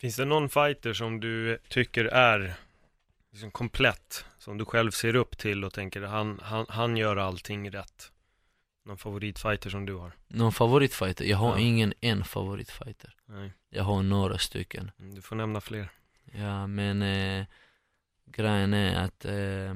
Finns 0.00 0.16
det 0.16 0.24
någon 0.24 0.48
fighter 0.48 0.92
som 0.92 1.20
du 1.20 1.58
tycker 1.68 2.04
är 2.04 2.54
liksom 3.32 3.50
komplett 3.50 4.24
som 4.38 4.58
du 4.58 4.64
själv 4.64 4.90
ser 4.90 5.16
upp 5.16 5.38
till 5.38 5.64
och 5.64 5.72
tänker 5.72 6.02
han, 6.02 6.40
han, 6.42 6.66
han 6.68 6.96
gör 6.96 7.16
allting 7.16 7.70
rätt? 7.70 8.12
Någon 8.84 8.98
favoritfighter 8.98 9.70
som 9.70 9.86
du 9.86 9.94
har? 9.94 10.12
Någon 10.28 10.52
favoritfighter? 10.52 11.24
Jag 11.24 11.36
har 11.36 11.52
ja. 11.52 11.58
ingen 11.58 11.94
en 12.00 12.24
favoritfighter. 12.24 13.14
Nej. 13.26 13.52
Jag 13.70 13.84
har 13.84 14.02
några 14.02 14.38
stycken. 14.38 14.90
Mm, 14.98 15.14
du 15.14 15.22
får 15.22 15.36
nämna 15.36 15.60
fler. 15.60 15.90
Ja, 16.24 16.66
men 16.66 17.02
eh, 17.02 17.46
grejen 18.26 18.74
är 18.74 19.04
att 19.04 19.24
eh, 19.24 19.74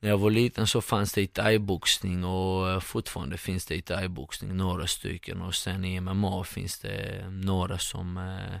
när 0.00 0.08
jag 0.08 0.18
var 0.18 0.30
liten 0.30 0.66
så 0.66 0.80
fanns 0.80 1.12
det 1.12 1.22
i 1.22 1.26
thaiboxning 1.26 2.24
och 2.24 2.70
eh, 2.70 2.80
fortfarande 2.80 3.38
finns 3.38 3.66
det 3.66 3.74
i 3.74 3.82
thaiboxning 3.82 4.56
några 4.56 4.86
stycken 4.86 5.42
och 5.42 5.54
sen 5.54 5.84
i 5.84 6.00
MMA 6.00 6.44
finns 6.44 6.78
det 6.78 7.26
några 7.30 7.78
som, 7.78 8.16
eh, 8.16 8.60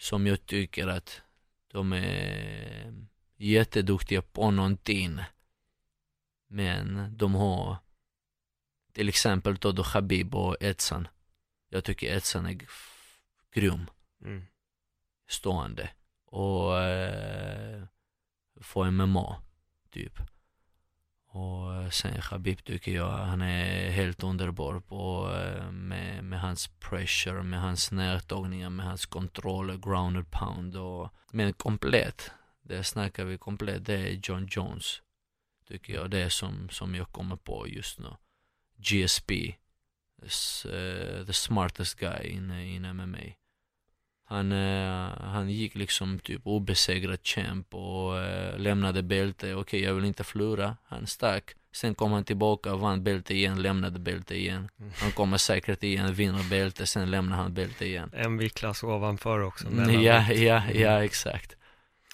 som 0.00 0.26
jag 0.26 0.46
tycker 0.46 0.86
att 0.86 1.22
de 1.68 1.92
är 1.92 3.06
jätteduktiga 3.36 4.22
på 4.22 4.50
någonting. 4.50 5.20
Men 6.46 7.16
de 7.16 7.34
har 7.34 7.76
till 8.92 9.08
exempel 9.08 9.56
Dodo 9.56 9.82
Habib 9.82 10.34
och 10.34 10.56
Etsan. 10.60 11.08
Jag 11.68 11.84
tycker 11.84 12.16
Etsan 12.16 12.46
är 12.46 12.58
grym. 13.52 13.90
Mm. 14.24 14.44
Stående. 15.28 15.90
Och 16.24 16.82
eh, 16.82 17.84
får 18.60 18.90
MMA, 18.90 19.42
typ. 19.90 20.18
Och 21.38 21.74
eh, 21.74 21.90
sen 21.90 22.22
Khabib 22.22 22.64
tycker 22.64 22.92
jag, 22.92 23.10
han 23.10 23.42
är 23.42 23.90
helt 23.90 24.22
underbar 24.22 24.80
på, 24.80 25.32
eh, 25.34 25.70
med, 25.70 26.24
med 26.24 26.40
hans 26.40 26.68
pressure, 26.68 27.42
med 27.42 27.60
hans 27.60 27.92
närtagningar, 27.92 28.70
med 28.70 28.86
hans 28.86 29.06
kontroll, 29.06 29.80
grounded 29.80 30.30
pound 30.30 30.76
och, 30.76 31.08
men 31.32 31.52
komplett, 31.52 32.30
det 32.62 32.84
snackar 32.84 33.24
vi 33.24 33.38
komplett, 33.38 33.86
det 33.86 33.94
är 33.94 34.20
John 34.22 34.48
Jones. 34.50 35.02
Tycker 35.68 35.94
jag, 35.94 36.10
det 36.10 36.18
är 36.18 36.28
som, 36.28 36.68
som 36.68 36.94
jag 36.94 37.12
kommer 37.12 37.36
på 37.36 37.68
just 37.68 37.98
nu. 37.98 38.08
GSP, 38.76 39.30
is, 40.22 40.66
uh, 40.66 41.26
the 41.26 41.32
smartest 41.32 41.98
guy 41.98 42.28
in, 42.28 42.50
in 42.50 42.96
MMA. 42.96 43.18
Han, 44.30 44.52
uh, 44.52 45.10
han 45.20 45.50
gick 45.50 45.74
liksom 45.74 46.18
typ 46.18 46.40
obesegrad 46.44 47.18
champ 47.22 47.74
och 47.74 48.12
uh, 48.12 48.58
lämnade 48.58 49.02
bälte. 49.02 49.54
Okej, 49.54 49.82
jag 49.82 49.94
vill 49.94 50.04
inte 50.04 50.24
förlora. 50.24 50.76
Han 50.88 51.06
stack. 51.06 51.54
Sen 51.72 51.94
kom 51.94 52.12
han 52.12 52.24
tillbaka, 52.24 52.74
vann 52.76 53.04
bälte 53.04 53.34
igen, 53.34 53.62
lämnade 53.62 53.98
bälte 53.98 54.34
igen. 54.34 54.68
Mm. 54.80 54.92
Han 55.00 55.10
kommer 55.10 55.36
säkert 55.36 55.82
igen, 55.82 56.14
vinner 56.14 56.50
bälte, 56.50 56.86
sen 56.86 57.10
lämnar 57.10 57.36
han 57.36 57.54
bälte 57.54 57.86
igen. 57.86 58.10
En 58.12 58.38
viktklass 58.38 58.82
ovanför 58.82 59.40
också. 59.40 59.66
Mm, 59.66 60.02
ja, 60.02 60.32
ja, 60.32 60.62
ja, 60.74 61.04
exakt. 61.04 61.56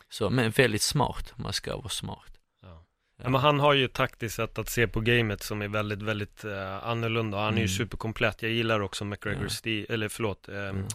Så, 0.09 0.31
men 0.31 0.51
väldigt 0.51 0.83
smart, 0.83 1.33
man 1.37 1.53
ska 1.53 1.77
vara 1.77 1.89
smart. 1.89 2.39
Ja. 2.63 2.85
Men 3.31 3.35
han 3.35 3.61
har 3.61 3.75
ju 3.75 3.85
ett 3.85 3.93
taktiskt 3.93 4.37
sätt 4.37 4.59
att 4.59 4.69
se 4.69 4.89
på 4.89 5.01
gamet 5.01 5.43
som 5.43 5.63
är 5.63 5.69
väldigt, 5.69 6.03
väldigt 6.03 6.45
uh, 6.45 6.87
annorlunda. 6.87 7.39
Han 7.39 7.55
är 7.55 7.59
ju 7.59 7.65
mm. 7.65 7.69
superkomplett. 7.69 8.43
Jag 8.43 8.53
gillar 8.53 8.81
också 8.81 9.05
McGregors 9.05 9.43
ja. 9.43 9.49
stil, 9.49 9.87
eller 9.89 10.09
förlåt, 10.09 10.49
um, 10.49 10.55
mm. 10.55 10.87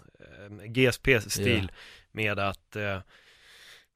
Um, 0.46 0.74
GSPs 0.74 1.32
stil 1.32 1.72
ja. 1.72 1.78
med 2.12 2.40
att 2.40 2.76
uh, 2.76 3.00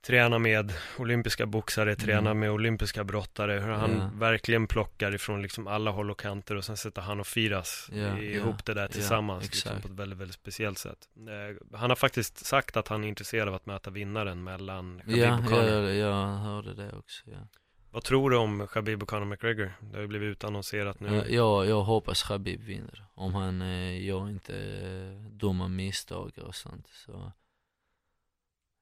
träna 0.06 0.40
med 0.40 0.74
olympiska 0.98 1.46
boxare, 1.46 1.96
träna 1.96 2.20
mm. 2.20 2.40
med 2.40 2.52
olympiska 2.52 3.04
brottare, 3.04 3.60
hur 3.60 3.70
han 3.70 3.98
ja. 3.98 4.12
verkligen 4.20 4.68
plockar 4.68 5.16
ifrån 5.16 5.42
liksom 5.42 5.68
alla 5.68 5.92
håll 5.92 6.12
och 6.12 6.20
kanter 6.20 6.56
och 6.56 6.64
sen 6.64 6.78
sätter 6.78 7.02
han 7.02 7.20
och 7.20 7.28
Firas 7.28 7.90
ja, 7.94 8.20
ihop 8.20 8.66
det 8.66 8.74
där 8.74 8.88
tillsammans 8.88 9.44
liksom 9.44 9.82
på 9.82 9.88
ett 9.88 9.94
väldigt, 9.94 10.20
väldigt 10.20 10.36
speciellt 10.36 10.78
sätt. 10.78 11.10
Eh, 11.18 11.78
han 11.78 11.90
har 11.90 11.96
faktiskt 11.96 12.46
sagt 12.46 12.78
att 12.78 12.88
han 12.88 13.04
är 13.04 13.08
intresserad 13.08 13.48
av 13.48 13.56
att 13.56 13.66
möta 13.66 13.90
vinnaren 13.90 14.44
mellan 14.44 15.02
Khabib 15.06 15.32
och 15.32 15.46
Conor. 15.46 15.82
Ja, 15.82 15.92
jag 15.92 16.28
hörde 16.28 16.74
det 16.74 16.92
också, 16.92 17.24
ja. 17.26 17.48
Vad 17.94 18.04
tror 18.04 18.30
du 18.30 18.38
om 18.38 18.68
Khabib 18.68 19.04
och 19.04 19.10
Conor 19.10 19.26
McGregor? 19.26 19.74
Det 19.82 19.96
har 19.96 20.02
ju 20.02 20.08
blivit 20.08 20.32
utannonserat 20.32 21.00
nu. 21.00 21.26
Ja, 21.30 21.66
jag 21.66 21.84
hoppas 21.84 22.24
Khabib 22.24 22.64
vinner. 22.64 23.06
Om 23.14 23.34
han 23.34 23.62
eh, 23.62 24.04
gör 24.04 24.30
inte 24.30 24.58
eh, 24.58 25.32
dumma 25.32 25.68
misstag 25.68 26.32
och 26.38 26.56
sånt. 26.56 26.88
Så. 26.88 27.32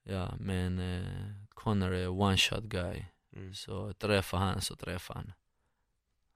Ja, 0.02 0.34
men 0.40 0.78
eh, 0.78 1.32
Conor 1.48 1.92
är 1.92 2.08
one 2.08 2.36
shot 2.36 2.64
guy. 2.64 3.04
Mm. 3.36 3.54
Så 3.54 3.92
träffar 3.92 4.38
han 4.38 4.60
så 4.60 4.76
träffar 4.76 5.14
han. 5.14 5.32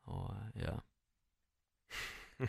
Och, 0.05 0.35
ja. 0.55 0.83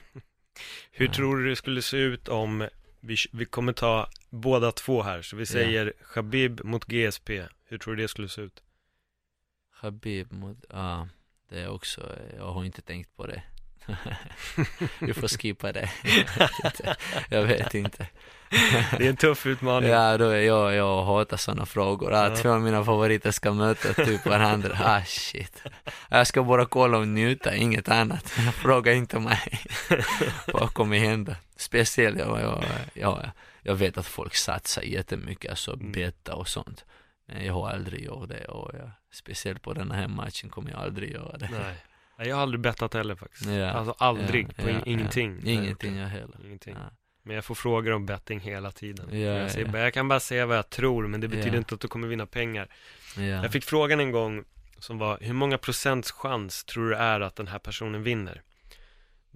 Hur 0.91 1.05
ja. 1.05 1.13
tror 1.13 1.37
du 1.37 1.49
det 1.49 1.55
skulle 1.55 1.81
se 1.81 1.97
ut 1.97 2.27
om 2.27 2.69
vi, 2.99 3.15
vi 3.31 3.45
kommer 3.45 3.73
ta 3.73 4.09
båda 4.29 4.71
två 4.71 5.01
här, 5.01 5.21
så 5.21 5.35
vi 5.35 5.45
säger 5.45 5.85
ja. 5.85 6.05
Khabib 6.13 6.65
mot 6.65 6.85
GSP. 6.85 7.47
Hur 7.65 7.77
tror 7.77 7.95
du 7.95 8.01
det 8.01 8.07
skulle 8.07 8.29
se 8.29 8.41
ut? 8.41 8.63
Habib 9.79 10.31
mot, 10.31 10.57
ja, 10.69 11.07
det 11.49 11.59
är 11.59 11.69
också, 11.69 12.15
jag 12.37 12.51
har 12.51 12.65
inte 12.65 12.81
tänkt 12.81 13.15
på 13.15 13.27
det. 13.27 13.43
du 14.99 15.13
får 15.13 15.27
skippa 15.27 15.71
det. 15.71 15.89
jag 17.29 17.43
vet 17.43 17.73
inte. 17.73 18.07
det 18.97 19.05
är 19.05 19.09
en 19.09 19.17
tuff 19.17 19.45
utmaning. 19.45 19.89
Ja, 19.89 20.17
då, 20.17 20.35
jag, 20.35 20.73
jag 20.73 21.03
hatar 21.03 21.37
sådana 21.37 21.65
frågor. 21.65 22.13
Att 22.13 22.37
ja. 22.37 22.43
två 22.43 22.49
av 22.49 22.61
mina 22.61 22.83
favoriter 22.83 23.31
ska 23.31 23.53
möta 23.53 23.93
typ 23.93 24.25
varandra. 24.25 24.77
Ah 24.83 25.01
shit. 25.05 25.63
Jag 26.09 26.27
ska 26.27 26.43
bara 26.43 26.65
kolla 26.65 26.97
och 26.97 27.07
njuta, 27.07 27.55
inget 27.55 27.89
annat. 27.89 28.29
Fråga 28.53 28.93
inte 28.93 29.19
mig. 29.19 29.61
Vad 30.47 30.73
kommer 30.73 30.99
hända? 30.99 31.35
Speciellt, 31.55 32.19
jag, 32.19 32.41
jag, 32.41 32.63
jag, 32.93 33.29
jag 33.61 33.75
vet 33.75 33.97
att 33.97 34.07
folk 34.07 34.35
satsar 34.35 34.81
jättemycket, 34.81 35.49
alltså 35.49 35.73
mm. 35.73 35.91
betta 35.91 36.35
och 36.35 36.47
sånt. 36.47 36.85
Jag 37.27 37.53
har 37.53 37.69
aldrig 37.69 38.05
gjort 38.05 38.29
det 38.29 38.45
och 38.45 38.71
jag, 38.75 38.91
speciellt 39.11 39.61
på 39.61 39.73
den 39.73 39.91
här 39.91 40.07
matchen 40.07 40.49
kommer 40.49 40.71
jag 40.71 40.79
aldrig 40.79 41.11
göra 41.11 41.37
det. 41.37 41.49
Nej. 41.51 41.75
Jag 42.27 42.35
har 42.35 42.41
aldrig 42.41 42.59
bettat 42.61 42.93
heller 42.93 43.15
faktiskt. 43.15 43.45
Ja, 43.45 43.71
alltså 43.71 43.95
aldrig, 43.97 44.47
ja, 44.57 44.63
på 44.63 44.69
ja, 44.69 44.79
ingenting. 44.85 45.41
Ingenting 45.45 45.97
jag 45.97 46.07
heller. 46.07 46.45
Ingenting. 46.45 46.75
Men 47.23 47.35
jag 47.35 47.45
får 47.45 47.55
frågor 47.55 47.93
om 47.93 48.05
betting 48.05 48.39
hela 48.39 48.71
tiden. 48.71 49.21
jag, 49.21 49.51
säger, 49.51 49.77
jag 49.77 49.93
kan 49.93 50.07
bara 50.07 50.19
säga 50.19 50.45
vad 50.45 50.57
jag 50.57 50.69
tror, 50.69 51.07
men 51.07 51.21
det 51.21 51.27
betyder 51.27 51.57
inte 51.57 51.75
att 51.75 51.81
du 51.81 51.87
kommer 51.87 52.07
vinna 52.07 52.25
pengar. 52.25 52.67
Jag 53.15 53.51
fick 53.51 53.63
frågan 53.63 53.99
en 53.99 54.11
gång 54.11 54.43
som 54.79 54.97
var, 54.97 55.17
hur 55.21 55.33
många 55.33 55.57
procents 55.57 56.11
chans 56.11 56.63
tror 56.63 56.89
du 56.89 56.95
är 56.95 57.19
att 57.21 57.35
den 57.35 57.47
här 57.47 57.59
personen 57.59 58.03
vinner? 58.03 58.41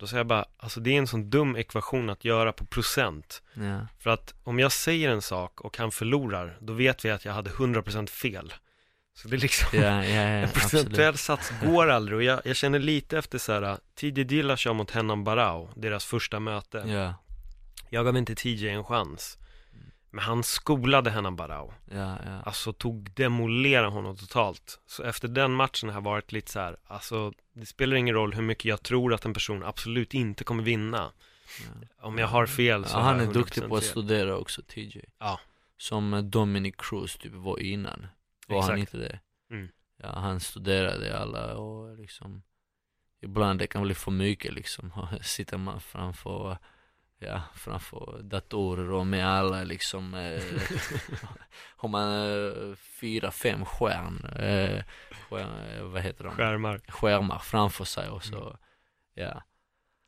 Då 0.02 0.08
säger 0.08 0.20
jag 0.20 0.28
bara, 0.28 0.46
alltså 0.58 0.80
det 0.80 0.90
är 0.94 0.98
en 0.98 1.08
sån 1.08 1.30
dum 1.30 1.56
ekvation 1.56 2.10
att 2.10 2.26
göra 2.26 2.52
på 2.52 2.66
procent. 2.66 3.42
Ja. 3.54 3.88
För 4.00 4.10
att 4.10 4.34
om 4.44 4.60
jag 4.60 4.72
säger 4.72 5.10
en 5.10 5.22
sak 5.22 5.62
och 5.62 5.78
han 5.78 5.92
förlorar, 5.92 6.58
då 6.60 6.74
vet 6.74 7.06
vi 7.06 7.12
att 7.12 7.26
jag 7.26 7.34
hade 7.34 7.50
100% 7.50 8.08
fel. 8.08 8.54
Så 9.14 9.28
det 9.28 9.36
är 9.36 9.40
liksom, 9.40 9.80
Ja, 9.80 10.06
ja, 10.06 10.22
en 10.22 10.50
procentuell 10.50 11.18
sats 11.18 11.52
går 11.64 11.90
aldrig. 11.90 12.18
Och 12.18 12.24
jag, 12.24 12.42
jag 12.46 12.56
känner 12.56 12.80
lite 12.80 13.18
efter 13.18 13.38
så 13.38 13.54
här, 13.54 13.78
TJ 13.96 14.12
Dilla 14.24 14.58
kör 14.58 14.74
mot 14.74 14.92
Henan 14.92 15.24
Barao, 15.24 15.70
deras 15.76 16.06
första 16.06 16.40
möte. 16.40 16.84
Ja, 16.88 17.14
Jag 17.90 18.06
gav 18.06 18.18
inte 18.18 18.36
TJ 18.36 18.70
en 18.70 18.84
chans. 18.84 19.38
Men 20.12 20.24
han 20.24 20.44
skolade 20.44 21.10
Henan 21.10 21.36
Barao. 21.36 21.74
ja, 21.92 22.18
ja. 22.26 22.42
Alltså 22.46 22.74
tog, 22.74 23.12
demolera 23.14 23.90
honom 23.90 24.18
totalt. 24.18 24.80
Så 24.86 25.04
efter 25.04 25.28
den 25.28 25.52
matchen 25.52 25.90
har 25.90 25.96
jag 25.96 26.04
varit 26.04 26.32
lite 26.32 26.52
så 26.52 26.60
här, 26.60 26.78
alltså 26.88 27.34
det 27.54 27.66
spelar 27.66 27.96
ingen 27.96 28.16
roll 28.16 28.34
hur 28.34 28.42
mycket 28.42 28.66
jag 28.66 28.84
tror 28.84 29.14
att 29.14 29.26
en 29.26 29.34
person 29.34 29.64
absolut 29.64 30.14
inte 30.14 30.44
kommer 30.44 30.64
vinna. 30.64 31.12
Om 32.02 32.18
jag 32.18 32.28
har 32.28 32.46
fel 32.46 32.86
så 32.86 32.98
ja, 32.98 33.02
han 33.02 33.20
är 33.20 33.34
duktig 33.34 33.64
100% 33.64 33.70
på 33.70 33.76
att 33.76 33.84
studera 33.84 34.38
också, 34.38 34.62
TJ. 34.62 35.06
Ja. 35.20 35.40
Som 35.78 36.14
eh, 36.14 36.22
Dominic 36.22 36.76
Cruz 36.78 37.18
typ 37.18 37.34
var 37.34 37.60
innan. 37.60 38.08
Var 38.48 38.62
han 38.62 38.72
Exakt. 38.72 38.94
inte 38.94 39.08
det? 39.08 39.20
Mm. 39.56 39.70
Ja, 39.98 40.20
han 40.20 40.40
studerade 40.40 41.20
alla 41.20 41.58
och 41.58 41.98
liksom 41.98 42.44
Ibland 43.22 43.60
det 43.60 43.68
kan 43.68 43.84
bli 43.84 43.94
för 43.94 44.12
mycket 44.12 44.54
liksom. 44.54 44.92
Sitter 45.22 45.58
man 45.58 45.82
framför 45.82 46.58
Ja, 47.24 47.42
framför 47.56 48.20
datorer 48.24 48.92
och 48.92 49.08
med 49.08 49.28
alla 49.28 49.64
liksom 49.64 50.14
eh, 50.14 50.42
Har 51.78 51.90
man 51.90 52.30
eh, 52.30 52.76
fyra, 52.76 53.32
fem 53.32 53.66
skärm, 53.66 54.26
eh, 54.26 54.84
skärm 55.30 55.50
eh, 55.78 55.84
vad 55.84 56.02
heter 56.02 56.24
de? 56.24 56.34
Skärmar, 56.34 56.82
Skärmar 56.88 57.40
framför 57.40 57.86
sig 57.86 58.10
och 58.10 58.28
Mm. 58.28 58.40
så 58.40 58.58
Ja, 59.14 59.44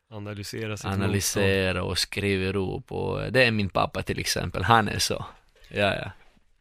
analysera 0.09 0.77
sitt 0.77 0.85
analysera 0.85 1.83
och 1.83 1.97
skriver 1.97 2.55
upp 2.55 2.91
och 2.91 3.31
det 3.31 3.43
är 3.45 3.51
min 3.51 3.69
pappa 3.69 4.03
till 4.03 4.19
exempel, 4.19 4.63
han 4.63 4.87
är 4.87 4.99
så 4.99 5.25
Ja, 5.69 5.95
ja 5.95 6.11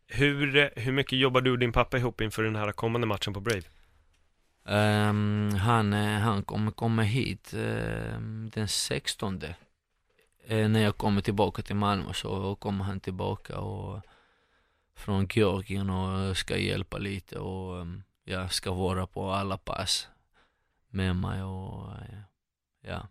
Hur, 0.07 0.57
eh, 0.57 0.69
hur 0.77 0.93
mycket 0.93 1.19
jobbar 1.19 1.41
du 1.41 1.51
och 1.51 1.59
din 1.59 1.73
pappa 1.73 1.99
ihop 1.99 2.21
inför 2.21 2.43
den 2.43 2.57
här 2.57 2.73
kommande 2.73 3.07
matchen 3.07 3.35
på 3.35 3.41
Brave? 3.41 3.63
Ehm, 4.67 5.55
han, 5.55 5.93
eh, 5.93 6.19
han 6.21 6.43
kommer 6.43 6.71
komma 6.71 7.03
hit 7.03 7.53
ehm, 7.55 8.51
den 8.55 8.69
16 8.69 9.43
Eh, 9.43 9.51
När 10.47 10.81
jag 10.83 10.97
kommer 10.97 11.21
tillbaka 11.21 11.63
till 11.63 11.77
Malmö 11.77 12.13
så 12.13 12.55
kommer 12.57 12.85
han 12.85 13.01
tillbaka 13.01 13.59
och 13.59 14.01
från 14.95 15.27
Georgien 15.31 15.91
och 15.91 16.37
ska 16.37 16.57
hjälpa 16.57 16.99
lite 16.99 17.39
och 17.39 17.81
ehm, 17.81 18.03
jag 18.25 18.53
ska 18.53 18.73
vara 18.73 19.07
på 19.07 19.31
alla 19.31 19.59
pass 19.59 20.09
med 20.89 21.17
mig 21.17 21.43
och 21.43 21.93
eh, 21.93 22.19
ja, 22.83 23.09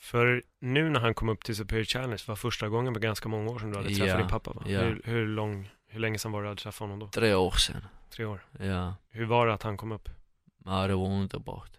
För 0.00 0.42
nu 0.60 0.90
när 0.90 1.00
han 1.00 1.14
kom 1.14 1.28
upp 1.28 1.44
till 1.44 1.56
Superior 1.56 1.84
Challenge 1.84 2.22
var 2.28 2.36
första 2.36 2.68
gången 2.68 2.94
på 2.94 3.00
ganska 3.00 3.28
många 3.28 3.50
år 3.50 3.58
sedan 3.58 3.70
du 3.70 3.76
hade 3.76 3.88
träffat 3.88 4.08
Ja, 4.08 4.16
din 4.18 4.28
pappa 4.28 4.52
va? 4.52 4.62
ja. 4.66 4.80
Hur, 4.80 5.02
hur, 5.04 5.26
lång, 5.26 5.70
hur 5.86 6.00
länge 6.00 6.18
sedan 6.18 6.32
var 6.32 6.40
det 6.40 6.44
du 6.46 6.48
hade 6.48 6.60
träffat 6.60 6.80
honom 6.80 6.98
då? 6.98 7.08
tre 7.08 7.34
år 7.34 7.50
sedan. 7.50 7.84
Tre 8.10 8.24
år? 8.24 8.46
Ja, 8.58 8.94
Hur 9.08 9.24
var 9.26 9.46
det 9.46 9.54
att 9.54 9.62
han 9.62 9.76
kom 9.76 9.92
upp? 9.92 10.08
ja 10.64 10.86
det 10.86 10.94
var 10.94 11.06
underbart. 11.08 11.70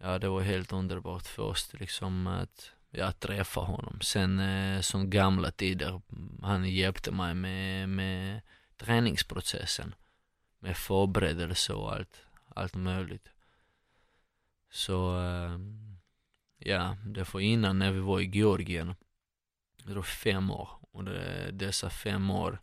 Ja, 0.00 0.18
det 0.18 0.28
var 0.28 0.40
helt 0.40 0.72
underbart 0.72 1.26
först 1.26 1.74
liksom 1.74 2.26
att 2.26 2.72
jag 2.92 3.20
träffa 3.20 3.60
honom. 3.60 4.00
Sen 4.00 4.38
eh, 4.38 4.80
som 4.80 5.10
gamla 5.10 5.50
tider, 5.50 6.00
han 6.42 6.70
hjälpte 6.70 7.10
mig 7.10 7.34
med, 7.34 7.88
med 7.88 8.40
träningsprocessen. 8.76 9.94
Med 10.58 10.76
förberedelse 10.76 11.72
och 11.72 11.92
allt, 11.92 12.22
allt 12.54 12.74
möjligt. 12.74 13.28
Så, 14.70 15.18
eh, 15.18 15.58
ja, 16.58 16.96
det 17.06 17.34
var 17.34 17.40
innan 17.40 17.78
när 17.78 17.92
vi 17.92 18.00
var 18.00 18.20
i 18.20 18.26
Georgien. 18.26 18.94
Det 19.84 19.94
var 19.94 20.02
fem 20.02 20.50
år. 20.50 20.68
Och 20.90 21.04
det, 21.04 21.50
dessa 21.52 21.90
fem 21.90 22.30
år, 22.30 22.60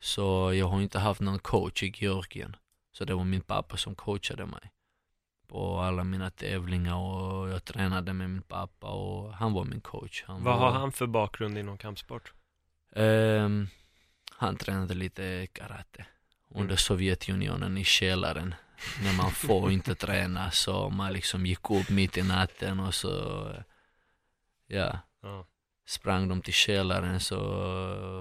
så 0.00 0.54
jag 0.54 0.68
har 0.68 0.80
inte 0.80 0.98
haft 0.98 1.20
någon 1.20 1.38
coach 1.38 1.82
i 1.82 1.92
Georgien. 1.96 2.56
Så 2.92 3.04
det 3.04 3.14
var 3.14 3.24
min 3.24 3.40
pappa 3.40 3.76
som 3.76 3.94
coachade 3.94 4.46
mig 4.46 4.72
på 5.48 5.80
alla 5.80 6.04
mina 6.04 6.30
tävlingar 6.30 6.94
och 6.96 7.48
jag 7.48 7.64
tränade 7.64 8.12
med 8.12 8.30
min 8.30 8.42
pappa 8.42 8.86
och 8.86 9.34
han 9.34 9.52
var 9.52 9.64
min 9.64 9.80
coach. 9.80 10.24
Han 10.26 10.42
Vad 10.44 10.58
var, 10.58 10.70
har 10.70 10.78
han 10.78 10.92
för 10.92 11.06
bakgrund 11.06 11.58
inom 11.58 11.78
kampsport? 11.78 12.32
Ehm, 12.96 13.68
han 14.36 14.56
tränade 14.56 14.94
lite 14.94 15.46
karate 15.52 16.06
under 16.50 16.64
Mm. 16.64 16.76
Sovjetunionen 16.76 17.78
i 17.78 17.84
källaren. 17.84 18.54
När 19.04 19.16
man 19.16 19.30
får 19.30 19.70
inte 19.72 19.94
träna 19.94 20.50
så 20.50 20.90
man 20.90 21.12
liksom 21.12 21.46
gick 21.46 21.70
upp 21.70 21.90
mitt 21.90 22.16
i 22.16 22.22
natten 22.22 22.80
och 22.80 22.94
så, 22.94 23.46
ja, 24.66 24.98
Ja. 25.22 25.46
sprang 25.86 26.28
de 26.28 26.42
till 26.42 26.52
källaren 26.54 27.20
så 27.20 27.38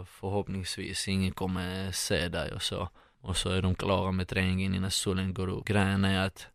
förhoppningsvis 0.09 1.07
ingen 1.07 1.31
kommer 1.31 1.91
se 1.91 2.27
dig 2.29 2.51
och 2.53 2.61
så. 2.61 2.89
Och 3.21 3.37
så 3.37 3.49
är 3.49 3.61
de 3.61 3.75
klara 3.75 4.11
med 4.11 4.27
träningen 4.27 4.75
innan 4.75 4.91
solen 4.91 5.33
går 5.33 5.47
upp. 5.47 5.65
Grejen 5.65 6.05
är 6.05 6.25
att 6.25 6.47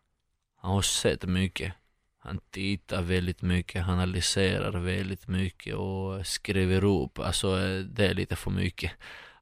han 0.62 0.70
har 0.70 0.82
sett 0.82 1.24
mycket. 1.24 1.72
Han 2.18 2.40
tittar 2.50 3.02
väldigt 3.02 3.42
mycket, 3.42 3.82
han 3.82 3.94
analyserar 3.94 4.78
väldigt 4.78 5.28
mycket 5.28 5.74
och 5.74 6.26
skriver 6.26 6.84
upp. 6.84 7.18
Alltså 7.18 7.58
eh, 7.60 7.80
det 7.80 8.06
är 8.06 8.14
lite 8.14 8.36
för 8.36 8.50
mycket. 8.50 8.92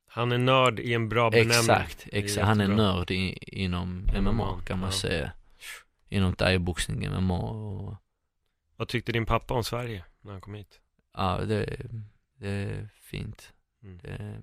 Han 0.07 0.33
är 0.33 0.39
nörd 0.39 0.81
i 0.81 0.95
en 0.95 1.09
bra 1.09 1.31
benämning. 1.31 1.51
Exakt, 1.59 2.07
exakt. 2.13 2.47
Han 2.47 2.61
är 2.61 2.69
nörd 2.69 3.11
i, 3.11 3.39
inom 3.43 4.07
MMA 4.21 4.61
kan 4.67 4.79
man 4.79 4.89
ja. 4.89 4.93
säga. 4.93 5.33
Inom 6.09 6.35
thaiboxning, 6.35 7.11
MMA 7.11 7.39
och 7.39 7.95
Vad 8.77 8.89
tyckte 8.89 9.13
din 9.13 9.27
pappa 9.27 9.55
om 9.55 9.65
Sverige 9.65 10.05
när 10.21 10.33
han 10.33 10.41
kom 10.41 10.55
hit? 10.55 10.81
ja, 11.17 11.41
det, 11.45 11.65
är- 11.65 11.91
det 12.39 12.49
är 12.49 12.89
fint. 12.95 13.53
Mm. 13.83 13.99
Det 14.03 14.09
är 14.09 14.41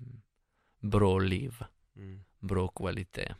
bra 0.80 1.18
liv, 1.18 1.54
Mm. 1.96 2.24
bra 2.38 2.68
kvalitet. 2.68 3.34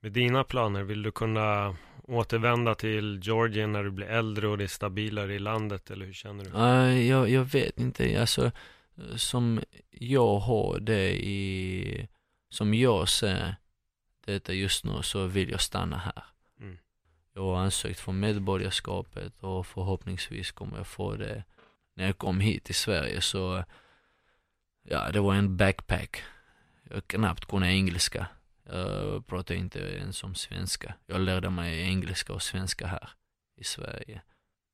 Med 0.00 0.12
dina 0.12 0.44
planer, 0.44 0.82
vill 0.82 1.02
du 1.02 1.10
kunna 1.10 1.76
återvända 2.02 2.74
till 2.74 3.20
Georgien 3.22 3.72
när 3.72 3.84
du 3.84 3.90
blir 3.90 4.06
äldre 4.06 4.48
och 4.48 4.58
det 4.58 4.64
är 4.64 4.68
stabilare 4.68 5.34
i 5.34 5.38
landet 5.38 5.90
eller 5.90 6.06
hur 6.06 6.12
känner 6.12 6.44
du? 6.44 6.50
Uh, 6.50 7.06
jag, 7.08 7.28
jag 7.30 7.44
vet 7.44 7.80
inte, 7.80 8.20
alltså 8.20 8.50
som 9.16 9.60
jag 9.90 10.38
har 10.38 10.78
det 10.80 11.24
i, 11.24 12.08
som 12.48 12.74
jag 12.74 13.08
ser 13.08 13.56
detta 14.24 14.52
just 14.52 14.84
nu 14.84 15.02
så 15.02 15.26
vill 15.26 15.50
jag 15.50 15.60
stanna 15.60 15.96
här. 15.96 16.24
Mm. 16.60 16.78
Jag 17.34 17.42
har 17.42 17.56
ansökt 17.56 18.00
för 18.00 18.12
medborgarskapet 18.12 19.42
och 19.42 19.66
förhoppningsvis 19.66 20.52
kommer 20.52 20.76
jag 20.76 20.86
få 20.86 21.16
det 21.16 21.44
när 21.94 22.06
jag 22.06 22.18
kom 22.18 22.40
hit 22.40 22.64
till 22.64 22.74
Sverige 22.74 23.20
så, 23.20 23.64
ja 24.82 25.10
det 25.12 25.20
var 25.20 25.34
en 25.34 25.56
backpack. 25.56 26.22
Jag 26.90 27.06
knappt 27.06 27.44
kunde 27.44 27.68
engelska. 27.68 28.26
Jag 28.66 29.26
pratar 29.26 29.54
inte 29.54 29.78
ens 29.78 30.24
om 30.24 30.34
svenska. 30.34 30.94
Jag 31.06 31.20
lärde 31.20 31.50
mig 31.50 31.80
engelska 31.80 32.32
och 32.32 32.42
svenska 32.42 32.86
här 32.86 33.08
i 33.60 33.64
Sverige. 33.64 34.22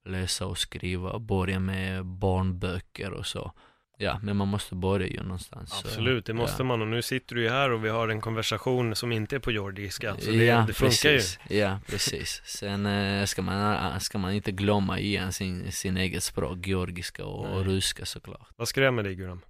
Läsa 0.09 0.47
och 0.47 0.59
skriva, 0.59 1.19
börja 1.19 1.61
med 1.61 2.07
barnböcker 2.07 3.13
och 3.13 3.27
så. 3.27 3.53
Ja, 3.99 4.21
men 4.23 4.37
man 4.37 4.49
måste 4.49 4.75
börja 4.75 5.07
ju 5.07 5.23
någonstans. 5.23 5.73
Absolut, 5.85 6.27
det 6.27 6.35
måste 6.35 6.63
ja. 6.63 6.65
man 6.65 6.83
och 6.83 6.89
nu 6.89 7.03
sitter 7.03 7.35
du 7.35 7.43
ju 7.43 7.49
här 7.49 7.71
och 7.71 7.85
vi 7.85 7.89
har 7.89 8.09
en 8.09 8.21
konversation 8.21 8.97
som 8.97 9.13
inte 9.13 9.37
är 9.37 9.41
på 9.41 9.51
georgiska 9.51 10.17
så 10.19 10.31
det, 10.31 10.45
ja, 10.45 10.65
det 10.67 10.73
funkar 10.73 10.89
precis. 10.89 11.39
Ja, 11.49 11.79
precis. 11.87 12.43
Sen 12.45 12.87
eh, 12.87 13.25
ska, 13.25 13.43
man, 13.43 14.01
ska 14.01 14.19
man 14.19 14.33
inte 14.33 14.53
glömma 14.53 14.99
igen 14.99 15.33
sin, 15.33 15.73
sin 15.73 15.97
eget 15.97 16.23
språk, 16.23 16.67
georgiska 16.67 17.25
och, 17.25 17.57
och 17.57 17.67
ryska 17.67 18.07
såklart. 18.07 18.49
ju. 18.49 18.55
Vad 18.57 18.69
skrämmer 18.69 19.03
dig 19.03 19.15
Guram? 19.15 19.41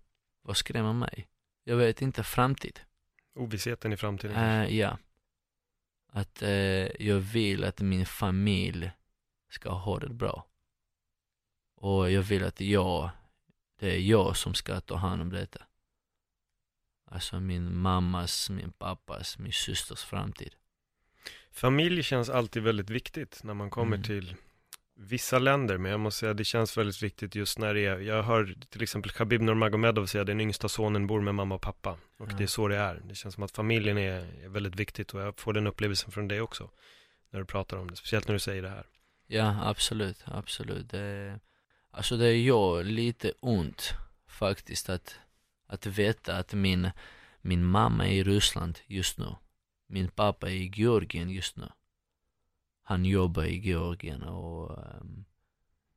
Vad 0.44 0.56
skrämmer 0.56 0.92
mig? 0.92 1.26
Jag 1.64 1.76
vet 1.76 2.02
inte, 2.02 2.22
framtid. 2.22 2.80
Ovissheten 3.34 3.92
i 3.92 3.96
framtiden? 3.96 4.36
Eh, 4.36 4.76
ja. 4.78 4.98
Att 6.12 6.42
eh, 6.42 7.02
jag 7.06 7.18
vill 7.18 7.64
att 7.64 7.80
min 7.80 8.06
familj 8.06 8.90
ska 9.50 9.70
ha 9.70 9.98
det 9.98 10.08
bra. 10.08 10.46
Och 11.76 12.10
jag 12.10 12.22
vill 12.22 12.44
att 12.44 12.60
jag, 12.60 13.10
det 13.78 13.94
är 13.96 13.98
jag 14.00 14.36
som 14.36 14.54
ska 14.54 14.80
ta 14.80 14.96
hand 14.96 15.22
om 15.22 15.30
detta. 15.30 15.66
Alltså 17.10 17.40
min 17.40 17.76
mammas, 17.76 18.50
min 18.50 18.72
pappas, 18.72 19.38
min 19.38 19.52
systers 19.52 20.02
framtid. 20.04 20.54
Familj 21.50 22.02
känns 22.02 22.28
alltid 22.28 22.62
väldigt 22.62 22.90
viktigt 22.90 23.40
när 23.44 23.54
man 23.54 23.70
kommer 23.70 23.96
Mm. 23.96 24.02
till 24.06 24.36
vissa 24.96 25.38
länder, 25.38 25.78
men 25.78 25.90
jag 25.90 26.00
måste 26.00 26.20
säga 26.20 26.34
det 26.34 26.44
känns 26.44 26.76
väldigt 26.78 27.02
viktigt 27.02 27.34
just 27.34 27.58
när 27.58 27.74
det 27.74 27.86
är, 27.86 27.98
jag 27.98 28.22
hör 28.22 28.54
till 28.70 28.82
exempel 28.82 29.10
Khabib 29.10 29.40
Nurmagomedov 29.42 30.06
säga 30.06 30.24
den 30.24 30.40
yngsta 30.40 30.68
sonen 30.68 31.06
bor 31.06 31.20
med 31.20 31.34
mamma 31.34 31.54
och 31.54 31.62
pappa 31.62 31.98
och 32.16 32.32
Ja. 32.32 32.36
det 32.36 32.42
är 32.42 32.46
så 32.46 32.68
det 32.68 32.76
är. 32.76 33.02
Det 33.04 33.14
känns 33.14 33.34
som 33.34 33.42
att 33.44 33.50
familjen 33.56 33.98
är, 33.98 34.44
är 34.44 34.48
väldigt 34.48 34.76
viktigt 34.76 35.14
och 35.14 35.20
jag 35.20 35.38
får 35.40 35.52
den 35.52 35.66
upplevelsen 35.66 36.10
från 36.12 36.28
dig 36.28 36.40
också 36.40 36.70
när 37.30 37.40
du 37.40 37.46
pratar 37.46 37.76
om 37.76 37.90
det, 37.90 37.96
speciellt 37.96 38.28
när 38.28 38.34
du 38.34 38.38
säger 38.40 38.62
det 38.62 38.68
här. 38.68 38.86
Ja, 39.26 39.56
absolut, 39.68 40.22
absolut. 40.24 40.90
Det, 40.90 41.40
alltså 41.90 42.16
det 42.16 42.36
gör 42.36 42.84
lite 42.84 43.32
ont 43.40 43.94
faktiskt 44.26 44.88
att, 44.88 45.16
att 45.66 45.86
veta 45.86 46.36
att 46.36 46.52
min, 46.54 46.90
min 47.40 47.64
mamma 47.64 48.06
är 48.06 48.12
i 48.12 48.22
Ryssland 48.24 48.78
just 48.86 49.18
nu. 49.18 49.26
min 49.88 50.08
pappa 50.08 50.50
är 50.50 50.54
i 50.54 50.72
Georgien 50.74 51.30
just 51.30 51.56
nu. 51.56 51.68
Han 52.82 53.04
jobbar 53.04 53.44
i 53.44 53.58
Georgien 53.58 54.22
och, 54.22 54.84
ehm, 54.86 55.24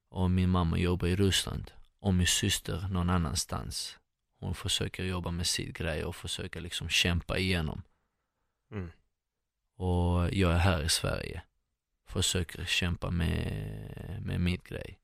och 0.09 0.31
min 0.31 0.49
mamma 0.49 0.77
jobbar 0.77 1.07
i 1.07 1.15
Ryssland. 1.15 1.71
Och 1.99 2.13
min 2.13 2.27
syster 2.27 2.87
någon 2.91 3.09
annanstans. 3.09 3.97
Hon 4.39 4.55
försöker 4.55 5.03
jobba 5.03 5.31
med 5.31 5.47
sitt 5.47 5.77
grej 5.77 6.03
och 6.03 6.15
försöker 6.15 6.61
liksom 6.61 6.89
kämpa 6.89 7.37
igenom. 7.37 7.81
Mm. 8.71 8.91
Och 9.75 10.33
jag 10.33 10.51
är 10.51 10.57
här 10.57 10.83
i 10.83 10.89
Sverige. 10.89 11.41
Försöker 12.07 12.65
kämpa 12.65 13.09
med, 13.09 14.21
med 14.25 14.41
mitt 14.41 14.63
grej. 14.63 14.99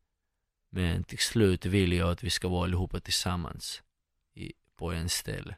Men 0.70 1.04
till 1.04 1.20
slut 1.20 1.66
vill 1.66 1.94
jag 1.94 2.10
att 2.10 2.24
vi 2.24 2.30
ska 2.30 2.48
vara 2.48 2.64
allihopa 2.64 3.00
tillsammans 3.00 3.84
i, 4.34 4.54
på 4.76 4.92
en 4.92 5.10
ställe. 5.10 5.56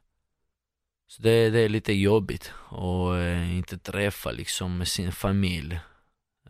Så 1.07 1.21
det, 1.21 1.49
det 1.49 1.59
är 1.59 1.69
lite 1.69 1.93
jobbigt 1.93 2.53
och 2.55 3.17
eh, 3.17 3.57
inte 3.57 3.77
träffa 3.77 4.31
liksom 4.31 4.85
sin 4.85 5.11
familj 5.11 5.79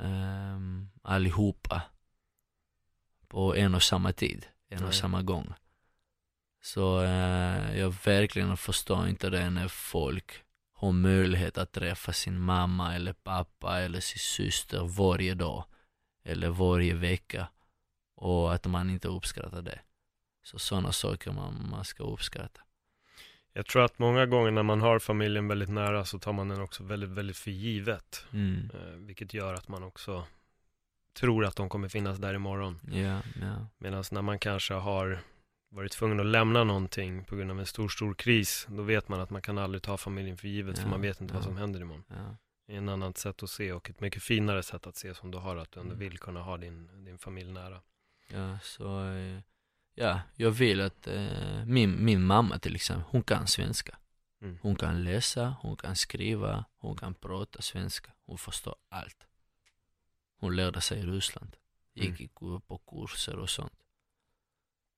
eh, 0.03 0.59
allihopa 1.01 1.81
på 3.27 3.55
en 3.55 3.75
och 3.75 3.83
samma 3.83 4.13
tid, 4.13 4.45
en 4.69 4.79
Nej. 4.79 4.87
och 4.87 4.95
samma 4.95 5.21
gång. 5.21 5.53
Så 6.61 7.03
eh, 7.03 7.77
jag 7.79 7.95
verkligen 8.05 8.57
förstår 8.57 9.07
inte 9.07 9.29
det 9.29 9.49
när 9.49 9.67
folk 9.67 10.43
har 10.73 10.91
möjlighet 10.91 11.57
att 11.57 11.71
träffa 11.71 12.13
sin 12.13 12.39
mamma 12.39 12.95
eller 12.95 13.13
pappa 13.13 13.79
eller 13.79 13.99
sin 13.99 14.19
syster 14.19 14.83
varje 14.83 15.33
dag 15.33 15.65
eller 16.23 16.49
varje 16.49 16.93
vecka 16.93 17.47
och 18.15 18.53
att 18.53 18.65
man 18.65 18.89
inte 18.89 19.07
uppskattar 19.07 19.61
det. 19.61 19.79
Så 20.43 20.59
sådana 20.59 20.91
saker 20.91 21.31
man, 21.31 21.69
man 21.69 21.85
ska 21.85 22.03
uppskatta. 22.03 22.61
Jag 23.53 23.65
tror 23.65 23.83
att 23.85 23.99
många 23.99 24.25
gånger 24.25 24.51
när 24.51 24.63
man 24.63 24.81
har 24.81 24.99
familjen 24.99 25.47
väldigt 25.47 25.69
nära 25.69 26.05
så 26.05 26.19
tar 26.19 26.33
man 26.33 26.47
den 26.49 26.61
också 26.61 26.83
väldigt, 26.83 27.09
väldigt 27.09 27.37
för 27.37 27.51
givet. 27.51 28.25
Mm. 28.33 28.69
Eh, 28.73 28.79
vilket 28.97 29.33
gör 29.33 29.53
att 29.53 29.67
man 29.67 29.83
också 29.83 30.25
tror 31.19 31.45
att 31.45 31.55
de 31.55 31.69
kommer 31.69 31.89
finnas 31.89 32.17
där 32.17 32.33
imorgon. 32.33 32.79
Ja, 32.91 33.21
ja, 33.41 33.67
Medan 33.77 34.03
när 34.11 34.21
man 34.21 34.39
kanske 34.39 34.73
har 34.73 35.19
varit 35.69 35.91
tvungen 35.91 36.19
att 36.19 36.25
lämna 36.25 36.63
någonting 36.63 37.23
på 37.23 37.35
grund 37.35 37.51
av 37.51 37.59
en 37.59 37.65
stor, 37.65 37.89
stor 37.89 38.13
kris, 38.13 38.67
då 38.69 38.81
vet 38.83 39.09
man 39.09 39.19
att 39.19 39.29
man 39.29 39.41
kan 39.41 39.57
aldrig 39.57 39.81
ta 39.83 39.97
familjen 39.97 40.37
för 40.37 40.47
givet, 40.47 40.77
för 40.77 40.85
Ja, 40.85 40.89
man 40.89 41.01
vet 41.01 41.21
inte 41.21 41.33
vad 41.33 41.43
som 41.43 41.57
händer 41.57 41.81
imorgon. 41.81 42.03
ja. 42.07 42.35
Det 42.67 42.73
är 42.73 42.77
en 42.77 42.89
annat 42.89 43.17
sätt 43.17 43.43
att 43.43 43.49
se 43.49 43.71
och 43.73 43.89
ett 43.89 43.99
mycket 43.99 44.23
finare 44.23 44.63
sätt 44.63 44.87
att 44.87 44.95
se 44.95 45.13
som 45.15 45.31
du 45.31 45.37
har, 45.37 45.55
att 45.57 45.71
du 45.71 45.79
ändå 45.79 45.93
Mm. 45.93 45.99
vill 45.99 46.17
kunna 46.17 46.41
ha 46.41 46.57
din, 46.57 47.05
din 47.05 47.17
familj 47.17 47.51
nära. 47.51 47.81
Ja, 48.27 48.59
så 48.63 49.05
eh, 49.13 49.39
ja, 49.95 50.21
jag 50.35 50.51
vill 50.51 50.81
att 50.81 51.07
eh, 51.07 51.65
min, 51.65 52.05
min 52.05 52.23
mamma 52.23 52.59
till 52.59 52.75
exempel, 52.75 53.05
hon 53.09 53.23
kan 53.23 53.47
svenska. 53.47 53.97
Mm. 54.41 54.57
Hon 54.61 54.75
kan 54.75 55.03
läsa, 55.03 55.55
hon 55.61 55.75
kan 55.77 55.95
skriva, 55.95 56.65
hon 56.77 56.95
kan 56.95 57.13
prata 57.13 57.61
svenska. 57.61 58.11
Hon 58.25 58.37
förstår 58.37 58.75
allt. 58.89 59.27
Hon 60.39 60.55
lärde 60.55 60.81
sig 60.81 60.99
i 60.99 61.03
Ryssland. 61.05 61.55
Gick 61.93 62.19
Mm. 62.41 62.61
på 62.61 62.77
kurser 62.77 63.35
och 63.39 63.49
sånt. 63.49 63.73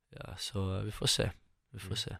Ja, 0.09 0.37
så 0.37 0.79
vi 0.81 0.91
får 0.91 1.07
se. 1.07 1.31
Vi 1.69 1.79
får 1.79 1.87
Mm. 1.87 1.97
se. 1.97 2.17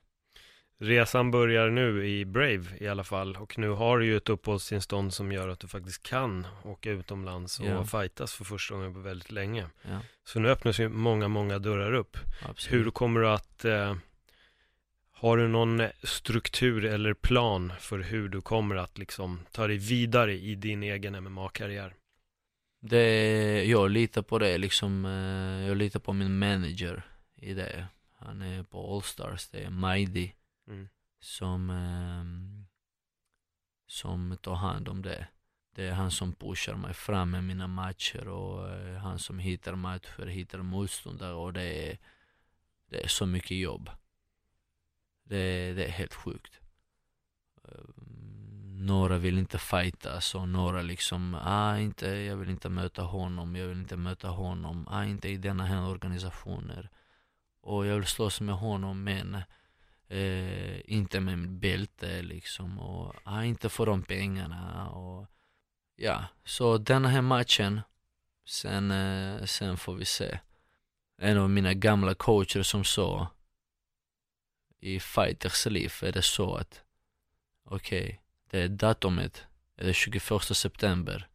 Resan 0.80 1.32
börjar 1.32 1.70
nu 1.70 2.08
i 2.08 2.26
Brave 2.26 2.66
i 2.80 2.88
alla 2.88 3.04
fall 3.04 3.36
och 3.36 3.58
nu 3.58 3.70
har 3.70 4.00
du 4.00 4.06
ju 4.06 4.18
ett 4.18 4.30
uppehållstillstånd 4.30 5.14
som 5.14 5.32
gör 5.32 5.48
att 5.50 5.60
du 5.60 5.68
faktiskt 5.68 6.04
kan 6.04 6.48
åka 6.64 6.92
utomlands 6.92 7.60
och 7.60 7.66
Ja. 7.66 7.86
fightas 7.86 8.34
för 8.34 8.44
första 8.44 8.76
gången 8.76 8.94
på 8.94 9.00
väldigt 9.00 9.32
länge. 9.32 9.68
Ja, 9.82 10.00
Så 10.24 10.40
nu 10.40 10.50
öppnas 10.50 10.80
ju 10.80 10.90
många, 10.90 11.28
många 11.28 11.60
dörrar 11.60 11.94
upp. 11.94 12.18
absolut. 12.50 12.86
Hur 12.86 12.92
kommer 12.92 13.20
du 13.22 13.30
att, 13.30 13.66
eh, 13.66 13.96
har 15.12 15.38
du 15.38 15.48
någon 15.48 15.82
struktur 16.04 16.86
eller 16.86 17.14
plan 17.14 17.74
för 17.80 18.00
hur 18.00 18.30
du 18.30 18.42
kommer 18.42 18.76
att 18.76 18.98
liksom 18.98 19.40
ta 19.52 19.68
dig 19.68 19.78
vidare 19.78 20.34
i 20.34 20.56
din 20.56 20.84
egen 20.84 21.16
MMA-karriär? 21.24 21.94
Det, 22.82 23.64
jag 23.64 23.92
litar 23.92 24.22
på 24.22 24.40
det 24.40 24.58
liksom, 24.58 25.06
eh, 25.06 25.68
jag 25.68 25.78
litar 25.78 26.00
på 26.00 26.14
min 26.14 26.40
manager 26.40 27.04
i 27.36 27.54
det. 27.54 27.86
Han 28.20 28.42
är 28.42 28.64
på 28.64 28.94
Allstars, 28.96 29.48
det 29.50 29.60
är 29.64 29.70
Majdi 29.70 30.34
Mm. 30.68 30.88
som, 31.20 31.70
eh, 31.70 32.26
som 33.88 34.38
tar 34.42 34.56
hand 34.56 34.90
om 34.90 35.02
det. 35.02 35.28
Det 35.76 35.88
är 35.88 35.92
han 35.94 36.12
som 36.12 36.34
pushar 36.34 36.76
mig 36.76 36.94
fram 36.94 37.32
med 37.32 37.44
mina 37.44 37.68
matcher 37.68 38.28
och 38.28 38.70
eh, 38.70 38.98
han 38.98 39.20
som 39.20 39.40
hittar 39.40 39.76
matcher, 39.76 40.26
hittar 40.26 40.60
motståndare 40.60 41.34
och 41.34 41.54
det 41.54 41.90
är, 41.90 42.00
det 42.90 43.04
är 43.04 43.08
så 43.08 43.26
mycket 43.26 43.58
jobb. 43.58 43.90
Det, 45.24 45.74
det 45.74 45.86
är 45.86 45.92
helt 45.92 46.14
sjukt. 46.14 46.60
Ehm, 47.64 48.86
några 48.86 49.18
vill 49.18 49.38
inte 49.38 49.58
fightas 49.58 50.36
och 50.36 50.50
några 50.50 50.82
liksom, 50.82 51.36
ah 51.42 51.78
inte, 51.78 52.08
jag 52.08 52.38
vill 52.38 52.50
inte 52.50 52.70
möta 52.70 53.02
honom, 53.02 53.56
jag 53.56 53.68
vill 53.68 53.78
inte 53.78 53.98
möta 53.98 54.28
honom, 54.28 54.88
ah 54.88 55.06
inte 55.06 55.30
i 55.30 55.38
denna 55.38 55.66
här 55.66 55.88
organisationer. 55.88 56.90
Och 57.62 57.86
jag 57.86 57.96
vill 57.96 58.06
slåss 58.06 58.42
med 58.42 58.56
honom 58.56 59.04
men 59.04 59.42
eh, 60.08 60.92
inte 60.92 61.20
med 61.20 61.50
bälte 61.50 62.22
liksom 62.22 62.80
och 62.80 63.16
ah, 63.24 63.44
inte 63.44 63.70
för 63.70 63.86
de 63.86 64.04
pengarna 64.04 64.90
och 64.90 65.28
ja, 65.96 66.26
så 66.44 66.78
den 66.78 67.06
här 67.06 67.22
matchen 67.22 67.82
sen, 68.46 68.92
eh, 68.92 69.46
sen 69.46 69.78
får 69.78 69.96
vi 69.96 70.06
se. 70.06 70.40
En 71.18 71.38
av 71.38 71.50
mina 71.50 71.74
gamla 71.74 72.14
coacher 72.14 72.64
som 72.64 72.84
sa 72.84 73.28
i 74.80 75.00
fighters 75.00 75.66
liv 75.66 75.94
är 76.02 76.12
det 76.12 76.22
så 76.22 76.56
att 76.56 76.84
okej, 77.64 78.22
det 78.50 78.60
är 78.60 78.68
datumet, 78.68 79.46
är 79.76 79.86
det 79.86 79.94
21 79.94 80.22
september. 80.56 81.28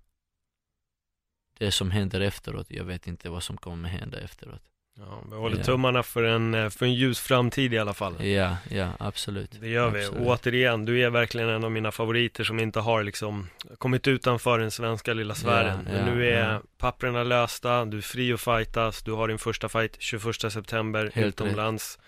Det 1.58 1.72
som 1.72 1.90
händer 1.90 2.20
efteråt, 2.20 2.70
jag 2.70 2.84
vet 2.84 3.06
inte 3.06 3.30
vad 3.30 3.42
som 3.42 3.56
kommer 3.56 3.88
hända 3.88 4.20
efteråt. 4.20 4.62
Ja, 5.00 5.22
vi 5.30 5.36
håller 5.36 5.56
Ja. 5.58 5.64
tummarna 5.64 6.02
för 6.02 6.22
en, 6.22 6.54
eh, 6.54 6.68
för 6.68 6.86
en 6.86 6.94
ljus 6.94 7.20
framtid 7.20 7.74
i 7.74 7.78
alla 7.78 7.94
fall. 7.94 8.24
Ja, 8.26 8.56
ja 8.70 8.88
absolut. 8.98 9.60
Det 9.60 9.68
gör 9.68 9.90
vi. 9.90 10.00
Absolut. 10.04 10.26
Och 10.26 10.26
återigen, 10.32 10.84
du 10.84 11.00
är 11.02 11.10
verkligen 11.10 11.48
en 11.48 11.64
av 11.64 11.70
mina 11.70 11.92
favoriter 11.92 12.44
som 12.44 12.60
inte 12.60 12.80
har 12.80 13.02
liksom 13.02 13.48
kommit 13.78 14.08
utanför 14.08 14.58
den 14.58 14.70
svenska 14.70 15.12
lilla 15.14 15.34
sfären. 15.34 15.78
Men 15.84 16.14
nu 16.14 16.30
är 16.30 16.60
papperna 16.78 17.22
lösta, 17.22 17.84
du 17.84 17.96
är 17.96 18.02
fri 18.02 18.32
att 18.32 18.40
fightas, 18.40 19.02
du 19.02 19.12
har 19.12 19.28
din 19.28 19.38
första 19.38 19.68
fight 19.68 19.96
21 19.98 20.50
september 20.52 21.10
Helt 21.14 21.26
utomlands. 21.40 21.98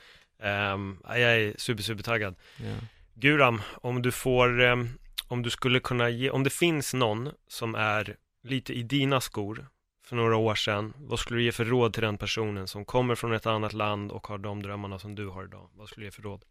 Ja, 0.43 0.78
jag 1.18 1.20
är 1.40 1.55
super, 1.59 1.82
super 1.82 2.03
taggad. 2.03 2.34
Guram, 3.14 3.62
om 3.74 4.03
du 4.03 4.12
får, 4.12 4.61
ehm, 4.62 4.88
om 5.28 5.43
du 5.43 5.51
skulle 5.51 5.80
kunna 5.80 6.09
ge, 6.11 6.30
om 6.30 6.45
det 6.45 6.51
finns 6.51 6.95
någon 6.95 7.30
som 7.49 7.74
är 7.74 8.16
lite 8.45 8.72
i 8.72 8.82
dina 8.82 9.20
skor 9.20 9.66
för 10.13 10.17
några 10.17 10.37
år 10.37 10.55
sedan, 10.55 10.93
vad 10.99 11.19
skulle 11.19 11.41
du 11.41 11.45
ge 11.45 11.53
för 11.53 11.65
råd 11.65 11.93
till 11.93 12.03
den 12.03 12.19
personen 12.19 12.69
som 12.69 12.85
kommer 12.85 13.15
från 13.15 13.33
ett 13.33 13.47
annat 13.47 13.73
land 13.73 14.13
och 14.13 14.27
har 14.27 14.39
de 14.39 14.63
drömmarna 14.63 14.99
som 14.99 15.15
du 15.15 15.29
har 15.29 15.45
idag? 15.45 15.71
Vad 15.75 15.89
skulle 15.89 16.05
du 16.05 16.07
ge 16.07 16.11
för 16.11 16.23
råd? 16.23 16.45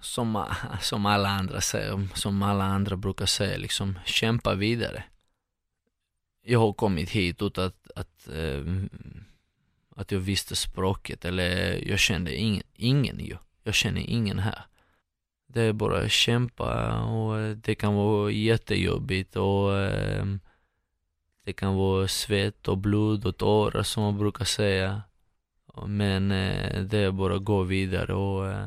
Som, 0.00 0.44
som 0.80 1.06
alla 1.06 1.28
andra 1.28 1.60
säger, 1.60 2.08
som 2.14 2.42
alla 2.42 2.64
andra 2.64 2.96
brukar 2.96 3.26
säga, 3.26 3.58
liksom 3.58 3.98
kämpa 4.04 4.54
vidare. 4.54 5.04
Jag 6.42 6.58
har 6.58 6.72
kommit 6.72 7.10
hit 7.10 7.42
utan 7.42 7.64
att, 7.64 7.90
att, 7.96 8.28
eh, 8.28 8.64
att 9.96 10.12
jag 10.12 10.20
visste 10.20 10.56
språket 10.56 11.24
eller 11.24 11.74
jag 11.88 11.98
kände 11.98 12.36
ingen, 12.36 12.62
ingen 12.74 13.18
ju. 13.18 13.36
Jag 13.62 13.74
känner 13.74 14.00
ingen 14.00 14.38
här. 14.38 14.64
Det 15.46 15.62
är 15.62 15.72
bara 15.72 15.98
att 15.98 16.12
kämpa 16.12 17.00
och 17.02 17.56
det 17.56 17.74
kan 17.74 17.94
vara 17.94 18.30
jättejobbigt 18.30 19.36
och 19.36 19.78
eh, 19.78 20.24
det 21.44 21.52
kan 21.52 21.74
vara 21.74 22.08
svett 22.08 22.68
och 22.68 22.78
blod 22.78 23.26
och 23.26 23.36
tårar 23.36 23.82
som 23.82 24.02
man 24.02 24.18
brukar 24.18 24.44
säga. 24.44 25.02
Men 25.86 26.30
eh, 26.30 26.82
det 26.82 26.98
är 26.98 27.10
bara 27.10 27.36
att 27.36 27.44
gå 27.44 27.62
vidare 27.62 28.14
och 28.14 28.48
eh, 28.48 28.66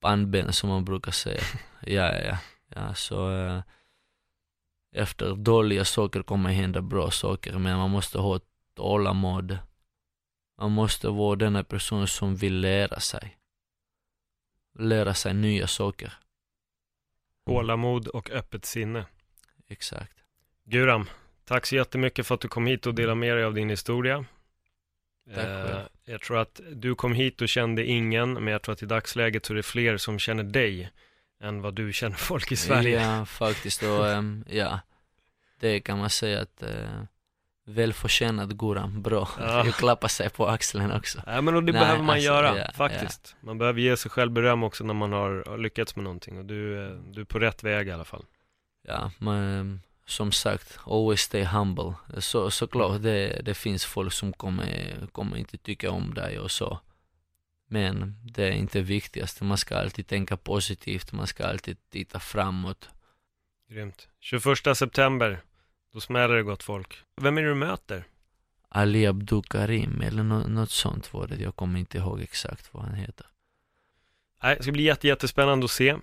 pannben 0.00 0.52
som 0.52 0.68
man 0.68 0.84
brukar 0.84 1.12
säga. 1.12 1.42
Ja, 1.86 2.12
ja, 2.22 2.38
ja. 2.68 2.94
så 2.94 3.30
eh, 3.30 3.62
efter 4.92 5.34
dåliga 5.34 5.84
saker 5.84 6.22
kommer 6.22 6.50
hända 6.50 6.82
bra 6.82 7.10
saker, 7.10 7.58
men 7.58 7.78
man 7.78 7.90
måste 7.90 8.18
ha 8.18 8.40
tålamod. 8.74 9.58
Man 10.58 10.70
måste 10.72 11.08
vara 11.08 11.36
denna 11.36 11.64
person 11.64 12.06
som 12.06 12.36
vill 12.36 12.60
lära 12.60 13.00
sig. 13.00 13.36
Lära 14.78 15.14
sig 15.14 15.34
nya 15.34 15.66
saker. 15.66 16.12
Tålamod 17.46 18.08
och 18.08 18.30
öppet 18.30 18.64
sinne. 18.64 19.06
Exakt. 19.66 20.16
Guram, 20.64 21.06
tack 21.44 21.66
så 21.66 21.74
jättemycket 21.74 22.26
för 22.26 22.34
att 22.34 22.40
du 22.40 22.48
kom 22.48 22.66
hit 22.66 22.86
och 22.86 22.94
delade 22.94 23.14
med 23.14 23.36
dig 23.36 23.44
av 23.44 23.54
din 23.54 23.70
historia. 23.70 24.24
Tack 25.34 25.44
Eh, 25.44 25.66
själv. 25.66 25.80
jag 26.04 26.20
tror 26.20 26.38
att 26.38 26.60
du 26.72 26.94
kom 26.94 27.12
hit 27.14 27.42
och 27.42 27.48
kände 27.48 27.84
ingen, 27.84 28.32
men 28.32 28.46
jag 28.46 28.62
tror 28.62 28.72
att 28.72 28.82
i 28.82 28.86
dagsläget 28.86 29.46
så 29.46 29.52
är 29.52 29.56
det 29.56 29.62
fler 29.62 29.96
som 29.96 30.18
känner 30.18 30.42
dig 30.44 30.90
än 31.42 31.62
vad 31.62 31.74
du 31.74 31.92
känner 31.92 32.16
folk 32.16 32.52
i 32.52 32.56
Sverige. 32.56 33.02
Ja, 33.02 33.24
faktiskt. 33.26 33.82
Och, 33.82 34.08
ehm, 34.08 34.44
ja, 34.48 34.80
det 35.60 35.80
kan 35.80 35.98
man 35.98 36.10
säga 36.10 36.40
att 36.40 36.62
eh, 36.62 37.02
Välförtjänat 37.66 38.50
Goran, 38.52 39.02
bra. 39.02 39.28
Ja. 39.38 39.64
Jag 39.64 39.74
klappar 39.74 40.08
sig 40.08 40.30
på 40.30 40.46
axeln 40.48 40.92
också. 40.92 41.22
Ja 41.26 41.40
men 41.40 41.54
och 41.54 41.64
det 41.64 41.72
Nej, 41.72 41.80
behöver 41.80 42.02
man 42.02 42.10
alltså, 42.14 42.26
göra, 42.26 42.58
ja, 42.58 42.72
faktiskt. 42.74 43.36
Man 43.40 43.58
behöver 43.58 43.80
ge 43.80 43.96
sig 43.96 44.10
själv 44.10 44.32
beröm 44.32 44.62
också 44.62 44.84
när 44.84 44.94
man 44.94 45.12
har 45.12 45.58
lyckats 45.58 45.96
med 45.96 46.04
någonting 46.04 46.38
och 46.38 46.44
du, 46.44 46.84
eh, 46.84 46.90
du 46.90 47.20
är 47.20 47.24
på 47.24 47.38
rätt 47.38 47.62
väg 47.62 47.88
i 47.88 47.90
alla 47.90 48.04
fall. 48.04 48.24
Ja, 48.86 49.10
men 49.18 49.82
som 50.06 50.32
sagt, 50.32 50.78
always 50.86 51.20
stay 51.20 51.44
humble. 51.44 51.94
Så, 52.18 52.50
såklart, 52.50 53.02
det, 53.02 53.42
det 53.44 53.54
finns 53.54 53.84
folk 53.84 54.12
som 54.12 54.32
kommer, 54.32 55.06
kommer 55.12 55.36
inte 55.36 55.56
tycka 55.58 55.90
om 55.90 56.14
dig 56.14 56.38
och 56.38 56.50
så. 56.50 56.80
Men 57.66 58.14
det 58.24 58.44
är 58.48 58.52
inte 58.52 58.80
viktigast. 58.82 59.40
Man 59.42 59.58
ska 59.58 59.76
alltid 59.76 60.06
tänka 60.06 60.36
positivt, 60.36 61.12
man 61.12 61.26
ska 61.26 61.46
alltid 61.46 61.76
titta 61.90 62.20
framåt. 62.20 62.88
Grymt. 63.68 64.08
21 64.20 64.76
september, 64.76 65.40
då 65.92 66.00
smäller 66.00 66.34
det 66.34 66.42
gott 66.42 66.62
folk. 66.62 66.94
Vem 67.20 67.38
är 67.38 67.42
det 67.42 67.48
du 67.48 67.54
möter? 67.54 68.04
Ali 68.68 69.06
Abdul 69.06 69.42
Karim 69.42 70.00
eller 70.00 70.22
nå- 70.22 70.48
något 70.48 70.70
sånt 70.70 71.12
var 71.12 71.26
det. 71.26 71.36
Jag 71.36 71.56
kommer 71.56 71.78
inte 71.80 71.98
ihåg 71.98 72.20
exakt 72.22 72.74
vad 72.74 72.82
han 72.84 72.94
heter. 72.94 73.26
Nej, 74.42 74.56
det 74.56 74.62
ska 74.62 74.72
bli 74.72 74.82
jätte, 74.82 75.08
jättespännande 75.08 75.64
att 75.64 75.70
se. 75.70 75.96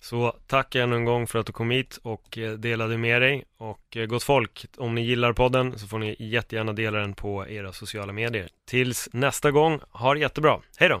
Så 0.00 0.36
tack 0.46 0.74
ännu 0.74 0.96
en 0.96 1.04
gång 1.04 1.26
för 1.26 1.38
att 1.38 1.46
du 1.46 1.52
kom 1.52 1.70
hit 1.70 1.98
och 2.02 2.38
eh, 2.38 2.52
delade 2.52 2.98
med 2.98 3.22
dig. 3.22 3.44
Och 3.56 3.96
eh, 3.96 4.06
gott 4.06 4.22
folk, 4.22 4.66
om 4.76 4.94
ni 4.94 5.02
gillar 5.02 5.32
podden 5.32 5.78
så 5.78 5.86
får 5.86 5.98
ni 5.98 6.16
jättegärna 6.18 6.72
dela 6.72 6.98
den 6.98 7.14
på 7.14 7.48
era 7.48 7.72
sociala 7.72 8.12
medier. 8.12 8.48
Tills 8.66 9.08
nästa 9.12 9.50
gång, 9.50 9.80
ha 9.90 10.14
det 10.14 10.20
jättebra. 10.20 10.60
Hej 10.78 10.88
då! 10.88 11.00